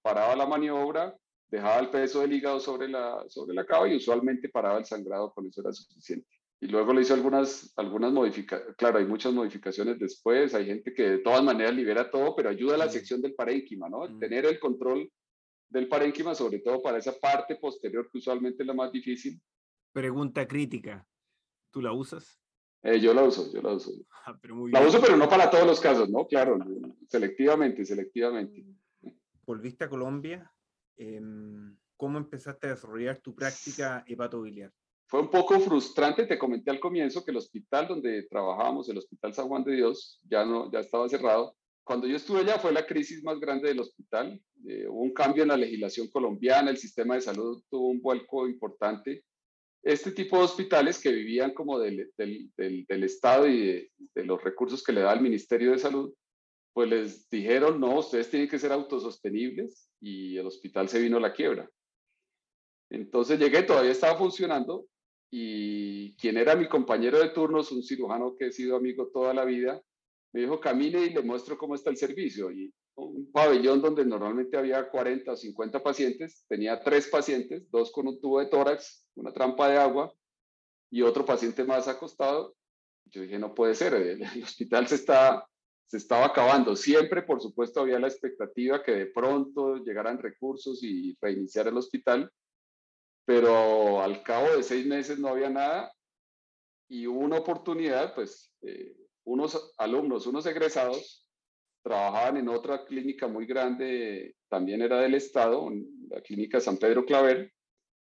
paraba 0.00 0.34
la 0.34 0.46
maniobra, 0.46 1.14
dejaba 1.48 1.78
el 1.80 1.90
peso 1.90 2.20
del 2.20 2.32
hígado 2.32 2.58
sobre 2.58 2.88
la, 2.88 3.22
sobre 3.28 3.54
la 3.54 3.66
cava 3.66 3.86
y 3.86 3.96
usualmente 3.96 4.48
paraba 4.48 4.78
el 4.78 4.86
sangrado, 4.86 5.34
con 5.34 5.46
eso 5.46 5.60
era 5.60 5.74
suficiente. 5.74 6.35
Y 6.60 6.68
luego 6.68 6.92
le 6.94 7.02
hizo 7.02 7.14
algunas, 7.14 7.72
algunas 7.76 8.12
modificaciones, 8.12 8.76
claro, 8.76 8.98
hay 8.98 9.04
muchas 9.04 9.32
modificaciones 9.32 9.98
después, 9.98 10.54
hay 10.54 10.66
gente 10.66 10.94
que 10.94 11.02
de 11.02 11.18
todas 11.18 11.44
maneras 11.44 11.74
libera 11.74 12.10
todo, 12.10 12.34
pero 12.34 12.48
ayuda 12.48 12.74
a 12.74 12.78
la 12.78 12.88
sección 12.88 13.20
del 13.20 13.34
parénquima, 13.34 13.88
¿no? 13.90 14.18
Tener 14.18 14.46
el 14.46 14.58
control 14.58 15.10
del 15.68 15.88
parénquima, 15.88 16.34
sobre 16.34 16.60
todo 16.60 16.80
para 16.80 16.98
esa 16.98 17.18
parte 17.18 17.56
posterior 17.56 18.08
que 18.10 18.18
usualmente 18.18 18.62
es 18.62 18.66
la 18.66 18.74
más 18.74 18.90
difícil. 18.90 19.40
Pregunta 19.92 20.46
crítica, 20.48 21.06
¿tú 21.70 21.82
la 21.82 21.92
usas? 21.92 22.40
Eh, 22.82 23.00
yo 23.00 23.12
la 23.12 23.24
uso, 23.24 23.52
yo 23.52 23.60
la 23.62 23.72
uso. 23.72 23.92
Ah, 24.28 24.36
la 24.72 24.84
uso, 24.84 25.00
pero 25.00 25.16
no 25.16 25.28
para 25.28 25.48
todos 25.48 25.64
los 25.64 25.78
casos, 25.78 26.10
¿no? 26.10 26.26
Claro, 26.26 26.58
selectivamente, 27.08 27.84
selectivamente. 27.84 28.66
Volviste 29.44 29.84
a 29.84 29.88
Colombia. 29.88 30.52
Em, 30.96 31.76
¿Cómo 31.96 32.18
empezaste 32.18 32.66
a 32.66 32.70
desarrollar 32.70 33.18
tu 33.18 33.36
práctica 33.36 34.02
hepatobiliar? 34.04 34.72
Fue 35.08 35.20
un 35.20 35.30
poco 35.30 35.60
frustrante, 35.60 36.26
te 36.26 36.38
comenté 36.38 36.70
al 36.70 36.80
comienzo 36.80 37.24
que 37.24 37.30
el 37.30 37.36
hospital 37.36 37.86
donde 37.86 38.24
trabajábamos, 38.24 38.88
el 38.88 38.98
Hospital 38.98 39.34
San 39.34 39.48
Juan 39.48 39.62
de 39.64 39.76
Dios, 39.76 40.20
ya, 40.28 40.44
no, 40.44 40.70
ya 40.72 40.80
estaba 40.80 41.08
cerrado. 41.08 41.56
Cuando 41.84 42.08
yo 42.08 42.16
estuve 42.16 42.40
allá 42.40 42.58
fue 42.58 42.72
la 42.72 42.86
crisis 42.86 43.22
más 43.22 43.38
grande 43.38 43.68
del 43.68 43.78
hospital. 43.78 44.40
Eh, 44.68 44.86
hubo 44.88 45.02
un 45.02 45.12
cambio 45.12 45.44
en 45.44 45.50
la 45.50 45.56
legislación 45.56 46.08
colombiana, 46.08 46.70
el 46.70 46.76
sistema 46.76 47.14
de 47.14 47.20
salud 47.20 47.62
tuvo 47.70 47.88
un 47.88 48.02
vuelco 48.02 48.48
importante 48.48 49.22
este 49.86 50.10
tipo 50.10 50.36
de 50.36 50.42
hospitales 50.42 50.98
que 50.98 51.12
vivían 51.12 51.54
como 51.54 51.78
del, 51.78 52.12
del, 52.18 52.50
del, 52.56 53.04
Estado 53.04 53.46
y 53.46 53.88
de, 54.14 54.24
los 54.24 54.42
recursos 54.42 54.82
que 54.82 54.92
le 54.92 55.02
da 55.02 55.12
el 55.12 55.20
Ministerio 55.20 55.70
de 55.70 55.78
Salud, 55.78 56.12
pues 56.72 56.90
les 56.90 57.30
dijeron, 57.30 57.78
no, 57.78 58.00
ustedes 58.00 58.28
tienen 58.28 58.48
que 58.48 58.58
ser 58.58 58.72
autosostenibles 58.72 59.88
y 60.00 60.38
el 60.38 60.46
hospital 60.46 60.88
se 60.88 60.98
vino 60.98 61.18
a 61.18 61.20
la 61.20 61.32
quiebra. 61.32 61.70
Entonces 62.90 63.38
llegué, 63.38 63.62
todavía 63.62 63.92
estaba 63.92 64.18
funcionando 64.18 64.86
y 65.30 66.14
quien 66.16 66.36
era 66.36 66.54
mi 66.54 66.68
compañero 66.68 67.18
de 67.18 67.30
turnos, 67.30 67.72
un 67.72 67.82
cirujano 67.82 68.36
que 68.36 68.46
he 68.46 68.52
sido 68.52 68.76
amigo 68.76 69.10
toda 69.12 69.34
la 69.34 69.44
vida, 69.44 69.82
me 70.32 70.42
dijo, 70.42 70.60
camine 70.60 71.06
y 71.06 71.10
le 71.10 71.22
muestro 71.22 71.56
cómo 71.56 71.74
está 71.74 71.90
el 71.90 71.96
servicio. 71.96 72.50
Y 72.50 72.72
un 72.96 73.30
pabellón 73.30 73.80
donde 73.80 74.04
normalmente 74.04 74.56
había 74.56 74.88
40 74.88 75.32
o 75.32 75.36
50 75.36 75.82
pacientes, 75.82 76.44
tenía 76.48 76.80
tres 76.80 77.08
pacientes, 77.08 77.70
dos 77.70 77.90
con 77.92 78.08
un 78.08 78.20
tubo 78.20 78.40
de 78.40 78.46
tórax, 78.46 79.06
una 79.16 79.32
trampa 79.32 79.68
de 79.68 79.78
agua 79.78 80.12
y 80.90 81.02
otro 81.02 81.24
paciente 81.24 81.64
más 81.64 81.88
acostado. 81.88 82.54
Yo 83.06 83.22
dije, 83.22 83.38
no 83.38 83.54
puede 83.54 83.74
ser, 83.74 83.94
el, 83.94 84.22
hospital 84.42 84.86
se, 84.88 84.96
está, 84.96 85.46
se 85.86 85.96
estaba 85.96 86.26
acabando. 86.26 86.74
Siempre, 86.76 87.22
por 87.22 87.40
supuesto, 87.40 87.80
había 87.80 87.98
la 87.98 88.08
expectativa 88.08 88.82
que 88.82 88.92
de 88.92 89.06
pronto 89.06 89.76
llegaran 89.76 90.18
recursos 90.18 90.82
y 90.82 91.16
reiniciar 91.20 91.68
el 91.68 91.76
hospital, 91.76 92.30
pero 93.26 94.00
al 94.00 94.22
cabo 94.22 94.56
de 94.56 94.62
seis 94.62 94.86
meses 94.86 95.18
no 95.18 95.28
había 95.28 95.50
nada 95.50 95.92
y 96.88 97.06
hubo 97.08 97.18
una 97.18 97.38
oportunidad, 97.38 98.14
pues 98.14 98.54
eh, 98.62 98.96
unos 99.24 99.74
alumnos, 99.76 100.26
unos 100.26 100.46
egresados, 100.46 101.28
trabajaban 101.82 102.36
en 102.36 102.48
otra 102.48 102.84
clínica 102.84 103.26
muy 103.26 103.44
grande, 103.44 104.36
también 104.48 104.80
era 104.80 105.00
del 105.00 105.14
Estado, 105.14 105.68
la 106.08 106.20
clínica 106.20 106.60
San 106.60 106.76
Pedro 106.76 107.04
Claver, 107.04 107.52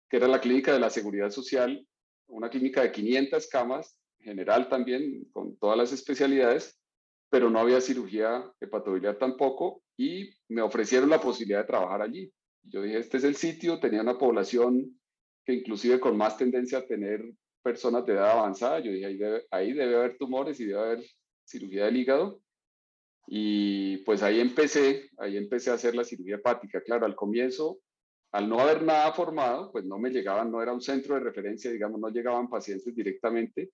que 0.08 0.16
era 0.16 0.28
la 0.28 0.40
clínica 0.40 0.72
de 0.72 0.80
la 0.80 0.90
Seguridad 0.90 1.30
Social, 1.30 1.84
una 2.28 2.48
clínica 2.48 2.82
de 2.82 2.92
500 2.92 3.48
camas, 3.48 3.98
general 4.20 4.68
también, 4.68 5.24
con 5.32 5.56
todas 5.58 5.76
las 5.76 5.92
especialidades, 5.92 6.80
pero 7.28 7.50
no 7.50 7.58
había 7.58 7.80
cirugía 7.80 8.44
hepatobiliar 8.60 9.18
tampoco, 9.18 9.82
y 9.96 10.30
me 10.48 10.62
ofrecieron 10.62 11.10
la 11.10 11.20
posibilidad 11.20 11.60
de 11.60 11.66
trabajar 11.66 12.02
allí. 12.02 12.32
Yo 12.62 12.82
dije, 12.82 12.98
este 12.98 13.16
es 13.16 13.24
el 13.24 13.34
sitio, 13.34 13.80
tenía 13.80 14.02
una 14.02 14.18
población 14.18 14.98
que 15.48 15.54
inclusive 15.54 15.98
con 15.98 16.14
más 16.14 16.36
tendencia 16.36 16.76
a 16.76 16.86
tener 16.86 17.24
personas 17.62 18.04
de 18.04 18.12
edad 18.12 18.32
avanzada. 18.32 18.80
Yo 18.80 18.92
dije, 18.92 19.06
ahí 19.06 19.16
debe, 19.16 19.46
ahí 19.50 19.72
debe 19.72 19.96
haber 19.96 20.18
tumores 20.18 20.60
y 20.60 20.66
debe 20.66 20.78
haber 20.78 21.04
cirugía 21.42 21.86
del 21.86 21.96
hígado. 21.96 22.42
Y 23.26 23.96
pues 24.04 24.22
ahí 24.22 24.40
empecé, 24.40 25.08
ahí 25.16 25.38
empecé 25.38 25.70
a 25.70 25.74
hacer 25.74 25.94
la 25.94 26.04
cirugía 26.04 26.34
hepática. 26.34 26.82
Claro, 26.82 27.06
al 27.06 27.16
comienzo, 27.16 27.80
al 28.30 28.46
no 28.46 28.60
haber 28.60 28.82
nada 28.82 29.10
formado, 29.14 29.72
pues 29.72 29.86
no 29.86 29.98
me 29.98 30.10
llegaban, 30.10 30.50
no 30.50 30.62
era 30.62 30.74
un 30.74 30.82
centro 30.82 31.14
de 31.14 31.22
referencia, 31.22 31.70
digamos, 31.70 31.98
no 31.98 32.10
llegaban 32.10 32.50
pacientes 32.50 32.94
directamente. 32.94 33.70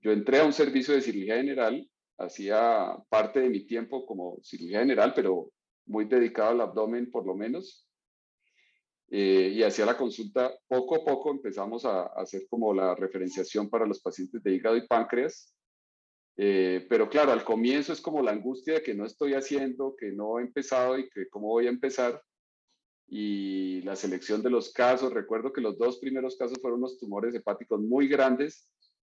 Yo 0.00 0.10
entré 0.10 0.40
a 0.40 0.44
un 0.44 0.52
servicio 0.52 0.92
de 0.92 1.02
cirugía 1.02 1.36
general, 1.36 1.88
hacía 2.18 2.96
parte 3.08 3.38
de 3.38 3.48
mi 3.48 3.64
tiempo 3.64 4.04
como 4.06 4.40
cirugía 4.42 4.80
general, 4.80 5.12
pero 5.14 5.52
muy 5.86 6.06
dedicado 6.06 6.50
al 6.50 6.62
abdomen 6.62 7.12
por 7.12 7.24
lo 7.24 7.36
menos. 7.36 7.86
Eh, 9.14 9.52
y 9.56 9.62
hacía 9.62 9.84
la 9.84 9.98
consulta, 9.98 10.50
poco 10.66 10.96
a 10.96 11.04
poco 11.04 11.30
empezamos 11.30 11.84
a, 11.84 12.04
hacer 12.16 12.46
como 12.48 12.72
la 12.72 12.94
referenciación 12.94 13.68
para 13.68 13.84
los 13.84 14.00
pacientes 14.00 14.42
de 14.42 14.54
hígado 14.54 14.74
y 14.74 14.86
páncreas. 14.86 15.54
Eh, 16.38 16.86
pero 16.88 17.10
claro, 17.10 17.30
al 17.30 17.44
comienzo 17.44 17.92
es 17.92 18.00
como 18.00 18.22
la 18.22 18.30
angustia 18.30 18.72
de 18.72 18.82
que 18.82 18.94
no 18.94 19.04
estoy 19.04 19.34
haciendo, 19.34 19.94
que 19.98 20.12
no 20.12 20.38
he 20.38 20.42
empezado 20.42 20.98
y 20.98 21.10
que 21.10 21.28
cómo 21.28 21.48
voy 21.48 21.66
a 21.66 21.70
empezar. 21.70 22.22
Y 23.06 23.82
la 23.82 23.96
selección 23.96 24.42
de 24.42 24.48
los 24.48 24.72
casos, 24.72 25.12
recuerdo 25.12 25.52
que 25.52 25.60
los 25.60 25.76
dos 25.76 25.98
primeros 25.98 26.38
casos 26.38 26.56
fueron 26.62 26.78
unos 26.78 26.98
tumores 26.98 27.34
hepáticos 27.34 27.82
muy 27.82 28.08
grandes, 28.08 28.66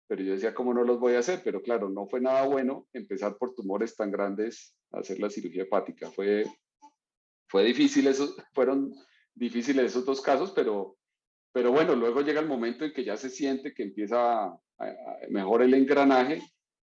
pero 0.06 0.22
yo 0.22 0.34
decía, 0.34 0.54
¿cómo 0.54 0.74
no 0.74 0.84
los 0.84 1.00
voy 1.00 1.14
a 1.14 1.20
hacer? 1.20 1.40
Pero 1.42 1.62
claro, 1.62 1.88
no 1.88 2.06
fue 2.06 2.20
nada 2.20 2.46
bueno 2.46 2.86
empezar 2.92 3.38
por 3.38 3.54
tumores 3.54 3.96
tan 3.96 4.10
grandes 4.10 4.76
a 4.92 4.98
hacer 4.98 5.18
la 5.20 5.30
cirugía 5.30 5.62
hepática. 5.62 6.10
Fue, 6.10 6.44
fue 7.48 7.64
difícil, 7.64 8.08
eso 8.08 8.36
fueron 8.52 8.94
difíciles 9.36 9.86
esos 9.86 10.04
dos 10.04 10.20
casos, 10.20 10.52
pero, 10.52 10.96
pero 11.52 11.70
bueno, 11.70 11.94
luego 11.94 12.22
llega 12.22 12.40
el 12.40 12.48
momento 12.48 12.84
en 12.84 12.92
que 12.92 13.04
ya 13.04 13.16
se 13.16 13.30
siente 13.30 13.74
que 13.74 13.84
empieza 13.84 14.44
a, 14.44 14.60
mejor 15.30 15.62
el 15.62 15.74
engranaje. 15.74 16.42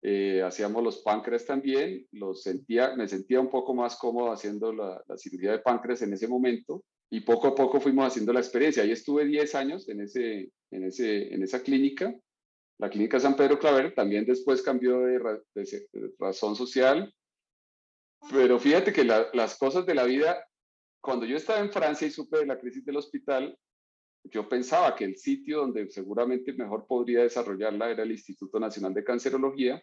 Eh, 0.00 0.42
hacíamos 0.42 0.82
los 0.82 0.98
páncreas 0.98 1.44
también, 1.44 2.06
los 2.12 2.42
sentía, 2.42 2.94
me 2.94 3.08
sentía 3.08 3.40
un 3.40 3.50
poco 3.50 3.74
más 3.74 3.96
cómodo 3.96 4.30
haciendo 4.30 4.72
la, 4.72 5.02
cirugía 5.16 5.50
de 5.50 5.58
páncreas 5.58 6.02
en 6.02 6.12
ese 6.12 6.28
momento 6.28 6.84
y 7.10 7.20
poco 7.20 7.48
a 7.48 7.54
poco 7.54 7.80
fuimos 7.80 8.06
haciendo 8.06 8.32
la 8.32 8.38
experiencia. 8.38 8.84
Ahí 8.84 8.92
estuve 8.92 9.24
10 9.24 9.54
años 9.56 9.88
en, 9.88 10.02
ese, 10.02 10.52
en, 10.70 10.84
ese, 10.84 11.34
en 11.34 11.42
esa 11.42 11.62
clínica, 11.62 12.14
la 12.78 12.88
clínica 12.88 13.18
San 13.18 13.34
Pedro 13.34 13.58
Claver, 13.58 13.92
también 13.92 14.24
después 14.24 14.62
cambió 14.62 15.00
de, 15.00 15.20
razón 16.20 16.54
social, 16.54 17.12
pero 18.30 18.60
fíjate 18.60 18.92
que 18.92 19.02
las 19.04 19.58
cosas 19.58 19.84
de 19.84 19.96
la 19.96 20.04
vida 20.04 20.47
cuando 21.00 21.26
yo 21.26 21.36
estaba 21.36 21.60
en 21.60 21.70
Francia 21.70 22.06
y 22.06 22.10
supe 22.10 22.38
de 22.38 22.46
la 22.46 22.58
crisis 22.58 22.84
del 22.84 22.96
hospital, 22.96 23.56
yo 24.24 24.48
pensaba 24.48 24.94
que 24.94 25.04
el 25.04 25.16
sitio 25.16 25.58
donde 25.58 25.90
seguramente 25.90 26.52
mejor 26.52 26.86
podría 26.86 27.22
desarrollarla 27.22 27.90
era 27.90 28.02
el 28.02 28.12
Instituto 28.12 28.58
Nacional 28.58 28.94
de 28.94 29.04
Cancerología, 29.04 29.82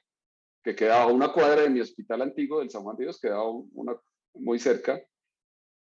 que 0.63 0.75
quedaba 0.75 1.03
a 1.03 1.13
una 1.13 1.31
cuadra 1.31 1.61
de 1.63 1.69
mi 1.69 1.79
hospital 1.79 2.21
antiguo 2.21 2.59
del 2.59 2.69
San 2.69 2.83
Juan 2.83 2.97
de 2.97 3.05
Dios, 3.05 3.19
quedaba 3.19 3.49
una, 3.49 3.95
muy 4.33 4.59
cerca, 4.59 5.01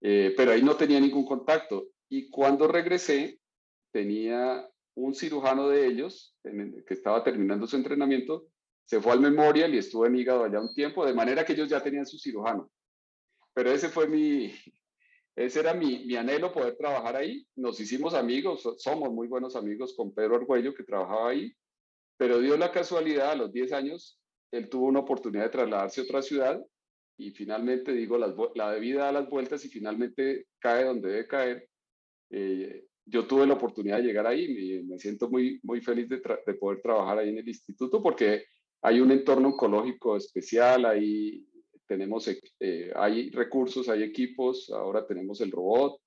eh, 0.02 0.34
pero 0.36 0.52
ahí 0.52 0.64
no 0.64 0.76
tenía 0.76 1.00
ningún 1.00 1.26
contacto. 1.26 1.88
Y 2.10 2.30
cuando 2.30 2.68
regresé, 2.68 3.40
tenía 3.92 4.68
un 4.96 5.14
cirujano 5.16 5.70
de 5.70 5.88
ellos, 5.88 6.36
que 6.44 6.94
estaba 6.94 7.24
terminando 7.24 7.68
su 7.68 7.78
entrenamiento, 7.78 8.48
se 8.86 9.00
fue 9.00 9.14
al 9.14 9.22
Memorial 9.22 9.74
y 9.74 9.78
estuvo 9.78 10.06
en 10.06 10.16
hígado 10.16 10.44
allá 10.44 10.60
un 10.60 10.74
tiempo, 10.74 11.06
de 11.06 11.14
manera 11.14 11.46
que 11.46 11.54
ellos 11.54 11.70
ya 11.70 11.82
tenían 11.82 12.06
su 12.06 12.18
cirujano. 12.18 12.70
Pero 13.54 13.72
ese 13.72 13.90
fue 13.90 14.08
mi, 14.08 14.54
ese 15.36 15.62
era 15.62 15.74
mi, 15.74 16.06
mi, 16.06 16.16
anhelo, 16.16 16.52
poder 16.52 16.76
trabajar 16.76 17.16
ahí. 17.16 17.46
Nos 17.56 17.80
hicimos 17.80 18.14
amigos, 18.14 18.68
somos 18.78 19.12
muy 19.12 19.28
buenos 19.28 19.56
amigos 19.56 19.94
con 19.96 20.14
Pedro 20.14 20.36
Argüello, 20.36 20.74
que 20.74 20.84
trabajaba 20.84 21.30
ahí, 21.30 21.54
pero 22.18 22.40
dio 22.40 22.58
la 22.58 22.72
casualidad, 22.72 23.32
a 23.32 23.36
los 23.36 23.52
10 23.52 23.72
años, 23.74 24.20
él 24.52 24.70
tuvo 24.70 24.88
una 24.88 25.00
oportunidad 25.00 25.46
de 25.46 25.50
trasladarse 25.50 26.02
a 26.02 26.04
otra 26.04 26.22
ciudad 26.22 26.62
y 27.18 27.32
finalmente, 27.32 27.94
digo, 27.94 28.18
la, 28.18 28.36
la 28.56 28.76
vida 28.76 29.06
da 29.06 29.12
las 29.12 29.30
vueltas 29.30 29.64
y 29.64 29.70
finalmente 29.70 30.48
cae 30.60 30.86
donde 30.86 31.10
debe 31.10 31.28
caer. 31.28 31.70
Eh, 32.32 32.86
yo 33.06 33.28
tuve 33.28 33.48
la 33.48 33.54
oportunidad 33.54 33.98
de 33.98 34.04
llegar 34.04 34.28
ahí 34.28 34.46
y 34.46 34.84
me 34.84 34.98
siento 35.00 35.30
muy, 35.30 35.60
muy 35.64 35.82
feliz 35.82 36.10
de, 36.10 36.22
de 36.46 36.54
poder 36.56 36.82
trabajar 36.82 37.20
ahí 37.20 37.30
en 37.30 37.38
el 37.38 37.48
instituto 37.48 38.02
porque 38.02 38.46
hay 38.82 39.00
un 39.00 39.12
entorno 39.12 39.50
oncológico 39.50 40.18
especial, 40.18 40.86
hay 40.86 41.46
tenemos, 41.92 42.26
eh, 42.62 42.90
hay 42.96 43.32
recursos, 43.32 43.90
hay 43.90 44.04
equipos, 44.04 44.70
ahora 44.70 45.06
tenemos 45.06 45.42
el 45.42 45.52
robot, 45.52 46.00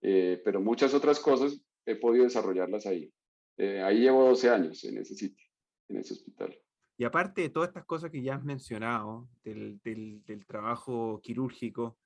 eh, 0.00 0.42
pero 0.44 0.60
muchas 0.60 0.94
otras 0.94 1.20
cosas 1.20 1.64
he 1.86 1.94
podido 1.94 2.24
desarrollarlas 2.24 2.86
ahí. 2.86 3.08
Eh, 3.56 3.80
ahí 3.82 4.00
llevo 4.00 4.24
12 4.24 4.50
años 4.50 4.82
en 4.82 4.98
ese 4.98 5.14
sitio, 5.14 5.46
en 5.90 5.98
ese 5.98 6.14
hospital. 6.14 6.58
Y 6.98 7.04
aparte 7.04 7.42
de 7.42 7.50
todas 7.50 7.68
estas 7.68 7.84
cosas 7.84 8.10
que 8.10 8.20
ya 8.20 8.34
has 8.34 8.42
mencionado, 8.42 9.28
del, 9.44 9.80
del, 9.84 10.24
del 10.24 10.44
trabajo 10.44 11.20
quirúrgico, 11.22 11.96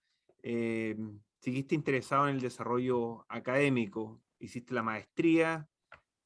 ¿seguiste 1.41 1.75
interesado 1.75 2.29
en 2.29 2.35
el 2.35 2.43
desarrollo 2.43 3.25
académico? 3.31 4.21
¿Hiciste 4.41 4.75
la 4.75 4.83
maestría? 4.83 5.67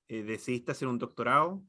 ¿Decidiste 0.08 0.72
hacer 0.72 0.88
un 0.88 0.98
doctorado? 0.98 1.62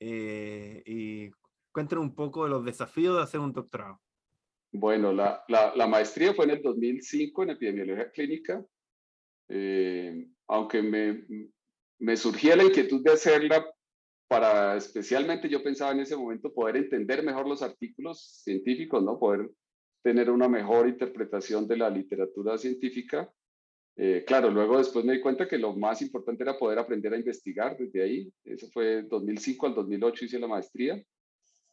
y 0.00 1.30
cuéntanos 1.72 2.04
un 2.04 2.14
poco 2.14 2.44
de 2.44 2.50
los 2.50 2.62
desafíos 2.62 3.16
de 3.16 3.22
hacer 3.22 3.40
un 3.40 3.54
doctorado. 3.54 4.03
Bueno, 4.76 5.12
la, 5.12 5.44
la, 5.48 5.86
maestría 5.86 6.34
fue 6.34 6.46
en 6.46 6.50
el 6.50 6.62
2005 6.62 7.44
en 7.44 7.50
epidemiología 7.50 8.10
clínica, 8.10 8.66
eh, 9.48 10.26
aunque 10.48 10.82
me, 10.82 11.24
me 12.00 12.16
surgía 12.16 12.56
la 12.56 12.64
inquietud 12.64 13.00
de 13.04 13.12
hacerla 13.12 13.64
para 14.26 14.76
especialmente 14.76 15.48
yo 15.48 15.62
pensaba 15.62 15.92
en 15.92 16.00
ese 16.00 16.16
momento 16.16 16.52
poder 16.52 16.76
entender 16.76 17.22
mejor 17.22 17.46
los 17.46 17.62
artículos 17.62 18.42
científicos, 18.42 19.00
¿no? 19.04 19.16
Poder 19.16 19.48
tener 20.02 20.28
una 20.28 20.48
mejor 20.48 20.88
interpretación 20.88 21.68
de 21.68 21.76
la 21.76 21.88
literatura 21.88 22.58
científica. 22.58 23.30
Eh, 23.96 24.24
claro, 24.26 24.50
luego 24.50 24.78
después 24.78 25.04
me 25.04 25.12
di 25.12 25.20
cuenta 25.20 25.46
que 25.46 25.56
lo 25.56 25.76
más 25.76 26.02
importante 26.02 26.42
era 26.42 26.58
poder 26.58 26.80
aprender 26.80 27.14
a 27.14 27.18
investigar 27.18 27.76
desde 27.78 28.02
ahí. 28.02 28.32
Eso 28.42 28.66
fue 28.72 29.04
2005 29.04 29.68
al 29.68 29.74
2008 29.76 30.24
hice 30.24 30.40
la 30.40 30.48
maestría. 30.48 31.00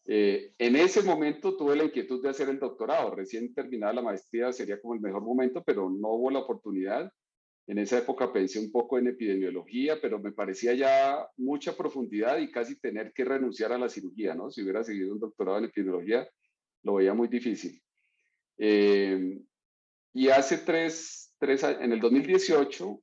Eh, 0.06 0.54
en 0.58 0.76
ese 0.76 1.04
momento 1.04 1.56
tuve 1.56 1.76
la 1.76 1.84
inquietud 1.84 2.22
de 2.22 2.30
hacer 2.30 2.50
el 2.50 2.60
doctorado. 2.60 3.16
Recién 3.16 3.54
terminada 3.54 3.94
la 3.94 4.02
maestría 4.02 4.52
sería 4.52 4.82
como 4.82 4.96
el 4.96 5.02
mejor 5.02 5.22
momento, 5.22 5.64
pero 5.64 5.90
no 5.90 6.10
hubo 6.10 6.32
la 6.32 6.40
oportunidad. 6.40 7.12
En 7.68 7.78
esa 7.78 8.00
época 8.00 8.34
pensé 8.34 8.60
un 8.60 8.72
poco 8.72 8.98
en 8.98 9.08
epidemiología, 9.08 10.02
pero 10.02 10.20
me 10.20 10.32
parecía 10.32 10.74
ya 10.74 11.28
mucha 11.38 11.78
profundidad 11.78 12.40
y 12.40 12.52
casi 12.52 12.80
tener 12.80 13.14
que 13.14 13.24
renunciar 13.24 13.72
a 13.72 13.78
la 13.78 13.90
cirugía, 13.90 14.34
¿no? 14.34 14.50
Si 14.50 14.64
hubiera 14.64 14.84
seguido 14.84 15.14
un 15.14 15.20
doctorado 15.20 15.60
en 15.60 15.66
epidemiología, 15.66 16.28
lo 16.84 16.96
veía 16.96 17.14
muy 17.14 17.28
difícil. 17.28 17.82
Eh, 18.58 19.40
y 20.14 20.28
hace 20.30 20.58
tres, 20.58 21.34
tres 21.40 21.64
años, 21.64 21.82
en 21.82 21.94
el 21.94 22.00
2018, 22.00 23.02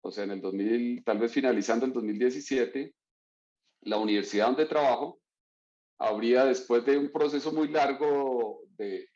o 0.00 0.10
sea, 0.10 0.24
en 0.24 0.30
el 0.30 0.40
2000, 0.40 1.04
tal 1.04 1.18
vez 1.18 1.32
finalizando 1.32 1.86
el 1.86 1.92
2017, 1.92 2.94
la 3.82 3.98
universidad 3.98 4.46
donde 4.46 4.66
trabajo 4.66 5.17
habría, 5.98 6.44
después 6.44 6.84
de 6.84 6.96
un 6.96 7.10
proceso 7.10 7.52
muy 7.52 7.68
largo 7.68 8.62
de, 8.76 9.10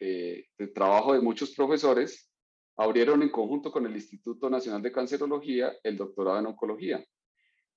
trabajo 0.74 1.12
de 1.14 1.20
muchos 1.20 1.52
profesores, 1.54 2.28
abrieron 2.76 3.22
en 3.22 3.30
conjunto 3.30 3.70
con 3.70 3.86
el 3.86 3.94
Instituto 3.94 4.50
Nacional 4.50 4.82
de 4.82 4.92
Cancerología 4.92 5.72
el 5.82 5.96
doctorado 5.96 6.38
en 6.40 6.46
oncología. 6.46 7.04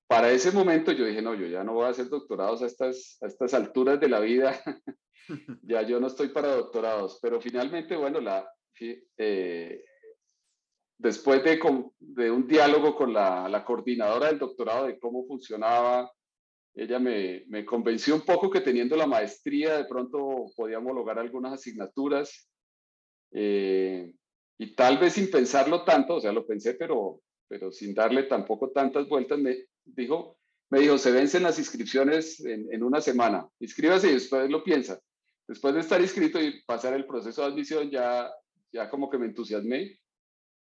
Para 0.08 0.32
ese 0.32 0.52
momento 0.52 0.92
yo 0.92 1.06
dije, 1.06 1.22
no, 1.22 1.36
yo 1.36 1.48
ya 1.48 1.64
no 1.64 1.74
voy 1.74 1.86
a 1.86 1.90
hacer 1.90 2.10
doctorados 2.10 2.62
a 2.62 2.68
estas, 2.68 3.18
a 3.22 3.28
estas 3.28 3.54
alturas 3.54 4.00
de 4.00 4.10
la 4.10 4.20
vida, 4.20 4.60
ya 5.64 5.82
yo 5.84 6.00
no 6.00 6.08
estoy 6.08 6.30
para 6.30 6.56
doctorados, 6.56 7.20
pero 7.22 7.42
finalmente, 7.42 7.96
bueno, 7.96 8.20
la, 8.20 8.48
eh, 9.18 9.84
después 10.98 11.44
de, 11.44 11.60
de, 12.00 12.32
un 12.32 12.48
diálogo 12.48 12.96
con 12.96 13.14
la, 13.14 13.50
la, 13.50 13.64
coordinadora 13.66 14.28
del 14.28 14.40
doctorado 14.40 14.88
de 14.88 15.00
cómo 15.00 15.26
funcionaba, 15.26 16.12
ella 16.76 17.00
me, 17.00 17.66
convenció 17.66 18.16
un 18.16 18.22
poco 18.22 18.50
que 18.50 18.60
teniendo 18.60 18.98
la 18.98 19.08
maestría 19.08 19.78
de 19.78 19.86
pronto 19.86 20.48
podíamos 20.58 20.94
lograr 20.94 21.20
algunas 21.20 21.54
asignaturas. 21.54 22.50
Eh, 23.32 24.14
y 24.58 24.76
tal 24.76 24.98
vez 24.98 25.14
sin 25.14 25.32
pensarlo 25.32 25.86
tanto, 25.86 26.16
o 26.16 26.22
sea, 26.22 26.34
lo 26.34 26.46
pensé, 26.46 26.74
pero, 26.74 27.22
pero 27.48 27.72
sin 27.72 27.94
darle 27.94 28.24
tampoco 28.24 28.72
tantas 28.72 29.08
vueltas, 29.08 29.40
me 29.40 29.58
dijo, 29.86 30.38
me 30.70 30.80
dijo, 30.80 30.98
se 30.98 31.12
vencen 31.12 31.44
las 31.44 31.60
inscripciones 31.60 32.44
en, 32.44 32.84
una 32.84 33.00
semana, 33.00 33.48
inscríbase 33.60 34.10
y 34.10 34.14
después 34.14 34.50
lo 34.50 34.64
piensa. 34.64 35.00
Después 35.48 35.74
de 35.74 35.80
estar 35.82 36.02
inscrito 36.02 36.42
y 36.42 36.62
pasar 36.64 36.94
el 36.94 37.06
proceso 37.06 37.42
de 37.42 37.48
admisión, 37.48 37.90
ya, 37.90 38.30
ya 38.72 38.90
como 38.90 39.10
que 39.10 39.18
me 39.18 39.28
entusiasmé 39.28 40.00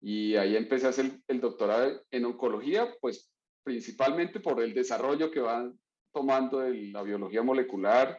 y 0.01 0.35
ahí 0.35 0.57
empecé 0.57 0.87
a 0.87 0.89
hacer 0.89 1.11
el 1.27 1.39
doctorado 1.39 2.03
en 2.11 2.25
oncología, 2.25 2.93
pues 2.99 3.29
principalmente 3.63 4.41
por 4.41 4.61
el 4.61 4.73
desarrollo 4.73 5.31
que 5.31 5.39
van 5.39 5.77
tomando 6.13 6.61
la 6.69 7.03
biología 7.03 7.41
molecular, 7.41 8.17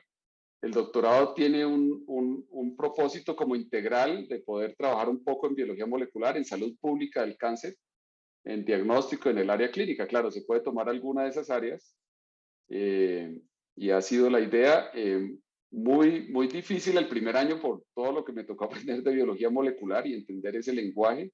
el 0.62 0.72
doctorado 0.72 1.34
tiene 1.34 1.64
un, 1.64 2.04
un, 2.06 2.76
propósito 2.76 3.36
como 3.36 3.54
integral 3.54 4.26
de 4.28 4.40
poder 4.40 4.74
trabajar 4.76 5.08
un 5.08 5.22
poco 5.22 5.46
en 5.46 5.54
biología 5.54 5.86
molecular, 5.86 6.36
en 6.36 6.44
salud 6.44 6.74
pública 6.80 7.20
del 7.20 7.36
cáncer, 7.36 7.76
en 8.44 8.64
diagnóstico, 8.64 9.30
en 9.30 9.38
el 9.38 9.50
área 9.50 9.70
clínica. 9.70 10.06
Claro, 10.06 10.30
se 10.30 10.42
puede 10.42 10.62
tomar 10.62 10.88
alguna 10.88 11.24
de 11.24 11.28
esas 11.30 11.50
áreas 11.50 11.94
eh, 12.68 13.38
y 13.76 13.90
ha 13.90 14.00
sido 14.00 14.30
la 14.30 14.40
idea. 14.40 14.90
Eh, 14.94 15.36
muy, 15.70 16.28
muy 16.28 16.46
difícil 16.46 16.96
el 16.96 17.08
primer 17.08 17.36
año 17.36 17.60
por 17.60 17.84
todo 17.94 18.12
lo 18.12 18.24
que 18.24 18.32
me 18.32 18.44
tocó 18.44 18.64
aprender 18.66 19.02
de 19.02 19.14
biología 19.14 19.50
molecular 19.50 20.06
y 20.06 20.14
entender 20.14 20.56
ese 20.56 20.72
lenguaje, 20.72 21.32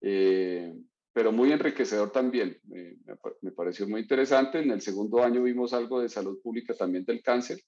eh, 0.00 0.72
pero 1.16 1.32
muy 1.32 1.50
enriquecedor 1.50 2.12
también. 2.12 2.60
me, 2.64 2.98
me 3.40 3.50
pareció 3.50 3.88
muy 3.88 4.02
interesante. 4.02 4.58
En 4.58 4.70
el 4.70 4.82
segundo 4.82 5.24
año 5.24 5.42
vimos 5.42 5.72
algo 5.72 6.02
de 6.02 6.10
salud 6.10 6.42
pública 6.42 6.74
también 6.74 7.06
del 7.06 7.22
cáncer 7.22 7.58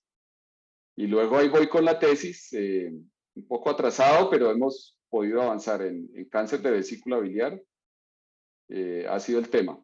y 0.95 1.07
luego 1.07 1.39
ahí 1.39 1.49
voy 1.49 1.67
con 1.67 1.83
la 1.83 1.99
tesis, 1.99 2.53
eh, 2.53 2.93
un 2.93 3.47
poco 3.49 3.71
atrasado, 3.71 4.29
pero 4.29 4.51
hemos 4.51 4.99
podido 5.09 5.41
avanzar 5.41 5.81
en, 5.81 6.11
cáncer 6.29 6.61
de 6.61 6.73
vesícula 6.73 7.21
biliar. 7.21 7.59
Eh, 8.69 9.07
ha 9.09 9.19
sido 9.19 9.39
el 9.39 9.49
tema. 9.49 9.81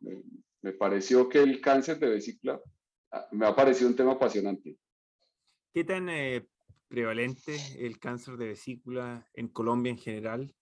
Me, 0.61 0.73
pareció 0.73 1.27
que 1.31 1.39
el 1.39 1.62
cáncer 1.62 1.99
de 1.99 2.11
vesícula 2.11 2.61
ah, 3.12 3.27
me 3.33 3.47
ha 3.47 3.57
parecido 3.57 3.89
un 3.89 3.97
tema 3.97 4.12
apasionante. 4.12 4.77
¿Qué 5.73 5.85
tan 5.85 6.11
eh, 6.11 6.47
prevalente 6.87 7.57
el 7.79 7.99
cáncer 7.99 8.37
de 8.37 8.49
vesícula 8.49 9.27
en 9.33 9.49
Colombia 9.49 9.89
en 9.89 9.99
general? 9.99 10.55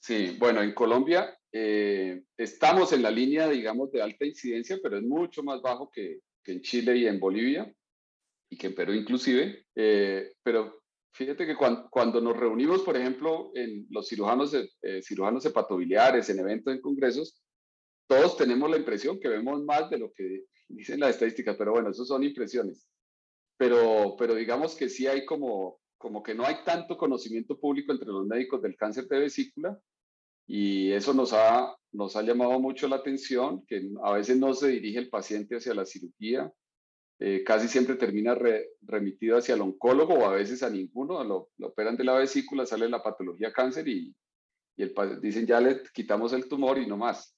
Sí, 0.00 0.36
bueno, 0.40 0.62
en 0.62 0.74
Colombia 0.74 1.38
estamos 2.36 2.92
en 2.92 3.02
la 3.02 3.10
línea, 3.12 3.48
digamos, 3.48 3.92
de 3.92 4.02
alta 4.02 4.26
incidencia, 4.26 4.78
pero 4.82 4.96
es 4.96 5.04
mucho 5.04 5.42
más 5.44 5.62
bajo 5.62 5.88
que, 5.88 6.20
en 6.46 6.60
Chile 6.60 6.96
y 6.96 7.06
en 7.06 7.20
Bolivia 7.20 7.72
y 8.50 8.58
que 8.58 8.66
en 8.66 8.74
Perú 8.74 8.92
inclusive, 8.92 9.64
eh, 9.74 10.32
pero 10.42 10.82
fíjate 11.12 11.46
que 11.46 11.56
cuando, 11.56 11.88
cuando, 11.90 12.20
nos 12.20 12.36
reunimos, 12.36 12.82
por 12.82 12.96
ejemplo, 12.96 13.50
en 13.54 13.86
los 13.90 14.08
cirujanos, 14.08 14.52
eh, 14.54 15.02
cirujanos 15.02 15.46
hepatobiliares, 15.46 16.28
en 16.28 16.40
eventos, 16.40 16.74
en 16.74 16.80
congresos, 16.80 17.42
todos 18.06 18.36
tenemos 18.36 18.70
la 18.70 18.76
impresión 18.76 19.18
que 19.18 19.28
vemos 19.28 19.62
más 19.64 19.88
de 19.90 19.98
lo 19.98 20.12
que 20.12 20.44
dicen 20.68 21.00
las 21.00 21.10
estadísticas, 21.10 21.56
pero 21.56 21.72
bueno, 21.72 21.90
eso 21.90 22.04
son 22.04 22.24
impresiones. 22.24 22.86
Pero, 23.56 24.16
pero 24.18 24.34
digamos 24.34 24.74
que 24.74 24.88
sí 24.88 25.06
hay 25.06 25.24
como, 25.24 25.78
como 25.96 26.22
que 26.22 26.34
no 26.34 26.44
hay 26.44 26.56
tanto 26.64 26.98
conocimiento 26.98 27.58
público 27.58 27.92
entre 27.92 28.08
los 28.08 28.26
médicos 28.26 28.60
del 28.60 28.76
cáncer 28.76 29.06
de 29.06 29.20
vesícula 29.20 29.78
y 30.46 30.92
eso 30.92 31.14
nos 31.14 31.32
ha, 31.32 31.74
nos 31.92 32.16
ha 32.16 32.22
llamado 32.22 32.58
mucho 32.60 32.88
la 32.88 32.96
atención, 32.96 33.64
que 33.66 33.90
a 34.02 34.12
veces 34.12 34.38
no 34.38 34.54
se 34.54 34.68
dirige 34.68 34.98
el 34.98 35.08
paciente 35.08 35.56
hacia 35.56 35.74
la 35.74 35.86
cirugía, 35.86 36.52
eh, 37.20 37.44
casi 37.44 37.68
siempre 37.68 37.94
termina 37.94 38.36
remitido 38.82 39.38
hacia 39.38 39.54
el 39.54 39.60
oncólogo 39.60 40.14
o 40.14 40.26
a 40.26 40.34
veces 40.34 40.62
a 40.62 40.70
ninguno, 40.70 41.22
lo, 41.24 41.50
operan 41.62 41.96
de 41.96 42.04
la 42.04 42.14
vesícula, 42.14 42.66
sale 42.66 42.88
la 42.88 43.02
patología 43.02 43.52
cáncer 43.52 43.86
y, 43.88 44.14
y 44.76 44.82
el, 44.82 44.94
dicen 45.20 45.46
ya 45.46 45.60
le 45.60 45.82
quitamos 45.92 46.32
el 46.32 46.48
tumor 46.48 46.78
y 46.78 46.86
no 46.86 46.96
más. 46.96 47.34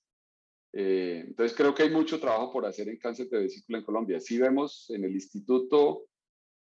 Eh, 0.72 1.24
entonces 1.26 1.56
creo 1.56 1.74
que 1.74 1.84
hay 1.84 1.90
mucho 1.90 2.20
trabajo 2.20 2.52
por 2.52 2.66
hacer 2.66 2.88
en 2.88 2.98
cáncer 2.98 3.28
de 3.28 3.38
vesícula 3.38 3.78
en 3.78 3.84
Colombia. 3.84 4.20
Sí 4.20 4.38
vemos 4.38 4.90
en 4.90 5.04
el 5.04 5.12
instituto, 5.12 6.04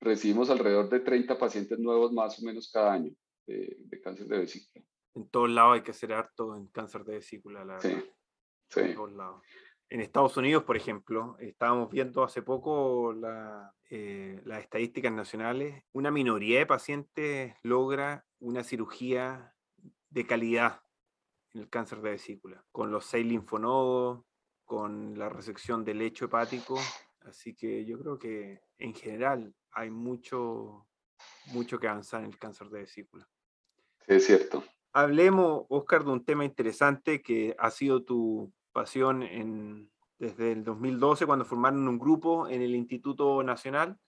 recibimos 0.00 0.48
alrededor 0.48 0.88
de 0.88 1.00
30 1.00 1.38
pacientes 1.38 1.78
nuevos 1.78 2.12
más 2.12 2.38
o 2.40 2.44
menos 2.44 2.70
cada 2.70 2.94
año 2.94 3.12
de, 3.46 4.00
cáncer 4.02 4.26
de 4.26 4.38
vesícula. 4.38 4.84
En 5.16 5.28
todos 5.28 5.50
lados 5.50 5.74
hay 5.74 5.82
que 5.82 5.90
hacer 5.90 6.12
harto 6.12 6.54
en 6.54 6.68
cáncer 6.68 7.04
de 7.04 7.14
vesícula, 7.14 7.64
la 7.64 7.74
verdad. 7.74 7.90
Sí, 7.90 8.10
sí. 8.68 8.80
En 8.80 8.94
todos 8.94 9.12
lados 9.12 9.42
en 9.88 10.00
Estados 10.00 10.36
Unidos, 10.36 10.64
por 10.64 10.76
ejemplo, 10.76 11.36
estábamos 11.38 11.90
viendo 11.90 12.24
hace 12.24 12.42
poco 12.42 13.14
eh, 13.90 14.40
las 14.44 14.60
estadísticas 14.60 15.12
nacionales, 15.12 15.84
una 15.92 16.10
minoría 16.10 16.58
de 16.58 16.66
pacientes 16.66 17.54
logra 17.62 18.26
una 18.40 18.64
cirugía 18.64 19.54
de 20.10 20.26
calidad 20.26 20.82
en 21.54 21.62
el 21.62 21.70
cáncer 21.70 22.00
de 22.00 22.10
vesícula, 22.10 22.64
con 22.72 22.90
los 22.90 23.06
seis 23.06 23.26
linfonodos, 23.26 24.24
con 24.64 25.16
la 25.18 25.28
resección 25.28 25.84
del 25.84 25.98
lecho 25.98 26.24
hepático. 26.24 26.78
Así 27.20 27.54
que 27.54 27.84
yo 27.84 27.98
creo 27.98 28.18
que 28.18 28.60
en 28.78 28.94
general 28.94 29.54
hay 29.70 29.90
mucho, 29.90 30.88
mucho 31.52 31.78
que 31.78 31.88
avanzar 31.88 32.22
en 32.22 32.30
el 32.30 32.38
cáncer 32.38 32.68
de 32.70 32.80
vesícula. 32.80 33.28
Sí, 34.06 34.14
es 34.14 34.26
cierto. 34.26 34.64
Hablemos, 34.96 35.66
Oscar, 35.68 36.04
de 36.06 36.10
un 36.10 36.24
tema 36.24 36.46
interesante 36.46 37.20
que 37.20 37.54
ha 37.58 37.70
sido 37.70 38.02
tu 38.02 38.50
pasión 38.72 39.22
en, 39.22 39.90
desde 40.18 40.52
el 40.52 40.64
2012 40.64 41.26
cuando 41.26 41.44
formaron 41.44 41.86
un 41.86 41.98
grupo 41.98 42.48
en 42.48 42.62
el 42.62 42.74
Instituto 42.74 43.42
Nacional 43.42 43.98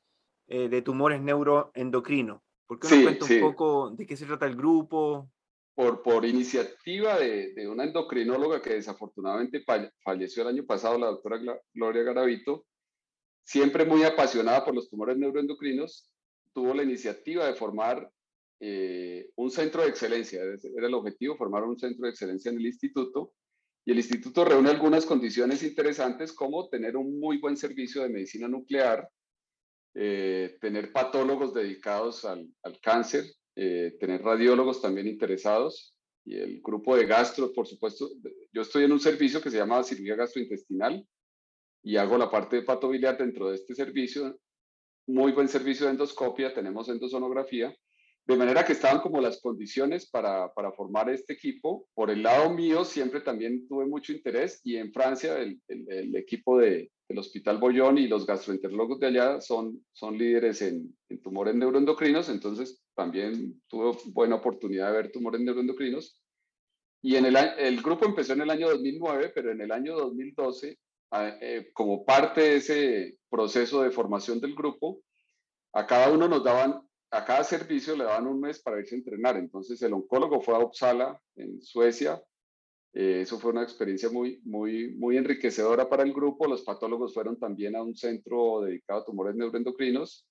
eh, 0.46 0.70
de 0.70 0.80
Tumores 0.80 1.20
Neuroendocrinos. 1.20 2.40
¿Por 2.66 2.78
qué 2.78 2.88
nos 2.88 3.26
sí, 3.26 3.34
un 3.34 3.50
poco 3.50 3.90
de 3.90 4.06
qué 4.06 4.16
se 4.16 4.24
trata 4.24 4.46
el 4.46 4.56
grupo? 4.56 5.30
Por, 5.74 6.00
por 6.00 6.24
iniciativa 6.24 7.18
de, 7.18 7.52
de, 7.52 7.68
una 7.68 7.84
endocrinóloga 7.84 8.62
que 8.62 8.72
desafortunadamente 8.72 9.62
falleció 10.02 10.42
el 10.42 10.48
año 10.48 10.64
pasado, 10.64 10.96
la 10.96 11.08
doctora 11.08 11.38
Gloria 11.74 12.02
Garavito, 12.02 12.64
siempre 13.44 13.84
muy 13.84 14.04
apasionada 14.04 14.64
por 14.64 14.74
los 14.74 14.88
tumores 14.88 15.18
neuroendocrinos, 15.18 16.10
tuvo 16.54 16.72
la 16.72 16.82
iniciativa 16.82 17.44
de 17.44 17.52
formar 17.52 18.10
eh, 18.60 19.30
un 19.36 19.50
centro 19.50 19.82
de 19.82 19.88
excelencia. 19.88 20.42
Era 20.42 20.86
el 20.86 20.94
objetivo, 20.94 21.36
formar 21.36 21.64
un 21.64 21.78
centro 21.78 22.04
de 22.04 22.10
excelencia 22.10 22.50
en 22.50 22.58
el 22.58 22.66
instituto 22.66 23.32
y 23.84 23.92
el 23.92 23.98
instituto 23.98 24.44
reúne 24.44 24.70
algunas 24.70 25.06
condiciones 25.06 25.62
interesantes 25.62 26.32
como 26.32 26.68
tener 26.68 26.96
un 26.96 27.18
muy 27.18 27.38
buen 27.38 27.56
servicio 27.56 28.02
de 28.02 28.08
medicina 28.08 28.48
nuclear, 28.48 29.08
eh, 29.94 30.58
tener 30.60 30.92
patólogos 30.92 31.54
dedicados 31.54 32.24
al, 32.24 32.48
al 32.64 32.78
cáncer, 32.80 33.24
eh, 33.56 33.96
tener 33.98 34.22
radiólogos 34.22 34.82
también 34.82 35.06
interesados 35.06 35.94
y 36.24 36.36
el 36.36 36.60
grupo 36.60 36.96
de 36.96 37.06
gastro, 37.06 37.52
por 37.52 37.66
supuesto. 37.66 38.10
Yo 38.52 38.62
estoy 38.62 38.84
en 38.84 38.92
un 38.92 39.00
servicio 39.00 39.40
que 39.40 39.50
se 39.50 39.56
llama 39.56 39.82
cirugía 39.82 40.16
gastrointestinal 40.16 41.06
y 41.82 41.96
hago 41.96 42.18
la 42.18 42.30
parte 42.30 42.56
de 42.56 42.62
patobiliar 42.62 43.16
dentro 43.16 43.48
de 43.48 43.54
este 43.54 43.74
servicio. 43.74 44.38
Muy 45.06 45.32
buen 45.32 45.48
servicio 45.48 45.86
de 45.86 45.92
endoscopia, 45.92 46.52
tenemos 46.52 46.88
endosonografía 46.88 47.74
de 48.28 48.36
manera 48.36 48.62
que 48.62 48.74
estaban 48.74 49.00
como 49.00 49.22
las 49.22 49.40
condiciones 49.40 50.06
para, 50.10 50.52
para, 50.52 50.70
formar 50.72 51.08
este 51.08 51.32
equipo. 51.32 51.88
Por 51.94 52.10
el 52.10 52.22
lado 52.22 52.50
mío 52.50 52.84
siempre 52.84 53.22
también 53.22 53.66
tuve 53.66 53.86
mucho 53.86 54.12
interés 54.12 54.60
y 54.64 54.76
en 54.76 54.92
Francia 54.92 55.38
el, 55.38 55.58
el, 55.66 56.14
equipo 56.14 56.58
de, 56.58 56.90
del 57.08 57.18
Hospital 57.18 57.56
Bollón 57.56 57.96
y 57.96 58.06
los 58.06 58.26
gastroenterólogos 58.26 59.00
de 59.00 59.06
allá 59.06 59.40
son, 59.40 59.82
son 59.92 60.18
líderes 60.18 60.60
en, 60.60 60.94
en, 61.08 61.22
tumores 61.22 61.54
neuroendocrinos, 61.54 62.28
entonces 62.28 62.82
también 62.94 63.62
tuve 63.66 63.98
buena 64.12 64.34
oportunidad 64.34 64.88
de 64.88 64.96
ver 64.98 65.10
tumores 65.10 65.40
neuroendocrinos. 65.40 66.20
Y 67.00 67.16
en 67.16 67.24
el, 67.24 67.36
el 67.36 67.80
grupo 67.80 68.04
empezó 68.04 68.34
en 68.34 68.42
el 68.42 68.50
año 68.50 68.68
2009, 68.68 69.32
pero 69.34 69.52
en 69.52 69.62
el 69.62 69.72
año 69.72 69.96
2012, 69.96 70.78
ah, 71.12 71.34
eh, 71.40 71.70
como 71.72 72.04
parte 72.04 72.42
de 72.42 72.56
ese 72.56 73.18
proceso 73.30 73.82
de 73.82 73.90
formación 73.90 74.38
del 74.38 74.54
grupo, 74.54 75.00
a 75.72 75.86
cada 75.86 76.10
uno 76.10 76.28
nos 76.28 76.44
daban 76.44 76.87
a 77.10 77.24
cada 77.24 77.44
servicio 77.44 77.96
le 77.96 78.04
daban 78.04 78.26
un 78.26 78.40
mes 78.40 78.60
para 78.60 78.78
irse 78.78 78.94
a 78.94 78.98
entrenar. 78.98 79.36
Entonces 79.36 79.80
el 79.82 79.92
oncólogo 79.92 80.40
fue 80.40 80.54
a 80.54 80.58
Uppsala, 80.58 81.20
en 81.36 81.60
Suecia. 81.62 82.22
Eh, 82.92 83.20
eso 83.22 83.38
fue 83.38 83.52
una 83.52 83.62
experiencia 83.62 84.10
muy, 84.10 84.40
muy, 84.44 84.94
muy 84.96 85.16
enriquecedora 85.16 85.88
para 85.88 86.02
el 86.02 86.12
grupo. 86.12 86.46
Los 86.46 86.62
patólogos 86.62 87.14
fueron 87.14 87.38
también 87.38 87.76
a 87.76 87.82
un 87.82 87.94
centro 87.94 88.62
dedicado 88.62 89.00
a 89.00 89.04
tumores 89.04 89.36
neuroendocrinos. 89.36 90.26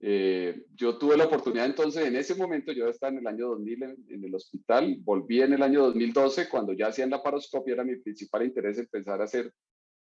Eh, 0.00 0.66
yo 0.74 0.98
tuve 0.98 1.16
la 1.16 1.24
oportunidad 1.24 1.64
entonces, 1.64 2.04
en 2.04 2.16
ese 2.16 2.34
momento, 2.34 2.72
yo 2.72 2.88
estaba 2.88 3.12
en 3.12 3.20
el 3.20 3.26
año 3.26 3.48
2000 3.48 3.82
en, 3.82 4.24
el 4.24 4.34
hospital, 4.34 4.98
volví 5.00 5.40
en 5.40 5.54
el 5.54 5.62
año 5.62 5.82
2012, 5.84 6.48
cuando 6.50 6.74
ya 6.74 6.88
hacían 6.88 7.08
la 7.08 7.22
paroscopia, 7.22 7.74
era 7.74 7.84
mi 7.84 7.96
principal 7.96 8.44
interés 8.44 8.76
empezar 8.78 9.20
a 9.20 9.24
hacer 9.24 9.50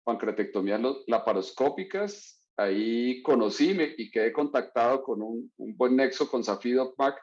pancreatectomías 0.05 0.79
laparoscópicas. 1.07 2.38
Ahí 2.59 3.21
conocí 3.21 3.73
y 3.97 4.11
quedé 4.11 4.33
contactado 4.33 5.01
con 5.01 5.21
un, 5.21 5.49
buen 5.55 5.95
nexo 5.95 6.29
con 6.29 6.43
Safi 6.43 6.75
Mac, 6.97 7.15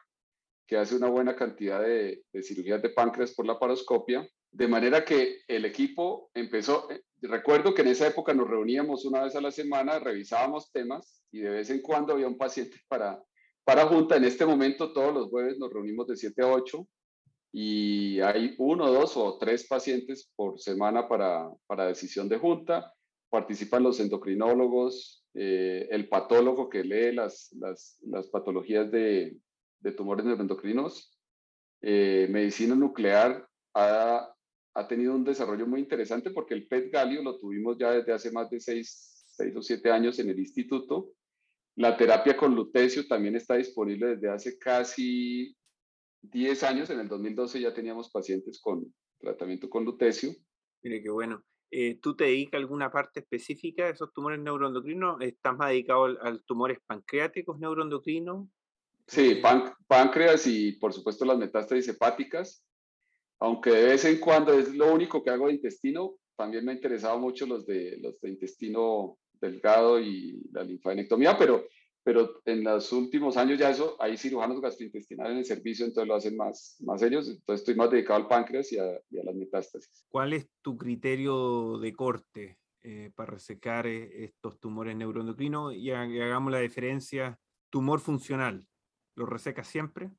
que 0.65 0.77
hace 0.77 0.95
una 0.95 1.09
buena 1.09 1.35
cantidad 1.35 1.79
de, 1.79 2.23
de 2.33 2.41
cirugías 2.41 2.81
de 2.81 2.89
páncreas 2.89 3.35
por 3.35 3.45
la 3.45 3.59
paroscopia. 3.59 4.27
De 4.51 4.67
manera 4.67 5.05
que 5.05 5.41
el 5.47 5.65
equipo 5.65 6.31
empezó, 6.33 6.89
eh, 6.89 7.03
recuerdo 7.21 7.75
que 7.75 7.83
en 7.83 7.89
esa 7.89 8.07
época 8.07 8.33
nos 8.33 8.49
reuníamos 8.49 9.05
una 9.05 9.21
vez 9.21 9.35
a 9.35 9.41
la 9.41 9.51
semana, 9.51 9.99
revisábamos 9.99 10.71
temas 10.71 11.23
y 11.31 11.41
de 11.41 11.51
vez 11.51 11.69
en 11.69 11.83
cuando 11.83 12.13
había 12.13 12.27
un 12.27 12.39
paciente 12.39 12.77
para, 12.87 13.21
para 13.63 13.85
junta. 13.85 14.15
En 14.15 14.23
este 14.23 14.43
momento 14.43 14.91
todos 14.91 15.13
los 15.13 15.29
jueves 15.29 15.59
nos 15.59 15.71
reunimos 15.71 16.07
de 16.07 16.15
7 16.15 16.41
a 16.41 16.47
8 16.47 16.87
y 17.51 18.21
hay 18.21 18.55
uno, 18.57 18.91
dos 18.91 19.15
o 19.17 19.37
tres 19.37 19.67
pacientes 19.67 20.31
por 20.35 20.59
semana 20.59 21.07
para, 21.07 21.47
para 21.67 21.85
decisión 21.85 22.27
de 22.27 22.39
junta. 22.39 22.91
Participan 23.29 23.83
los 23.83 23.99
endocrinólogos, 23.99 25.16
eh, 25.39 25.87
el 25.91 26.09
patólogo 26.09 26.67
que 26.67 26.83
lee 26.83 27.13
las, 27.13 27.53
las, 27.59 27.99
las 28.01 28.27
patologías 28.29 28.89
de, 28.89 29.37
de 29.81 29.91
tumores 29.91 30.25
neuroendocrinos, 30.25 31.15
eh, 31.81 32.27
medicina 32.31 32.73
nuclear 32.73 33.47
ha, 33.75 34.33
ha 34.73 34.87
tenido 34.87 35.13
un 35.13 35.23
desarrollo 35.23 35.67
muy 35.67 35.79
interesante 35.79 36.31
porque 36.31 36.55
el 36.55 36.67
PET 36.67 36.91
galio 36.91 37.21
lo 37.21 37.37
tuvimos 37.37 37.77
ya 37.77 37.91
desde 37.91 38.13
hace 38.13 38.31
más 38.31 38.49
de 38.49 38.59
seis, 38.59 39.27
o 39.55 39.61
siete 39.61 39.91
años 39.91 40.17
en 40.17 40.29
el 40.31 40.39
instituto. 40.39 41.11
La 41.75 41.95
terapia 41.95 42.35
con 42.35 42.55
lutecio 42.55 43.07
también 43.07 43.35
está 43.35 43.57
disponible 43.57 44.15
desde 44.15 44.31
hace 44.31 44.57
casi 44.57 45.55
10 46.23 46.63
años. 46.63 46.89
En 46.89 46.99
el 46.99 47.07
2012 47.07 47.61
ya 47.61 47.75
teníamos 47.75 48.09
pacientes 48.09 48.59
con 48.59 48.91
tratamiento 49.19 49.69
con 49.69 49.85
lutecio. 49.85 50.31
Mire 50.81 51.03
qué 51.03 51.11
bueno. 51.11 51.43
Eh, 51.69 51.99
¿Tú 52.01 52.15
te 52.15 52.25
dedicas 52.25 52.55
a 52.55 52.61
alguna 52.61 52.91
parte 52.91 53.19
específica 53.19 53.85
de 53.85 53.91
esos 53.91 54.13
tumores 54.13 54.39
neuroendocrinos? 54.39 55.21
¿Estás 55.21 55.57
más 55.57 55.69
dedicado 55.69 56.05
a 56.05 56.37
tumores 56.45 56.79
pancreáticos 56.85 57.59
neuroendocrinos? 57.59 58.47
Sí, 59.05 59.41
eh, 59.41 59.41
páncreas 59.87 60.47
y 60.47 60.73
por 60.73 60.93
supuesto 60.93 61.25
las 61.25 61.37
metástasis 61.37 61.87
hepáticas 61.89 62.67
aunque 63.39 63.69
de 63.69 63.83
vez 63.83 64.05
en 64.05 64.19
cuando 64.19 64.53
es 64.53 64.73
lo 64.73 64.93
único 64.93 65.23
que 65.23 65.29
hago 65.29 65.47
de 65.47 65.53
intestino, 65.53 66.15
también 66.35 66.65
me 66.65 66.71
ha 66.71 66.75
interesado 66.75 67.19
mucho 67.19 67.45
los 67.45 67.65
de, 67.65 67.97
los 67.97 68.19
de 68.19 68.29
intestino 68.29 69.17
delgado 69.33 69.99
y 69.99 70.41
la 70.51 70.63
linfadenectomía, 70.63 71.37
pero, 71.37 71.65
pero 72.07 72.39
en 72.45 72.63
los 72.63 72.93
últimos 72.93 73.35
años 73.35 73.59
ya 73.59 73.69
eso, 73.69 73.97
hay 73.99 74.15
cirujanos 74.15 74.61
gastrointestinales 74.61 75.33
en 75.33 75.37
el 75.39 75.45
servicio, 75.45 75.85
entonces 75.85 76.07
lo 76.07 76.15
hacen 76.15 76.37
más, 76.37 76.77
más 76.79 77.01
ellos, 77.01 77.27
entonces 77.27 77.59
estoy 77.59 77.75
más 77.75 77.91
dedicado 77.91 78.21
al 78.21 78.29
páncreas 78.29 78.71
y 78.71 78.79
a, 78.79 78.85
las 79.11 79.35
metástasis. 79.35 80.05
¿Cuál 80.07 80.31
es 80.31 80.47
tu 80.61 80.77
criterio 80.77 81.77
de 81.79 81.91
corte 81.91 82.59
eh, 82.81 83.11
para 83.13 83.33
resecar 83.33 83.87
eh, 83.87 84.23
estos 84.23 84.57
tumores 84.57 84.95
neuroendocrinos? 84.95 85.75
Y, 85.75 85.91
hagamos 85.91 86.53
la 86.53 86.59
diferencia, 86.59 87.37
tumor 87.69 87.99
funcional, 87.99 88.65
¿lo 89.17 89.25
resecas 89.25 89.67
siempre? 89.67 90.09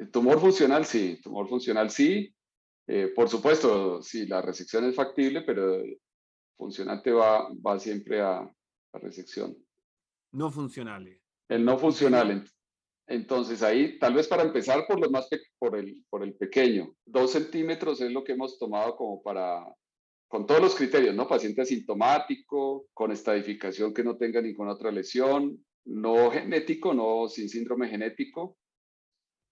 El 0.00 0.10
tumor 0.10 0.40
funcional 0.40 0.86
sí, 0.86 1.20
tumor 1.22 1.48
funcional 1.48 1.88
sí. 1.88 2.34
Eh, 2.88 3.12
por 3.14 3.28
supuesto, 3.28 4.02
sí, 4.02 4.26
la 4.26 4.42
resección 4.42 4.84
es 4.86 4.96
factible, 4.96 5.42
pero 5.42 5.84
funcionante 6.56 7.12
va, 7.12 7.48
va 7.64 7.78
siempre 7.78 8.20
a, 8.20 8.38
a 8.40 8.98
resección. 8.98 9.56
No 10.32 10.50
funcionales. 10.50 11.20
El 11.48 11.64
no 11.64 11.78
funcional. 11.78 12.44
Entonces 13.06 13.62
ahí, 13.62 13.98
tal 13.98 14.14
vez 14.14 14.26
para 14.26 14.42
empezar 14.42 14.84
por 14.86 14.98
los 14.98 15.10
más 15.10 15.28
por 15.58 15.76
el, 15.76 16.04
por 16.10 16.24
el 16.24 16.34
pequeño, 16.34 16.94
dos 17.04 17.32
centímetros 17.32 18.00
es 18.00 18.10
lo 18.10 18.24
que 18.24 18.32
hemos 18.32 18.58
tomado 18.58 18.96
como 18.96 19.22
para, 19.22 19.64
con 20.28 20.44
todos 20.44 20.60
los 20.60 20.74
criterios, 20.74 21.14
¿no? 21.14 21.28
Paciente 21.28 21.62
asintomático, 21.62 22.88
con 22.92 23.12
estadificación 23.12 23.94
que 23.94 24.02
no 24.02 24.16
tenga 24.16 24.42
ninguna 24.42 24.72
otra 24.72 24.90
lesión, 24.90 25.64
no 25.84 26.30
genético, 26.32 26.92
no 26.92 27.28
sin 27.28 27.48
síndrome 27.48 27.88
genético, 27.88 28.58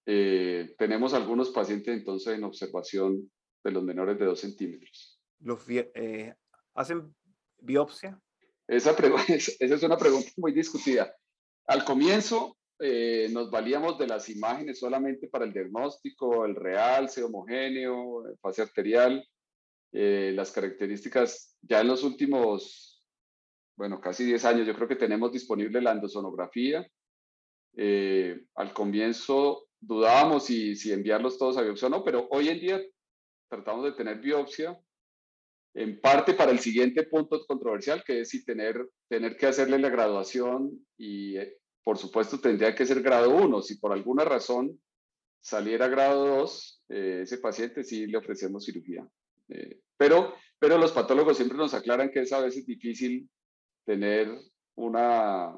eh, 0.06 0.74
tenemos 0.76 1.14
algunos 1.14 1.50
pacientes 1.50 1.96
entonces 1.96 2.34
en 2.34 2.44
observación 2.44 3.30
de 3.62 3.70
los 3.70 3.82
menores 3.82 4.18
de 4.18 4.26
2 4.26 4.38
centímetros. 4.38 5.20
¿Los 5.40 5.64
eh, 5.68 6.34
¿Hacen 6.74 7.14
biopsia? 7.58 8.20
Esa, 8.68 8.92
esa 8.92 9.74
es 9.74 9.82
una 9.82 9.98
pregunta 9.98 10.30
muy 10.38 10.52
discutida. 10.52 11.14
Al 11.66 11.84
comienzo 11.84 12.56
eh, 12.80 13.28
nos 13.30 13.50
valíamos 13.50 13.98
de 13.98 14.06
las 14.06 14.28
imágenes 14.28 14.78
solamente 14.78 15.28
para 15.28 15.44
el 15.44 15.52
diagnóstico, 15.52 16.44
el 16.44 16.54
realce 16.54 17.22
homogéneo, 17.22 18.24
fase 18.40 18.62
arterial, 18.62 19.22
las 19.92 20.50
características. 20.50 21.56
Ya 21.62 21.80
en 21.80 21.88
los 21.88 22.02
últimos, 22.02 23.04
bueno, 23.76 24.00
casi 24.00 24.24
10 24.24 24.44
años, 24.44 24.66
yo 24.66 24.74
creo 24.74 24.88
que 24.88 24.96
tenemos 24.96 25.30
disponible 25.30 25.80
la 25.80 25.92
endosonografía. 25.92 26.84
al 27.76 28.72
comienzo 28.72 29.68
dudábamos 29.78 30.46
si, 30.46 30.74
si 30.74 30.92
enviarlos 30.92 31.38
todos 31.38 31.56
a 31.58 31.62
biopsia 31.62 31.88
o 31.88 31.90
no, 31.90 32.04
pero 32.04 32.26
hoy 32.30 32.48
en 32.48 32.60
día 32.60 32.82
tratamos 33.48 33.84
de 33.84 33.92
tener 33.92 34.18
biopsia 34.18 34.78
en 35.74 36.00
parte 36.00 36.34
para 36.34 36.52
el 36.52 36.60
siguiente 36.60 37.02
punto 37.04 37.44
controversial, 37.46 38.02
que 38.04 38.20
es 38.20 38.28
si 38.30 38.44
tener, 38.44 38.88
tener 39.08 39.36
que 39.36 39.46
hacerle 39.46 39.78
la 39.78 39.90
graduación 39.90 40.86
y 40.96 41.36
eh, 41.36 41.58
por 41.82 41.98
supuesto 41.98 42.40
tendría 42.40 42.74
que 42.74 42.86
ser 42.86 43.02
grado 43.02 43.34
1. 43.36 43.62
Si 43.62 43.78
por 43.78 43.92
alguna 43.92 44.24
razón 44.24 44.80
saliera 45.40 45.88
grado 45.88 46.26
2, 46.38 46.84
eh, 46.88 47.20
ese 47.24 47.38
paciente 47.38 47.84
sí 47.84 48.06
le 48.06 48.18
ofrecemos 48.18 48.64
cirugía. 48.64 49.06
Eh, 49.48 49.80
pero, 49.96 50.34
pero 50.58 50.78
los 50.78 50.92
patólogos 50.92 51.36
siempre 51.36 51.58
nos 51.58 51.74
aclaran 51.74 52.10
que 52.10 52.20
es 52.20 52.32
a 52.32 52.40
veces 52.40 52.64
difícil 52.64 53.28
tener 53.84 54.28
una, 54.76 55.54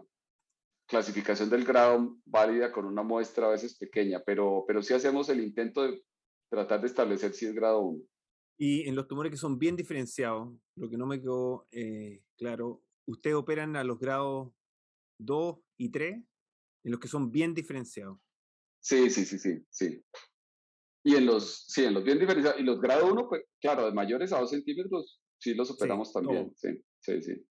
clasificación 0.86 1.50
del 1.50 1.64
grado 1.64 2.16
válida 2.24 2.70
con 2.72 2.86
una 2.86 3.02
muestra 3.02 3.46
a 3.46 3.50
veces 3.50 3.76
pequeña, 3.76 4.22
pero, 4.24 4.64
pero 4.66 4.82
sí 4.82 4.94
hacemos 4.94 5.28
el 5.28 5.40
intento 5.40 5.82
de 5.82 6.02
tratar 6.48 6.80
de 6.80 6.86
establecer 6.86 7.32
si 7.32 7.46
es 7.46 7.54
grado 7.54 7.80
1. 7.80 8.02
Y 8.58 8.88
en 8.88 8.94
los 8.94 9.06
tumores 9.06 9.30
que 9.30 9.36
son 9.36 9.58
bien 9.58 9.76
diferenciados, 9.76 10.56
lo 10.76 10.88
que 10.88 10.96
no 10.96 11.06
me 11.06 11.20
quedó 11.20 11.66
eh, 11.72 12.22
claro, 12.36 12.82
¿ustedes 13.06 13.36
operan 13.36 13.76
a 13.76 13.84
los 13.84 13.98
grados 13.98 14.52
2 15.18 15.58
y 15.78 15.90
3? 15.90 16.14
En 16.84 16.90
los 16.90 17.00
que 17.00 17.08
son 17.08 17.30
bien 17.30 17.52
diferenciados. 17.54 18.18
Sí, 18.80 19.10
sí, 19.10 19.24
sí, 19.24 19.38
sí, 19.38 19.66
sí. 19.68 20.04
Y 21.04 21.16
en 21.16 21.26
los, 21.26 21.64
sí, 21.66 21.84
en 21.84 21.94
los 21.94 22.04
bien 22.04 22.18
diferenciados, 22.18 22.60
y 22.60 22.64
los 22.64 22.80
grado 22.80 23.12
1, 23.12 23.28
pues 23.28 23.42
claro, 23.60 23.86
de 23.86 23.92
mayores 23.92 24.32
a 24.32 24.40
2 24.40 24.50
centímetros, 24.50 25.20
sí 25.38 25.54
los 25.54 25.70
operamos 25.70 26.12
también, 26.12 26.52
sí, 26.56 26.68
sí, 27.00 27.22
sí. 27.22 27.46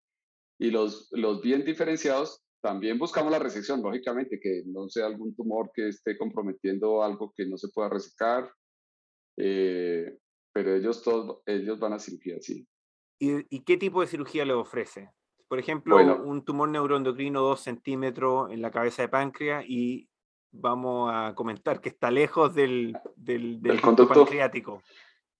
Y 0.59 0.71
los, 0.71 1.09
los 1.11 1.41
bien 1.41 1.65
diferenciados 1.65 2.45
también 2.61 2.97
buscamos 2.97 3.31
la 3.31 3.39
resección, 3.39 3.81
lógicamente, 3.81 4.39
que 4.41 4.63
no 4.65 4.89
sea 4.89 5.05
algún 5.05 5.35
tumor 5.35 5.69
que 5.73 5.89
esté 5.89 6.17
comprometiendo 6.17 7.03
algo 7.03 7.31
que 7.35 7.45
no 7.45 7.57
se 7.57 7.67
pueda 7.69 7.89
resecar, 7.89 8.49
eh, 9.37 10.17
pero 10.55 10.73
ellos 10.73 11.03
todos, 11.03 11.41
ellos 11.45 11.77
van 11.79 11.91
a 11.91 11.99
cirugía, 11.99 12.37
sí. 12.39 12.65
¿Y, 13.19 13.59
qué 13.65 13.75
tipo 13.75 13.99
de 13.99 14.07
cirugía 14.07 14.45
le 14.45 14.53
ofrece? 14.53 15.11
Por 15.49 15.59
ejemplo, 15.59 15.97
un 16.23 16.45
tumor 16.45 16.69
neuroendocrino 16.69 17.41
2 17.41 17.59
centímetros 17.59 18.49
en 18.51 18.61
la 18.61 18.71
cabeza 18.71 19.01
de 19.01 19.09
páncreas 19.09 19.65
y 19.67 20.07
vamos 20.53 21.11
a 21.13 21.35
comentar 21.35 21.81
que 21.81 21.89
está 21.89 22.09
lejos 22.09 22.55
del, 22.55 22.97
del, 23.17 23.61
del, 23.61 23.81
pancreático. 23.81 24.81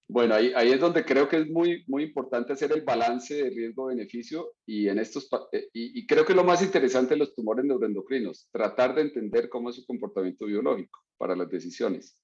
Bueno, 0.10 0.36
ahí, 0.36 0.52
ahí 0.54 0.72
es 0.72 0.82
donde 0.82 1.06
creo 1.06 1.30
que 1.30 1.38
es 1.38 1.50
muy, 1.50 1.86
muy 1.88 2.04
importante 2.04 2.52
hacer 2.52 2.74
el 2.74 2.82
balance 2.82 3.36
de 3.36 3.50
riesgo-beneficio 3.50 4.52
y, 4.66 4.90
en 4.90 5.00
estos, 5.00 5.30
eh, 5.54 5.70
y, 5.72 6.06
creo 6.06 6.26
que 6.26 6.36
lo 6.36 6.44
más 6.44 6.62
interesante 6.62 7.14
de 7.14 7.20
los 7.20 7.34
tumores 7.34 7.64
neuroendocrinos, 7.64 8.50
tratar 8.52 8.94
de 8.94 9.04
entender 9.04 9.48
cómo 9.48 9.70
es 9.70 9.78
su 9.78 9.86
comportamiento 9.86 10.46
biológico 10.46 11.00
para 11.18 11.38
las 11.38 11.50
decisiones. 11.50 12.22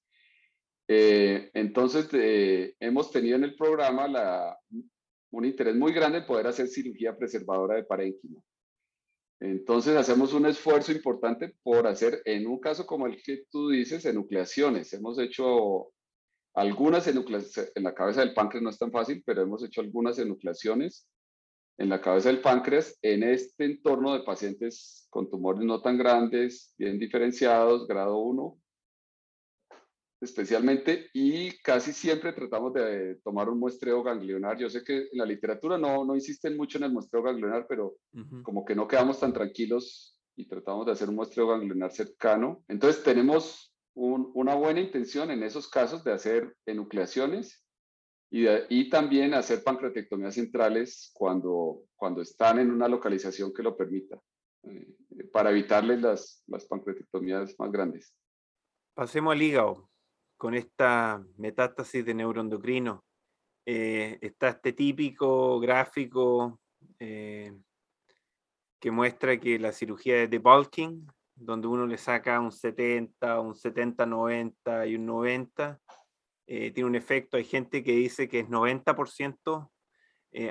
Eh, 0.94 1.50
entonces, 1.54 2.10
eh, 2.12 2.76
hemos 2.82 3.12
tenido 3.12 3.38
en 3.38 3.46
el 3.46 3.56
programa 3.56 4.10
la, 4.10 4.60
un 5.32 5.46
interés 5.46 5.74
muy 5.74 5.94
grande 5.94 6.18
en 6.18 6.26
poder 6.26 6.48
hacer 6.48 6.68
cirugía 6.68 7.16
preservadora 7.16 7.76
de 7.76 7.86
parénquima. 7.86 8.42
Entonces, 9.40 9.96
hacemos 9.96 10.34
un 10.34 10.48
esfuerzo 10.48 10.92
importante 10.92 11.56
por 11.64 11.88
hacer, 11.88 12.22
en 12.26 12.46
un 12.46 12.60
caso 12.60 12.86
como 12.86 13.08
el 13.08 13.24
que 13.24 13.46
tú 13.50 13.70
dices, 13.70 14.04
enucleaciones. 14.04 14.92
Hemos 14.92 15.18
hecho 15.18 15.94
algunas 16.56 17.08
enucleaciones 17.08 17.72
en 17.74 17.84
la 17.84 17.96
cabeza 17.96 18.20
del 18.20 18.34
páncreas 18.34 18.62
no 18.62 18.70
es 18.70 18.78
tan 18.78 18.92
fácil, 18.92 19.24
pero 19.26 19.44
hemos 19.44 19.64
hecho 19.64 19.80
algunas 19.80 20.20
enucleaciones 20.20 21.08
en 21.78 21.88
la 21.88 22.02
cabeza 22.02 22.28
del 22.28 22.42
páncreas 22.42 23.00
en 23.02 23.24
este 23.24 23.64
entorno 23.64 24.12
de 24.14 24.26
pacientes 24.26 25.08
con 25.10 25.30
tumores 25.30 25.64
no 25.64 25.82
tan 25.82 25.98
grandes, 25.98 26.76
bien 26.78 27.00
diferenciados, 27.00 27.88
grado 27.88 28.18
1, 28.18 28.61
especialmente, 30.22 31.10
y 31.14 31.58
casi 31.62 31.92
siempre 31.92 32.32
tratamos 32.32 32.74
de 32.74 33.16
tomar 33.24 33.50
un 33.50 33.60
muestreo 33.60 34.04
ganglionar. 34.04 34.58
Yo 34.58 34.70
sé 34.70 34.84
que 34.84 34.98
en 34.98 35.18
la 35.18 35.26
literatura 35.26 35.80
no, 35.80 36.06
no 36.06 36.14
insisten 36.14 36.56
mucho 36.56 36.78
en 36.78 36.86
el 36.86 36.94
muestreo 36.94 37.24
ganglionar, 37.24 37.66
pero 37.68 37.96
como 38.44 38.64
que 38.64 38.76
no 38.76 38.88
quedamos 38.88 39.20
tan 39.20 39.34
tranquilos 39.34 40.20
y 40.36 40.48
tratamos 40.48 40.86
de 40.86 40.92
hacer 40.92 41.10
un 41.10 41.16
muestreo 41.16 41.48
ganglionar 41.48 41.92
cercano. 41.92 42.64
Entonces 42.68 43.04
tenemos 43.04 43.74
una 43.96 44.56
buena 44.56 44.80
intención 44.80 45.32
en 45.32 45.44
esos 45.44 45.68
casos 45.68 46.04
de 46.04 46.14
hacer 46.14 46.56
enucleaciones 46.66 47.66
y, 48.30 48.46
y 48.70 48.90
también 48.90 49.34
hacer 49.34 49.64
pancreatectomías 49.64 50.36
centrales 50.36 51.12
cuando, 51.14 51.84
cuando 51.96 52.22
están 52.22 52.60
en 52.60 52.72
una 52.72 52.88
localización 52.88 53.52
que 53.54 53.64
lo 53.64 53.76
permita, 53.76 54.22
eh, 54.64 54.96
para 55.34 55.50
evitarles 55.50 56.00
las, 56.02 56.44
las 56.48 56.66
pancreatectomías 56.66 57.56
más 57.60 57.72
grandes. 57.72 58.16
Pasemos 58.94 59.34
al 59.34 59.42
hígado 59.42 59.91
con 60.42 60.56
esta 60.56 61.24
metástasis 61.38 62.04
de 62.04 62.16
neuroendocrino. 62.16 63.06
Eh, 63.64 64.18
está 64.22 64.50
este 64.50 64.74
típico 64.74 65.60
gráfico 65.60 66.60
eh, 66.98 67.54
que 68.80 68.90
muestra 68.90 69.40
que 69.40 69.60
la 69.60 69.72
cirugía 69.72 70.16
de 70.16 70.28
debulking, 70.28 71.06
donde 71.36 71.68
uno 71.68 71.86
le 71.86 72.00
saca 72.00 72.40
un 72.40 72.52
70, 72.52 73.40
un 73.40 73.54
70-90 73.54 74.90
y 74.90 74.96
un 74.96 75.06
90, 75.06 75.80
eh, 76.48 76.72
tiene 76.72 76.90
un 76.90 76.96
efecto. 76.96 77.38
Hay 77.38 77.44
gente 77.44 77.84
que 77.84 77.92
dice 77.92 78.28
que 78.28 78.40
es 78.40 78.48
90%, 78.48 79.70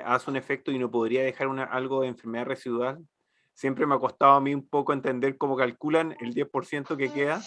hace 0.05 0.29
un 0.29 0.37
efecto 0.37 0.71
y 0.71 0.79
no 0.79 0.89
podría 0.89 1.21
dejar 1.23 1.49
una, 1.49 1.65
algo 1.65 2.03
de 2.03 2.07
enfermedad 2.07 2.45
residual. 2.45 3.05
Siempre 3.53 3.85
me 3.85 3.95
ha 3.95 3.99
costado 3.99 4.35
a 4.35 4.41
mí 4.41 4.55
un 4.55 4.69
poco 4.69 4.93
entender 4.93 5.37
cómo 5.37 5.57
calculan 5.57 6.15
el 6.21 6.33
10% 6.33 6.95
que 6.95 7.11
queda 7.11 7.41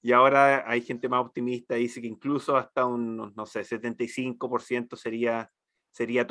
y 0.00 0.12
ahora 0.12 0.64
hay 0.70 0.82
gente 0.82 1.08
más 1.08 1.20
optimista, 1.24 1.74
dice 1.74 2.00
que 2.00 2.06
incluso 2.06 2.56
hasta 2.56 2.86
un, 2.86 3.32
no 3.34 3.46
sé, 3.46 3.64
75% 3.64 4.96
sería, 4.96 5.50
sería 5.90 6.26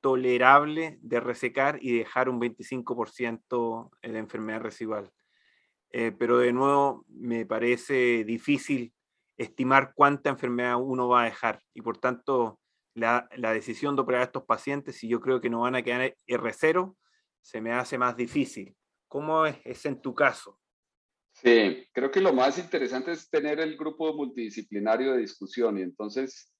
tolerable 0.00 0.98
de 1.00 1.20
resecar 1.20 1.78
y 1.82 1.98
dejar 1.98 2.28
un 2.28 2.40
25% 2.40 3.90
de 4.00 4.18
enfermedad 4.18 4.60
residual. 4.60 5.10
Eh, 5.90 6.12
pero 6.16 6.38
de 6.38 6.52
nuevo, 6.52 7.04
me 7.08 7.46
parece 7.46 8.24
difícil 8.24 8.92
estimar 9.36 9.92
cuánta 9.94 10.30
enfermedad 10.30 10.76
uno 10.80 11.08
va 11.08 11.22
a 11.22 11.24
dejar 11.26 11.60
y 11.72 11.82
por 11.82 11.98
tanto 11.98 12.60
la, 12.94 13.28
la 13.36 13.52
decisión 13.52 13.96
de 13.96 14.02
operar 14.02 14.22
a 14.22 14.24
estos 14.26 14.44
pacientes, 14.44 14.96
si 14.96 15.08
yo 15.08 15.20
creo 15.20 15.40
que 15.40 15.50
no 15.50 15.60
van 15.60 15.74
a 15.74 15.82
quedar 15.82 16.16
R0, 16.28 16.96
se 17.40 17.60
me 17.60 17.72
hace 17.72 17.98
más 17.98 18.16
difícil. 18.16 18.76
¿Cómo 19.08 19.46
es, 19.46 19.56
es 19.64 19.84
en 19.84 20.00
tu 20.00 20.14
caso? 20.14 20.60
Sí, 21.44 21.86
creo 21.92 22.10
que 22.10 22.22
lo 22.22 22.32
más 22.32 22.58
interesante 22.58 23.12
es 23.12 23.28
tener 23.28 23.60
el 23.60 23.76
grupo 23.76 24.14
multidisciplinario 24.14 25.12
de 25.12 25.18
discusión 25.18 25.78
y 25.78 25.82
entonces 25.82 26.50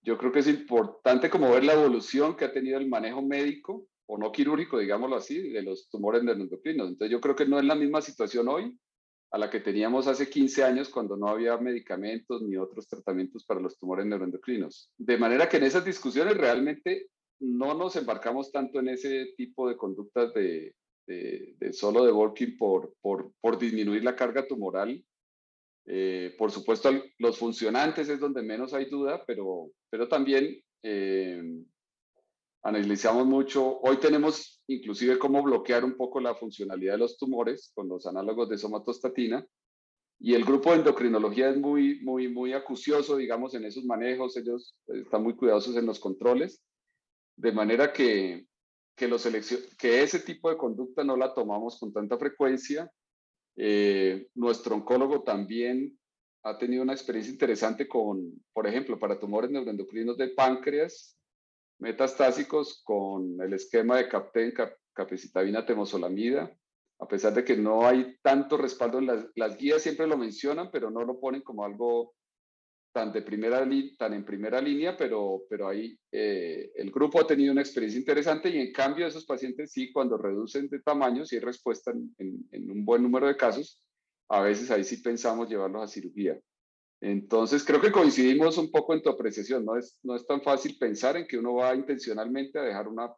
yo 0.00 0.16
creo 0.16 0.30
que 0.30 0.38
es 0.38 0.46
importante 0.46 1.28
como 1.28 1.50
ver 1.50 1.64
la 1.64 1.72
evolución 1.72 2.36
que 2.36 2.44
ha 2.44 2.52
tenido 2.52 2.78
el 2.78 2.88
manejo 2.88 3.20
médico 3.20 3.88
o 4.06 4.18
no 4.18 4.30
quirúrgico, 4.30 4.78
digámoslo 4.78 5.16
así, 5.16 5.50
de 5.50 5.62
los 5.62 5.90
tumores 5.90 6.22
neuroendocrinos. 6.22 6.88
Entonces 6.88 7.10
yo 7.10 7.20
creo 7.20 7.34
que 7.34 7.46
no 7.46 7.58
es 7.58 7.64
la 7.64 7.74
misma 7.74 8.00
situación 8.00 8.48
hoy 8.48 8.78
a 9.32 9.38
la 9.38 9.50
que 9.50 9.58
teníamos 9.58 10.06
hace 10.06 10.30
15 10.30 10.62
años 10.62 10.88
cuando 10.88 11.16
no 11.16 11.26
había 11.26 11.56
medicamentos 11.56 12.42
ni 12.42 12.56
otros 12.56 12.86
tratamientos 12.86 13.44
para 13.44 13.60
los 13.60 13.76
tumores 13.76 14.06
neuroendocrinos. 14.06 14.88
De 14.98 15.18
manera 15.18 15.48
que 15.48 15.56
en 15.56 15.64
esas 15.64 15.84
discusiones 15.84 16.36
realmente 16.36 17.08
no 17.40 17.74
nos 17.74 17.96
embarcamos 17.96 18.52
tanto 18.52 18.78
en 18.78 18.90
ese 18.90 19.34
tipo 19.36 19.68
de 19.68 19.76
conductas 19.76 20.32
de, 20.32 20.76
de, 21.06 21.72
solo 21.72 22.04
de 22.04 22.12
working 22.12 22.56
por, 22.56 22.94
por, 23.00 23.32
por, 23.40 23.58
disminuir 23.58 24.04
la 24.04 24.16
carga 24.16 24.46
tumoral. 24.46 25.04
Eh, 25.86 26.34
por 26.38 26.50
supuesto, 26.50 26.90
los 27.18 27.38
funcionantes 27.38 28.08
es 28.08 28.20
donde 28.20 28.42
menos 28.42 28.72
hay 28.72 28.86
duda, 28.86 29.24
pero, 29.26 29.70
pero 29.90 30.08
también 30.08 30.62
eh, 30.82 31.42
analizamos 32.62 33.26
mucho. 33.26 33.80
Hoy 33.80 33.98
tenemos 33.98 34.62
inclusive 34.68 35.18
cómo 35.18 35.42
bloquear 35.42 35.84
un 35.84 35.96
poco 35.96 36.20
la 36.20 36.34
funcionalidad 36.34 36.92
de 36.92 36.98
los 36.98 37.18
tumores 37.18 37.72
con 37.74 37.88
los 37.88 38.06
análogos 38.06 38.48
de 38.48 38.58
somatostatina. 38.58 39.44
Y 40.24 40.34
el 40.34 40.44
grupo 40.44 40.70
de 40.70 40.78
endocrinología 40.78 41.50
es 41.50 41.56
muy, 41.56 42.00
muy, 42.00 42.28
muy 42.28 42.52
acucioso, 42.52 43.16
digamos, 43.16 43.54
en 43.54 43.64
esos 43.64 43.84
manejos. 43.84 44.36
Ellos 44.36 44.76
están 44.86 45.24
muy 45.24 45.34
cuidadosos 45.34 45.76
en 45.76 45.86
los 45.86 45.98
controles. 45.98 46.62
De 47.36 47.50
manera 47.50 47.92
que, 47.92 48.46
que, 48.94 50.02
ese 50.02 50.20
tipo 50.20 50.50
de 50.50 50.56
conducta 50.56 51.04
no 51.04 51.16
la 51.16 51.34
tomamos 51.34 51.78
con 51.78 51.92
tanta 51.92 52.18
frecuencia. 52.18 52.90
Eh, 53.56 54.28
nuestro 54.34 54.74
oncólogo 54.74 55.22
también 55.22 55.98
ha 56.44 56.58
tenido 56.58 56.82
una 56.82 56.92
experiencia 56.92 57.32
interesante 57.32 57.86
con, 57.86 58.32
por 58.52 58.66
ejemplo, 58.66 58.98
para 58.98 59.18
tumores 59.18 59.50
neuroendocrinos 59.50 60.16
de 60.16 60.28
páncreas 60.28 61.16
metastásicos 61.78 62.82
con 62.84 63.40
el 63.40 63.52
esquema 63.54 63.96
de 63.96 64.08
CAPTEN, 64.08 64.54
capecitabina 64.92 65.66
temosolamida, 65.66 66.52
a 67.00 67.08
pesar 67.08 67.34
de 67.34 67.44
que 67.44 67.56
no 67.56 67.86
hay 67.86 68.16
tanto 68.22 68.56
respaldo 68.56 68.98
en 68.98 69.30
las 69.34 69.56
guías, 69.56 69.82
siempre 69.82 70.06
lo 70.06 70.16
mencionan, 70.16 70.70
pero 70.70 70.90
no 70.90 71.04
lo 71.04 71.18
ponen 71.18 71.42
como 71.42 71.64
algo 71.64 72.14
tan, 72.92 73.12
de 73.12 73.22
primera, 73.22 73.66
tan 73.98 74.14
en 74.14 74.24
primera 74.24 74.60
línea, 74.60 74.96
pero, 74.96 75.42
pero 75.48 75.68
ahí 75.68 75.98
eh, 76.10 76.70
el 76.74 76.90
grupo 76.90 77.20
ha 77.20 77.26
tenido 77.26 77.52
una 77.52 77.62
experiencia 77.62 77.98
interesante 77.98 78.50
y 78.50 78.58
en 78.58 78.72
cambio 78.72 79.06
esos 79.06 79.24
pacientes 79.24 79.72
sí, 79.72 79.90
cuando 79.92 80.18
reducen 80.18 80.68
de 80.68 80.80
tamaño, 80.80 81.24
si 81.24 81.36
hay 81.36 81.40
respuesta 81.40 81.90
en, 81.90 82.46
en, 82.50 82.70
un 82.70 82.84
buen 82.84 83.02
número 83.02 83.26
de 83.26 83.36
casos, 83.36 83.82
a 84.28 84.42
veces 84.42 84.70
ahí 84.70 84.84
sí 84.84 84.98
pensamos 84.98 85.48
llevarlos 85.48 85.82
a 85.82 85.88
cirugía. 85.88 86.38
Entonces 87.00 87.64
creo 87.64 87.80
que 87.80 87.90
coincidimos 87.90 88.58
un 88.58 88.70
poco 88.70 88.94
en 88.94 89.02
tu 89.02 89.10
apreciación, 89.10 89.64
no 89.64 89.76
es, 89.76 89.98
no 90.02 90.14
es 90.14 90.26
tan 90.26 90.42
fácil 90.42 90.76
pensar 90.78 91.16
en 91.16 91.26
que 91.26 91.38
uno 91.38 91.54
va 91.54 91.74
intencionalmente 91.74 92.58
a 92.58 92.62
dejar 92.62 92.86
una 92.86 93.12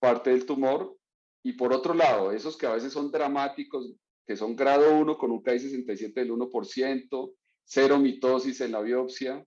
parte 0.00 0.30
del 0.30 0.46
tumor 0.46 0.96
y 1.44 1.52
por 1.52 1.72
otro 1.72 1.94
lado, 1.94 2.32
esos 2.32 2.56
que 2.56 2.66
a 2.66 2.74
veces 2.74 2.92
son 2.92 3.10
dramáticos, 3.10 3.94
que 4.26 4.34
son 4.34 4.56
grado 4.56 4.98
1 4.98 5.18
con 5.18 5.30
un 5.30 5.42
KI67 5.42 6.14
del 6.14 6.32
1%, 6.32 7.34
cero 7.64 7.98
mitosis 7.98 8.60
en 8.60 8.72
la 8.72 8.80
biopsia, 8.80 9.44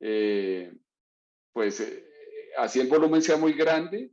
eh, 0.00 0.72
pues 1.52 1.80
eh, 1.80 2.04
así 2.56 2.80
el 2.80 2.88
volumen 2.88 3.22
sea 3.22 3.36
muy 3.36 3.52
grande, 3.52 4.10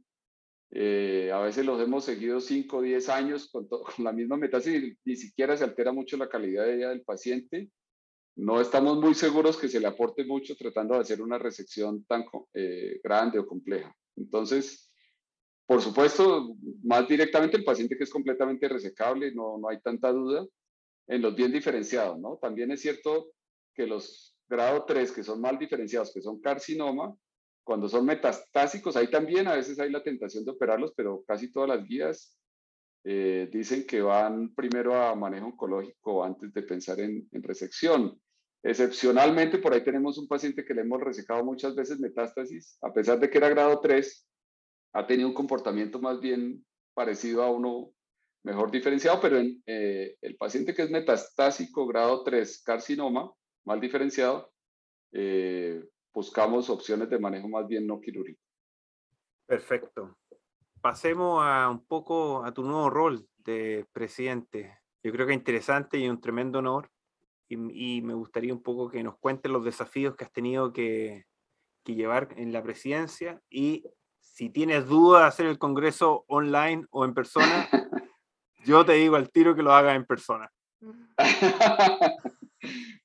eh, 0.71 1.31
a 1.31 1.39
veces 1.39 1.65
los 1.65 1.79
hemos 1.81 2.03
seguido 2.03 2.41
5 2.41 2.77
o 2.77 2.81
10 2.81 3.09
años 3.09 3.49
con, 3.49 3.67
la 3.99 4.11
misma 4.11 4.37
metástasis, 4.37 4.97
ni 5.05 5.15
siquiera 5.15 5.55
se 5.55 5.63
altera 5.63 5.91
mucho 5.91 6.17
la 6.17 6.27
calidad 6.27 6.65
de 6.65 6.75
vida 6.75 6.89
del 6.89 7.03
paciente. 7.03 7.69
No 8.37 8.59
estamos 8.59 8.97
muy 8.97 9.13
seguros 9.13 9.55
que 9.55 9.69
se 9.69 9.79
le 9.79 9.87
aporte 9.87 10.25
mucho 10.25 10.57
tratando 10.57 10.95
de 10.95 11.01
hacer 11.01 11.21
una 11.21 11.37
resección 11.37 12.03
tan 12.03 12.25
grande 13.01 13.39
o 13.39 13.47
compleja. 13.47 13.95
Entonces, 14.17 14.91
por 15.65 15.81
supuesto, 15.81 16.57
más 16.83 17.07
directamente 17.07 17.55
el 17.55 17.63
paciente 17.63 17.97
que 17.97 18.03
es 18.03 18.09
completamente 18.09 18.67
resecable, 18.67 19.33
no, 19.33 19.57
no 19.57 19.69
hay 19.69 19.79
tanta 19.79 20.11
duda 20.11 20.45
en 21.07 21.21
los 21.21 21.35
bien 21.35 21.51
diferenciados, 21.51 22.19
¿no? 22.19 22.37
También 22.41 22.71
es 22.71 22.81
cierto 22.81 23.34
que 23.75 23.85
los 23.85 24.35
grado 24.47 24.85
3, 24.85 25.11
que 25.11 25.23
son 25.23 25.41
mal 25.41 25.57
diferenciados, 25.59 26.13
que 26.13 26.21
son 26.21 26.39
carcinoma, 26.39 27.15
cuando 27.63 27.89
son 27.89 28.05
metastásicos, 28.05 28.95
ahí 28.95 29.09
también 29.09 29.47
a 29.47 29.55
veces 29.55 29.79
hay 29.79 29.91
la 29.91 30.03
tentación 30.03 30.45
de 30.45 30.51
operarlos, 30.51 30.93
pero 30.95 31.23
casi 31.27 31.51
todas 31.51 31.69
las 31.69 31.83
guías 31.83 32.37
eh, 33.03 33.49
dicen 33.51 33.85
que 33.85 34.01
van 34.01 34.53
primero 34.53 34.95
a 34.95 35.15
manejo 35.15 35.47
oncológico 35.47 36.23
antes 36.23 36.53
de 36.53 36.61
pensar 36.61 36.99
en, 36.99 37.27
en, 37.31 37.43
resección. 37.43 38.19
Excepcionalmente, 38.63 39.57
por 39.57 39.73
ahí 39.73 39.83
tenemos 39.83 40.17
un 40.17 40.27
paciente 40.27 40.63
que 40.63 40.73
le 40.73 40.81
hemos 40.81 41.01
resecado 41.01 41.43
muchas 41.43 41.75
veces 41.75 41.99
metástasis, 41.99 42.77
a 42.81 42.93
pesar 42.93 43.19
de 43.19 43.29
que 43.29 43.37
era 43.37 43.49
grado 43.49 43.79
3, 43.79 44.27
ha 44.93 45.05
tenido 45.05 45.27
un 45.27 45.35
comportamiento 45.35 45.99
más 45.99 46.19
bien 46.19 46.63
parecido 46.93 47.43
a 47.43 47.51
uno 47.51 47.91
mejor 48.43 48.69
diferenciado, 48.71 49.19
pero 49.19 49.39
en, 49.39 49.61
eh, 49.65 50.15
el 50.21 50.37
paciente 50.37 50.73
que 50.73 50.83
es 50.83 50.91
metastásico 50.91 51.87
grado 51.87 52.23
3 52.23 52.61
carcinoma, 52.63 53.31
mal 53.65 53.79
diferenciado, 53.79 54.51
eh, 55.11 55.83
buscamos 56.13 56.69
opciones 56.69 57.09
de 57.09 57.19
manejo 57.19 57.49
más 57.49 57.67
bien 57.67 57.85
no 57.85 57.99
quirúrgico. 57.99 58.41
Perfecto. 59.45 60.17
Pasemos 60.81 61.43
a 61.43 61.69
un 61.69 61.85
poco 61.85 62.43
a 62.43 62.53
tu 62.53 62.63
nuevo 62.63 62.89
rol 62.89 63.27
de 63.37 63.85
presidente. 63.91 64.79
Yo 65.03 65.11
creo 65.11 65.27
que 65.27 65.33
es 65.33 65.39
interesante 65.39 65.97
y 65.97 66.07
un 66.07 66.21
tremendo 66.21 66.59
honor. 66.59 66.89
Y, 67.47 67.97
y 67.97 68.01
me 68.01 68.15
gustaría 68.15 68.53
un 68.53 68.63
poco 68.63 68.89
que 68.89 69.03
nos 69.03 69.17
cuentes 69.19 69.51
los 69.51 69.63
desafíos 69.63 70.15
que 70.15 70.23
has 70.23 70.31
tenido 70.31 70.73
que, 70.73 71.25
que 71.85 71.93
llevar 71.93 72.29
en 72.35 72.51
la 72.51 72.63
presidencia 72.63 73.39
y 73.49 73.85
si 74.35 74.49
tienes 74.49 74.87
duda 74.87 75.21
de 75.21 75.25
hacer 75.27 75.45
el 75.45 75.57
Congreso 75.57 76.25
online 76.27 76.85
o 76.89 77.05
en 77.05 77.13
persona, 77.13 77.69
yo 78.65 78.83
te 78.83 78.93
digo 78.93 79.15
al 79.15 79.29
tiro 79.29 79.55
que 79.55 79.63
lo 79.63 79.71
hagas 79.71 79.95
en 79.95 80.05
persona. 80.05 80.51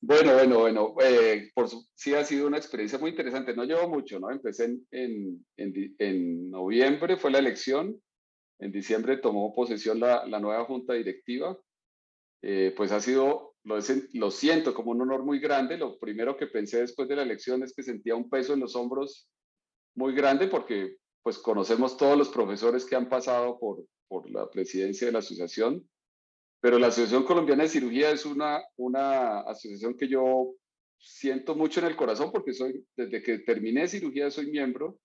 Bueno, 0.00 0.32
bueno, 0.32 0.58
bueno, 0.60 0.94
eh, 1.02 1.50
por 1.54 1.68
sí 1.94 2.14
ha 2.14 2.24
sido 2.24 2.46
una 2.46 2.56
experiencia 2.56 2.98
muy 2.98 3.10
interesante. 3.10 3.54
No 3.54 3.64
llevo 3.64 3.88
mucho, 3.88 4.18
¿no? 4.18 4.30
Empecé 4.30 4.64
en, 4.90 5.46
en, 5.56 5.94
en, 5.98 6.50
noviembre, 6.50 7.16
fue 7.16 7.30
la 7.30 7.38
elección. 7.38 8.00
En 8.58 8.72
diciembre 8.72 9.18
tomó 9.18 9.54
posesión 9.54 10.00
la, 10.00 10.26
la 10.26 10.40
nueva 10.40 10.64
junta 10.64 10.94
directiva. 10.94 11.58
Eh, 12.42 12.72
pues 12.76 12.92
ha 12.92 13.00
sido, 13.00 13.54
lo, 13.64 13.78
lo 14.14 14.30
siento 14.30 14.74
como 14.74 14.92
un 14.92 15.02
honor 15.02 15.24
muy 15.24 15.38
grande. 15.38 15.76
Lo 15.76 15.98
primero 15.98 16.36
que 16.36 16.46
pensé 16.46 16.80
después 16.80 17.08
de 17.08 17.16
la 17.16 17.22
elección 17.22 17.62
es 17.62 17.74
que 17.74 17.82
sentía 17.82 18.14
un 18.14 18.30
peso 18.30 18.54
en 18.54 18.60
los 18.60 18.76
hombros 18.76 19.28
muy 19.94 20.14
grande 20.14 20.48
porque 20.48 20.96
pues 21.22 21.38
conocemos 21.38 21.96
todos 21.96 22.16
los 22.16 22.30
profesores 22.30 22.84
que 22.86 22.96
han 22.96 23.08
pasado 23.08 23.58
por, 23.58 23.84
por 24.08 24.30
la 24.30 24.48
presidencia 24.48 25.06
de 25.06 25.12
la 25.12 25.18
asociación 25.18 25.86
pero 26.60 26.78
la 26.78 26.88
Asociación 26.88 27.24
Colombiana 27.24 27.62
de 27.62 27.70
Cirugía 27.70 28.10
es 28.10 28.26
una, 28.26 28.62
una 28.76 29.40
asociación 29.40 29.96
que 29.96 30.08
yo 30.08 30.54
siento 30.98 31.54
mucho 31.54 31.80
en 31.80 31.86
el 31.86 31.96
corazón 31.96 32.30
porque 32.30 32.52
soy, 32.52 32.84
desde 32.96 33.22
que 33.22 33.38
terminé 33.38 33.88
cirugía 33.88 34.30
soy 34.30 34.50
miembro 34.50 34.98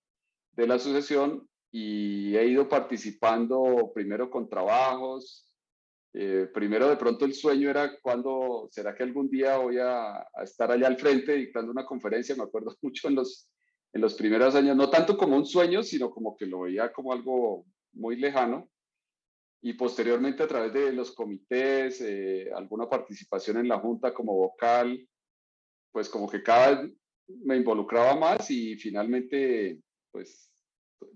de 0.52 0.66
la 0.66 0.74
asociación 0.74 1.48
y 1.72 2.36
he 2.36 2.46
ido 2.46 2.68
participando 2.68 3.90
primero 3.94 4.30
con 4.30 4.48
trabajos. 4.48 5.50
Eh, 6.12 6.48
primero 6.52 6.88
de 6.88 6.96
pronto 6.96 7.24
el 7.24 7.34
sueño 7.34 7.68
era 7.68 7.98
cuando, 8.00 8.68
¿será 8.70 8.94
que 8.94 9.02
algún 9.02 9.28
día 9.28 9.58
voy 9.58 9.78
a, 9.78 10.16
a, 10.16 10.42
estar 10.44 10.70
allá 10.70 10.86
al 10.86 10.98
frente 10.98 11.34
dictando 11.34 11.70
una 11.72 11.84
conferencia? 11.84 12.36
Me 12.36 12.44
acuerdo 12.44 12.74
mucho 12.82 13.08
en 13.08 13.16
los, 13.16 13.48
en 13.92 14.00
los 14.00 14.14
primeros 14.14 14.54
años, 14.54 14.76
no 14.76 14.88
tanto 14.88 15.16
como 15.16 15.36
un 15.36 15.44
sueño, 15.44 15.82
sino 15.82 16.10
como 16.10 16.36
que 16.36 16.46
lo 16.46 16.60
veía 16.60 16.92
como 16.92 17.12
algo 17.12 17.66
muy 17.92 18.16
lejano. 18.16 18.68
Y 19.62 19.72
posteriormente 19.72 20.42
a 20.42 20.48
través 20.48 20.72
de 20.72 20.92
los 20.92 21.12
comités, 21.12 22.00
eh, 22.00 22.50
alguna 22.54 22.88
participación 22.88 23.58
en 23.58 23.68
la 23.68 23.78
junta 23.78 24.14
como 24.14 24.34
vocal, 24.34 25.08
pues 25.92 26.08
como 26.08 26.28
que 26.28 26.42
cada 26.42 26.82
vez 26.82 26.92
me 27.28 27.56
involucraba 27.56 28.14
más 28.16 28.50
y 28.50 28.76
finalmente 28.76 29.80
pues 30.12 30.52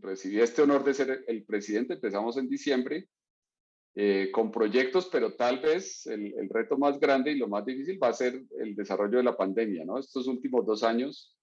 recibí 0.01 0.41
este 0.41 0.62
honor 0.62 0.84
de 0.84 0.95
ser 0.95 1.24
el 1.26 1.45
presidente. 1.45 1.95
Empezamos 1.95 2.36
en 2.36 2.49
diciembre 2.49 3.09
eh, 3.95 4.30
con 4.32 4.51
proyectos, 4.51 5.09
pero 5.11 5.34
tal 5.34 5.61
vez 5.61 6.07
el, 6.07 6.32
el, 6.38 6.49
reto 6.49 6.78
más 6.78 6.99
grande 7.01 7.32
y 7.32 7.38
lo 7.38 7.49
más 7.49 7.64
difícil 7.64 8.03
va 8.03 8.09
a 8.09 8.12
ser 8.12 8.43
el 8.61 8.74
desarrollo 8.76 9.18
de 9.18 9.24
la 9.24 9.36
pandemia, 9.36 9.84
¿no? 9.84 9.99
Estos 9.99 10.26
últimos 10.26 10.64
dos 10.64 10.84
años 10.84 11.36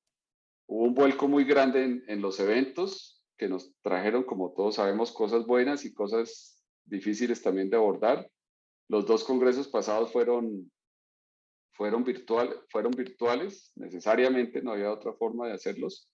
hubo 0.65 0.85
un 0.85 0.93
vuelco 0.93 1.27
muy 1.27 1.43
grande 1.43 1.83
en, 1.83 2.03
en 2.07 2.21
los 2.21 2.39
eventos 2.39 3.21
que 3.37 3.49
nos 3.49 3.73
trajeron, 3.81 4.23
como 4.23 4.53
todos 4.53 4.75
sabemos, 4.75 5.11
cosas 5.11 5.45
buenas 5.45 5.85
y 5.85 5.93
cosas 5.93 6.56
difíciles 6.87 7.41
también 7.41 7.69
de 7.69 7.77
abordar. 7.77 8.29
Los 8.89 9.05
dos 9.05 9.23
congresos 9.23 9.67
pasados 9.67 10.11
fueron 10.11 10.71
fueron, 11.77 12.03
virtual, 12.03 12.59
fueron 12.69 12.91
virtuales, 12.91 13.71
necesariamente, 13.75 14.63
no 14.63 14.71
había 14.71 14.91
otra 14.91 15.13
forma 15.13 15.47
de 15.47 15.53
hacerlos. 15.53 16.09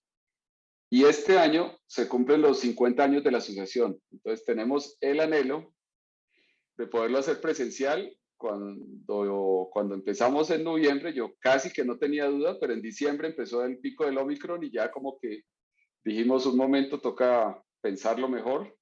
Y 0.90 1.06
este 1.06 1.40
año 1.40 1.80
se 1.88 2.08
cumplen 2.08 2.42
los 2.42 2.60
50 2.60 3.02
años 3.02 3.24
de 3.24 3.32
la 3.32 3.38
asociación. 3.38 3.98
Entonces 4.12 4.46
tenemos 4.46 4.98
el 5.00 5.22
anhelo 5.22 5.74
de 6.78 6.86
poderlo 6.86 7.18
hacer 7.18 7.40
presencial. 7.40 8.16
Cuando, 8.36 9.70
cuando 9.72 9.96
empezamos 9.96 10.50
en 10.50 10.66
noviembre, 10.66 11.14
yo 11.14 11.34
casi 11.40 11.72
que 11.72 11.86
no 11.86 11.98
tenía 11.98 12.26
duda, 12.26 12.58
pero 12.60 12.74
en 12.74 12.82
diciembre 12.82 13.30
empezó 13.30 13.64
el 13.64 13.80
pico 13.80 14.06
del 14.06 14.18
Omicron 14.18 14.62
y 14.66 14.70
ya 14.70 14.92
como 14.92 15.18
que 15.18 15.44
dijimos 16.04 16.46
un 16.46 16.58
momento, 16.58 17.00
toca 17.00 17.64
pensarlo 17.82 18.28
mejor. 18.28 18.76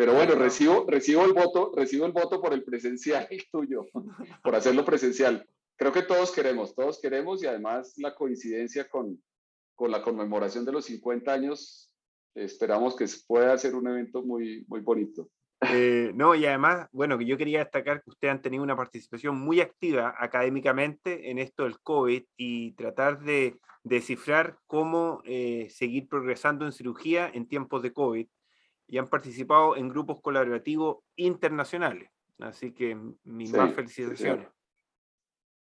Pero 0.00 0.14
bueno, 0.14 0.34
recibo, 0.34 0.86
recibo 0.88 1.26
el 1.26 1.34
voto, 1.34 1.72
recibo 1.76 2.06
el 2.06 2.12
voto 2.12 2.40
por 2.40 2.54
el 2.54 2.64
presencial 2.64 3.28
tuyo, 3.52 3.84
por 4.42 4.54
hacerlo 4.54 4.82
presencial. 4.82 5.46
Creo 5.76 5.92
que 5.92 6.00
todos 6.00 6.32
queremos, 6.32 6.74
todos 6.74 6.98
queremos 7.02 7.42
y 7.42 7.46
además 7.46 7.92
la 7.98 8.14
coincidencia 8.14 8.88
con, 8.88 9.22
con 9.74 9.90
la 9.90 10.00
conmemoración 10.00 10.64
de 10.64 10.72
los 10.72 10.86
50 10.86 11.30
años, 11.30 11.94
esperamos 12.34 12.96
que 12.96 13.04
pueda 13.26 13.58
ser 13.58 13.74
un 13.74 13.88
evento 13.88 14.22
muy, 14.22 14.64
muy 14.68 14.80
bonito. 14.80 15.28
Eh, 15.70 16.12
no, 16.14 16.34
y 16.34 16.46
además, 16.46 16.88
bueno, 16.92 17.18
que 17.18 17.26
yo 17.26 17.36
quería 17.36 17.58
destacar 17.58 18.02
que 18.02 18.08
ustedes 18.08 18.32
han 18.32 18.40
tenido 18.40 18.62
una 18.62 18.76
participación 18.76 19.38
muy 19.38 19.60
activa 19.60 20.14
académicamente 20.18 21.30
en 21.30 21.38
esto 21.38 21.64
del 21.64 21.78
COVID 21.78 22.22
y 22.38 22.72
tratar 22.72 23.20
de 23.20 23.58
descifrar 23.84 24.56
cómo 24.66 25.20
eh, 25.26 25.68
seguir 25.68 26.08
progresando 26.08 26.64
en 26.64 26.72
cirugía 26.72 27.30
en 27.34 27.46
tiempos 27.46 27.82
de 27.82 27.92
COVID 27.92 28.26
y 28.90 28.98
han 28.98 29.06
participado 29.06 29.76
en 29.76 29.88
grupos 29.88 30.20
colaborativos 30.20 30.98
internacionales. 31.14 32.10
Así 32.40 32.72
que 32.72 32.98
mis 33.22 33.52
más 33.52 33.72
felicitaciones. 33.72 34.48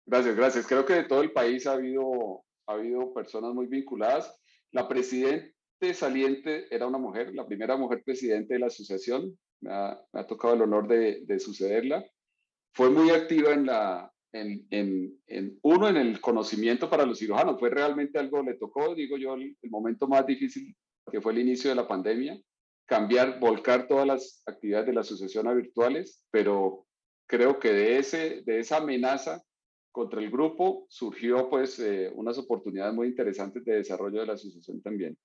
Gracias, 0.07 0.35
gracias. 0.35 0.67
Creo 0.67 0.87
que 0.87 0.95
de 0.95 1.05
todo 1.05 1.21
el 1.21 1.33
país 1.33 1.67
ha 1.67 1.73
habido, 1.73 2.43
ha 2.67 2.73
habido 2.73 3.13
personas 3.13 3.53
muy 3.53 3.67
vinculadas. 3.67 4.35
La 4.71 4.89
presidente 4.89 5.53
saliente 5.93 6.75
era 6.75 6.87
una 6.87 6.97
mujer, 6.97 7.35
la 7.35 7.47
primera 7.47 7.77
mujer 7.77 8.03
presidente 8.03 8.55
de 8.55 8.61
la 8.61 8.67
asociación. 8.69 9.39
Me 9.61 9.73
ha, 9.75 10.01
me 10.13 10.21
ha 10.21 10.27
tocado 10.27 10.55
el 10.55 10.63
honor 10.63 10.89
de, 10.89 11.27
de, 11.27 11.39
sucederla. 11.39 12.07
Fue 12.73 12.89
muy 12.89 13.11
activa 13.11 13.53
en 13.53 13.67
la, 13.67 14.11
en, 14.33 14.67
en, 14.71 15.21
en, 15.27 15.59
uno, 15.63 15.89
en 15.89 15.97
el 15.99 16.21
conocimiento 16.23 16.89
para 16.89 17.05
los 17.05 17.19
cirujanos. 17.19 17.61
Fue 17.61 17.69
realmente 17.69 18.19
algo, 18.19 18.43
le 18.43 18.55
tocó, 18.55 18.95
digo 18.95 19.19
yo, 19.19 19.35
el, 19.35 19.55
el 19.61 19.71
momento 19.71 20.09
más 20.09 20.25
difícil 20.27 20.75
que 21.11 21.21
fue 21.21 21.33
el 21.33 21.39
inicio 21.41 21.71
de 21.71 21.77
la 21.77 21.89
pandemia, 21.89 22.39
cambiar, 22.89 23.39
volcar 23.39 23.87
todas 23.87 24.07
las 24.07 24.43
actividades 24.47 24.87
de 24.87 24.95
la 24.95 25.03
asociación 25.03 25.47
a 25.47 25.53
virtuales, 25.53 26.25
pero 26.31 26.87
creo 27.27 27.59
que 27.59 27.71
de, 27.71 27.99
ese, 27.99 28.43
de 28.47 28.61
esa 28.61 28.79
amenaza 28.79 29.43
contra 29.93 30.21
el 30.21 30.31
grupo 30.31 30.87
surgió 30.89 31.51
pues 31.51 31.79
eh, 31.81 32.11
unas 32.15 32.39
oportunidades 32.39 32.95
muy 32.95 33.09
interesantes 33.09 33.63
de 33.67 33.77
desarrollo 33.77 34.21
de 34.21 34.27
la 34.27 34.33
asociación 34.33 34.81
también. 34.81 35.19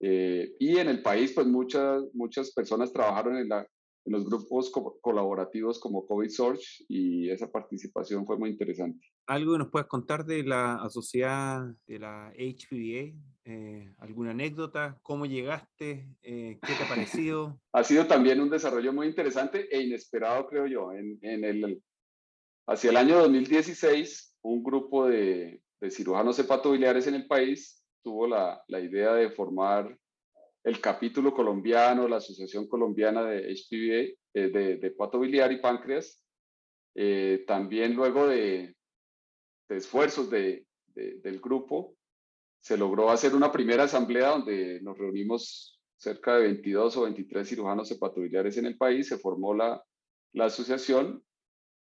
Eh, 0.00 0.54
y 0.58 0.78
en 0.78 0.88
el 0.88 1.02
país 1.02 1.32
pues 1.32 1.46
muchas, 1.46 2.02
muchas 2.14 2.50
personas 2.50 2.90
trabajaron 2.90 3.36
en, 3.36 3.50
la, 3.50 3.66
en 4.04 4.12
los 4.12 4.24
grupos 4.24 4.70
co 4.70 4.98
colaborativos 5.00 5.78
como 5.78 6.06
COVID 6.06 6.28
Search 6.28 6.84
y 6.88 7.30
esa 7.30 7.50
participación 7.50 8.26
fue 8.26 8.38
muy 8.38 8.50
interesante. 8.50 9.06
¿Algo 9.26 9.52
que 9.52 9.58
nos 9.58 9.70
puedes 9.70 9.88
contar 9.88 10.24
de 10.24 10.42
la 10.42 10.86
sociedad 10.90 11.66
de 11.86 11.98
la 11.98 12.32
HPVA? 12.36 13.14
Eh, 13.44 13.92
¿Alguna 13.98 14.30
anécdota? 14.30 14.98
¿Cómo 15.02 15.26
llegaste? 15.26 16.08
Eh, 16.22 16.58
¿Qué 16.62 16.74
te 16.74 16.84
ha 16.84 16.88
parecido? 16.88 17.60
ha 17.72 17.84
sido 17.84 18.06
también 18.06 18.40
un 18.40 18.50
desarrollo 18.50 18.92
muy 18.92 19.06
interesante 19.06 19.68
e 19.70 19.82
inesperado, 19.82 20.46
creo 20.46 20.66
yo, 20.66 20.92
en, 20.92 21.18
en 21.22 21.44
el 21.44 21.82
Hacia 22.70 22.90
el 22.90 22.98
año 22.98 23.18
2016, 23.18 24.36
un 24.42 24.62
grupo 24.62 25.08
de, 25.08 25.60
de 25.80 25.90
cirujanos 25.90 26.38
hepatobiliares 26.38 27.04
en 27.08 27.16
el 27.16 27.26
país 27.26 27.84
tuvo 28.00 28.28
la, 28.28 28.62
la, 28.68 28.78
idea 28.78 29.12
de 29.14 29.30
formar 29.30 29.98
el 30.64 30.80
capítulo 30.80 31.32
colombiano, 31.32 32.08
la 32.08 32.16
Asociación 32.16 32.68
Colombiana 32.68 33.24
de 33.24 33.52
HPV, 33.52 34.18
eh, 34.34 34.50
de, 34.50 34.76
de 34.76 34.94
biliar 35.18 35.52
y 35.52 35.60
páncreas. 35.60 36.22
Eh, 36.94 37.44
también 37.46 37.94
luego 37.94 38.26
de, 38.26 38.74
de 39.68 39.76
esfuerzos 39.76 40.28
de, 40.30 40.66
del 40.94 41.40
grupo, 41.40 41.96
se 42.60 42.76
logró 42.76 43.10
hacer 43.10 43.34
una 43.34 43.50
primera 43.50 43.84
asamblea 43.84 44.30
donde 44.30 44.80
nos 44.82 44.98
reunimos 44.98 45.80
cerca 45.96 46.36
de 46.36 46.42
22 46.42 46.96
o 46.96 47.02
23 47.02 47.48
cirujanos 47.48 47.90
hepatobiliares 47.90 48.56
en 48.56 48.66
el 48.66 48.76
país, 48.76 49.08
se 49.08 49.18
formó 49.18 49.54
la, 49.54 49.82
la 50.32 50.46
asociación 50.46 51.22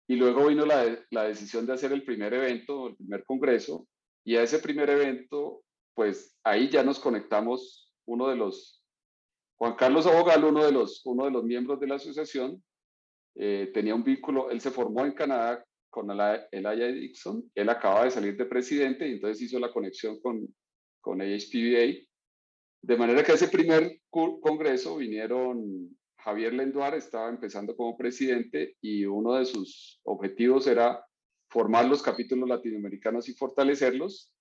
y 0.06 0.16
luego 0.16 0.48
vino 0.48 0.66
la, 0.66 0.98
la, 1.10 1.24
decisión 1.24 1.66
de 1.66 1.74
hacer 1.74 1.92
el 1.92 2.04
primer 2.04 2.32
evento, 2.34 2.88
el 2.88 2.96
primer 2.96 3.24
congreso, 3.24 3.86
y 4.24 4.36
a 4.36 4.42
ese 4.42 4.58
primer 4.58 4.88
evento, 4.88 5.62
pues 5.94 6.36
ahí 6.42 6.70
ya 6.70 6.82
nos 6.82 6.98
conectamos 6.98 7.87
uno 8.08 8.28
de 8.28 8.36
los, 8.36 8.82
Juan 9.56 9.74
Carlos 9.74 10.06
Abogal, 10.06 10.44
uno 10.44 10.64
de 10.64 10.72
los, 10.72 11.04
miembros 11.44 11.78
de 11.78 11.86
la 11.86 11.96
asociación, 11.96 12.62
eh, 13.36 13.70
tenía 13.72 13.94
un 13.94 14.02
vínculo, 14.02 14.50
él 14.50 14.60
se 14.60 14.70
formó 14.70 15.04
en 15.04 15.12
Canadá 15.12 15.64
con 15.90 16.10
el 16.10 16.66
Aya 16.66 16.86
Dixon, 16.88 17.50
él 17.54 17.68
acaba 17.68 18.04
de 18.04 18.10
salir 18.10 18.36
de 18.36 18.46
presidente 18.46 19.06
y 19.06 19.12
entonces 19.12 19.42
hizo 19.42 19.58
la 19.58 19.72
conexión 19.72 20.20
con, 20.20 20.46
con 21.00 21.20
AHPBA. 21.20 22.06
De 22.82 22.96
manera 22.96 23.22
que 23.22 23.32
a 23.32 23.34
ese 23.34 23.48
primer 23.48 24.00
congreso 24.10 24.96
vinieron 24.96 25.96
Javier 26.18 26.52
Lenduar 26.54 26.94
estaba 26.94 27.28
empezando 27.28 27.76
como 27.76 27.96
presidente 27.96 28.76
y 28.80 29.04
uno 29.04 29.34
de 29.34 29.46
sus 29.46 30.00
objetivos 30.04 30.66
era 30.66 31.04
formar 31.50 31.86
los 31.86 32.02
capítulos 32.02 32.48
latinoamericanos 32.48 33.28
y 33.28 33.34
fortalecerlos. 33.34 34.32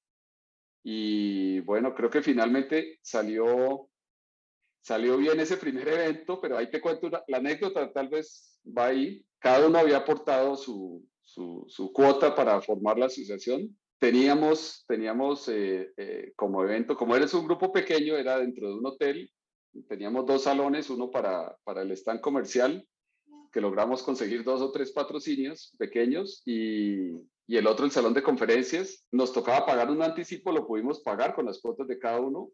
Y 0.89 1.59
bueno, 1.59 1.93
creo 1.93 2.09
que 2.09 2.21
finalmente 2.21 2.97
salió, 3.01 3.89
salió 4.79 5.17
bien 5.17 5.37
ese 5.41 5.57
primer 5.57 5.85
evento, 5.85 6.39
pero 6.39 6.57
ahí 6.57 6.69
te 6.69 6.79
cuento 6.79 7.09
la 7.09 7.37
anécdota, 7.37 7.91
tal 7.91 8.07
vez 8.07 8.57
va 8.65 8.85
ahí. 8.85 9.21
Cada 9.37 9.67
uno 9.67 9.79
había 9.79 9.97
aportado 9.97 10.55
su, 10.55 11.05
su, 11.23 11.91
cuota 11.93 12.33
para 12.33 12.61
formar 12.61 12.97
la 12.97 13.07
asociación. 13.07 13.77
Teníamos, 13.99 14.85
teníamos 14.87 15.49
eh, 15.49 15.91
eh, 15.97 16.31
como 16.37 16.63
evento, 16.63 16.95
como 16.95 17.17
eres 17.17 17.33
un 17.33 17.45
grupo 17.45 17.73
pequeño, 17.73 18.15
era 18.15 18.39
dentro 18.39 18.69
de 18.69 18.75
un 18.75 18.85
hotel 18.85 19.29
teníamos 19.89 20.25
dos 20.25 20.43
salones, 20.43 20.89
uno 20.89 21.11
para, 21.11 21.55
para 21.65 21.81
el 21.81 21.91
stand 21.91 22.21
comercial, 22.21 22.87
que 23.51 23.59
logramos 23.61 24.03
conseguir 24.03 24.45
dos 24.45 24.61
o 24.61 24.71
tres 24.71 24.93
patrocinios 24.93 25.75
pequeños 25.77 26.41
y, 26.45 27.11
y, 27.47 27.57
el 27.57 27.67
otro 27.67 27.85
el 27.85 27.91
salón 27.91 28.13
de 28.13 28.23
conferencias. 28.23 29.05
Nos 29.11 29.33
tocaba 29.33 29.65
pagar 29.65 29.89
un 29.89 30.01
anticipo, 30.01 30.51
lo 30.51 30.67
pudimos 30.67 31.01
pagar 31.01 31.33
con 31.33 31.45
las 31.45 31.59
cuotas 31.59 31.87
de 31.87 31.97
cada 31.97 32.19
uno, 32.19 32.49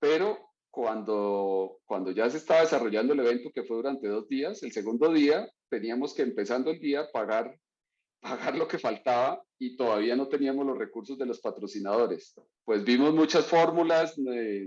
pero 0.00 0.38
cuando, 0.70 1.78
cuando 1.84 2.12
ya 2.12 2.30
se 2.30 2.38
estaba 2.38 2.60
desarrollando 2.60 3.12
el 3.12 3.20
evento, 3.20 3.50
que 3.52 3.64
fue 3.64 3.76
durante 3.76 4.08
dos 4.08 4.28
días, 4.28 4.62
el 4.62 4.72
segundo 4.72 5.12
día 5.12 5.50
teníamos 5.68 6.14
que 6.14 6.22
empezando 6.22 6.70
el 6.70 6.78
día 6.78 7.10
pagar 7.12 7.58
pagar 8.20 8.56
lo 8.56 8.66
que 8.66 8.80
faltaba 8.80 9.40
y 9.60 9.76
todavía 9.76 10.16
no 10.16 10.26
teníamos 10.26 10.66
los 10.66 10.76
recursos 10.76 11.16
de 11.18 11.26
los 11.26 11.40
patrocinadores. 11.40 12.34
Pues 12.64 12.82
vimos 12.84 13.14
muchas 13.14 13.46
fórmulas, 13.46 14.18
eh, 14.18 14.66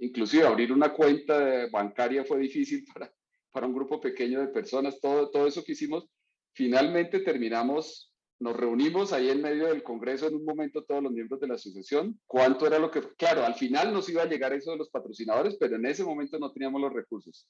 Inclusive 0.00 0.46
abrir 0.46 0.72
una 0.72 0.92
cuenta 0.92 1.66
bancaria 1.72 2.24
fue 2.24 2.38
difícil 2.38 2.84
para, 2.92 3.12
para 3.50 3.66
un 3.66 3.74
grupo 3.74 4.00
pequeño 4.00 4.40
de 4.40 4.48
personas. 4.48 5.00
Todo, 5.00 5.30
todo 5.30 5.46
eso 5.46 5.64
que 5.64 5.72
hicimos, 5.72 6.06
finalmente 6.54 7.20
terminamos, 7.20 8.12
nos 8.40 8.56
reunimos 8.56 9.12
ahí 9.12 9.30
en 9.30 9.42
medio 9.42 9.66
del 9.68 9.82
Congreso 9.82 10.26
en 10.26 10.36
un 10.36 10.44
momento 10.44 10.84
todos 10.84 11.02
los 11.02 11.12
miembros 11.12 11.40
de 11.40 11.48
la 11.48 11.54
asociación, 11.54 12.20
cuánto 12.26 12.66
era 12.66 12.78
lo 12.78 12.90
que, 12.90 13.00
claro, 13.16 13.44
al 13.44 13.54
final 13.54 13.92
nos 13.92 14.08
iba 14.08 14.22
a 14.22 14.28
llegar 14.28 14.52
eso 14.52 14.70
de 14.70 14.76
los 14.76 14.90
patrocinadores, 14.90 15.56
pero 15.58 15.76
en 15.76 15.86
ese 15.86 16.04
momento 16.04 16.38
no 16.38 16.52
teníamos 16.52 16.80
los 16.80 16.92
recursos 16.92 17.48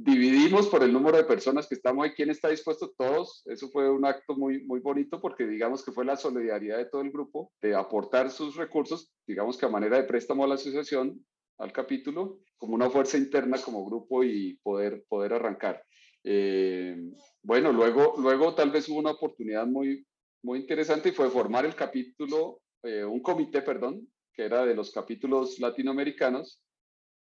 dividimos 0.00 0.68
por 0.68 0.84
el 0.84 0.92
número 0.92 1.16
de 1.16 1.24
personas 1.24 1.66
que 1.66 1.74
estamos 1.74 2.04
ahí, 2.04 2.12
quién 2.12 2.30
está 2.30 2.48
dispuesto, 2.48 2.94
todos. 2.96 3.42
Eso 3.46 3.68
fue 3.70 3.90
un 3.90 4.06
acto 4.06 4.36
muy, 4.36 4.64
muy 4.64 4.78
bonito 4.78 5.20
porque 5.20 5.44
digamos 5.44 5.84
que 5.84 5.90
fue 5.90 6.04
la 6.04 6.16
solidaridad 6.16 6.78
de 6.78 6.84
todo 6.84 7.02
el 7.02 7.10
grupo 7.10 7.52
de 7.60 7.74
aportar 7.74 8.30
sus 8.30 8.54
recursos, 8.54 9.12
digamos 9.26 9.58
que 9.58 9.66
a 9.66 9.70
manera 9.70 9.96
de 9.96 10.04
préstamo 10.04 10.44
a 10.44 10.46
la 10.46 10.54
asociación, 10.54 11.24
al 11.58 11.72
capítulo, 11.72 12.38
como 12.58 12.76
una 12.76 12.88
fuerza 12.90 13.18
interna 13.18 13.58
como 13.60 13.84
grupo 13.84 14.22
y 14.22 14.54
poder, 14.62 15.04
poder 15.08 15.32
arrancar. 15.32 15.82
Eh, 16.22 16.96
bueno, 17.42 17.72
luego, 17.72 18.14
luego 18.18 18.54
tal 18.54 18.70
vez 18.70 18.88
hubo 18.88 19.00
una 19.00 19.10
oportunidad 19.10 19.66
muy, 19.66 20.06
muy 20.42 20.60
interesante 20.60 21.10
y 21.10 21.12
fue 21.12 21.30
formar 21.30 21.64
el 21.64 21.74
capítulo, 21.74 22.60
eh, 22.82 23.04
un 23.04 23.20
comité, 23.20 23.62
perdón, 23.62 24.08
que 24.32 24.44
era 24.44 24.64
de 24.64 24.74
los 24.74 24.92
capítulos 24.92 25.58
latinoamericanos 25.58 26.60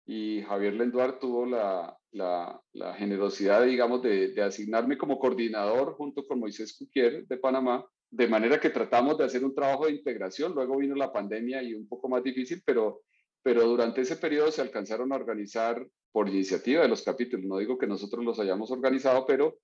y 0.09 0.43
Javier 0.43 0.75
Lenduar 0.75 1.19
tuvo 1.19 1.45
la, 1.45 1.95
la, 2.13 2.95
generosidad, 2.95 3.65
digamos, 3.65 4.03
de, 4.03 4.29
de, 4.29 4.43
asignarme 4.43 4.97
como 4.97 5.19
coordinador 5.19 5.95
junto 5.97 6.27
con 6.27 6.41
Moisés 6.41 6.75
Cuquier 6.79 7.27
de 7.27 7.37
Panamá, 7.37 7.87
de 8.11 8.27
manera 8.27 8.59
que 8.59 8.71
tratamos 8.71 9.19
de 9.19 9.25
hacer 9.25 9.45
un 9.45 9.55
trabajo 9.55 9.85
de 9.85 9.93
integración. 9.93 10.55
Luego 10.55 10.79
vino 10.79 10.95
la 10.95 11.13
pandemia 11.13 11.63
y 11.63 11.75
un 11.75 11.87
poco 11.87 12.09
más 12.09 12.23
difícil, 12.25 12.63
pero, 12.65 13.03
pero 13.43 13.65
durante 13.67 14.01
ese 14.01 14.17
periodo 14.17 14.51
se 14.51 14.63
alcanzaron 14.63 15.13
a 15.13 15.17
organizar 15.17 15.87
por 16.11 16.29
iniciativa 16.29 16.83
de 16.83 16.89
los 16.89 17.03
capítulos. 17.03 17.45
No 17.45 17.59
digo 17.59 17.77
que 17.77 17.87
nosotros 17.87 18.25
los 18.25 18.41
hayamos 18.41 18.71
organizado, 18.71 19.27
pero 19.27 19.59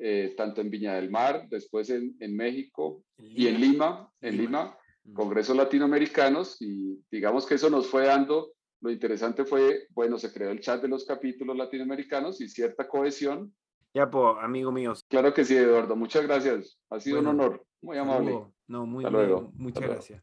eh, 0.00 0.34
tanto 0.36 0.60
en 0.60 0.70
Viña 0.70 0.94
del 0.94 1.10
Mar, 1.10 1.46
después 1.48 1.90
en, 1.90 2.16
en 2.20 2.36
México 2.36 3.02
y 3.18 3.46
en 3.46 3.60
Lima, 3.60 4.10
en 4.20 4.36
Lima, 4.36 4.76
Lima 5.04 5.14
Congresos 5.14 5.56
Latinoamericanos, 5.56 6.60
y 6.60 7.00
digamos 7.10 7.46
que 7.46 7.54
eso 7.54 7.70
nos 7.70 7.86
fue 7.86 8.06
dando 8.06 8.52
lo 8.80 8.90
interesante 8.90 9.44
fue, 9.44 9.86
bueno, 9.90 10.18
se 10.18 10.32
creó 10.32 10.50
el 10.50 10.60
chat 10.60 10.80
de 10.80 10.88
los 10.88 11.04
capítulos 11.04 11.56
latinoamericanos 11.56 12.40
y 12.40 12.48
cierta 12.48 12.86
cohesión. 12.86 13.52
Ya, 13.92 14.08
pues, 14.08 14.36
amigo 14.40 14.70
mío. 14.70 14.92
Claro 15.08 15.34
que 15.34 15.44
sí, 15.44 15.56
Eduardo. 15.56 15.96
Muchas 15.96 16.24
gracias. 16.24 16.78
Ha 16.90 17.00
sido 17.00 17.20
un 17.20 17.26
honor. 17.26 17.64
Muy 17.80 17.96
amable. 17.96 18.44
No, 18.66 18.86
muy, 18.86 19.04
bien. 19.04 19.50
muchas 19.54 19.82
gracias. 19.82 20.22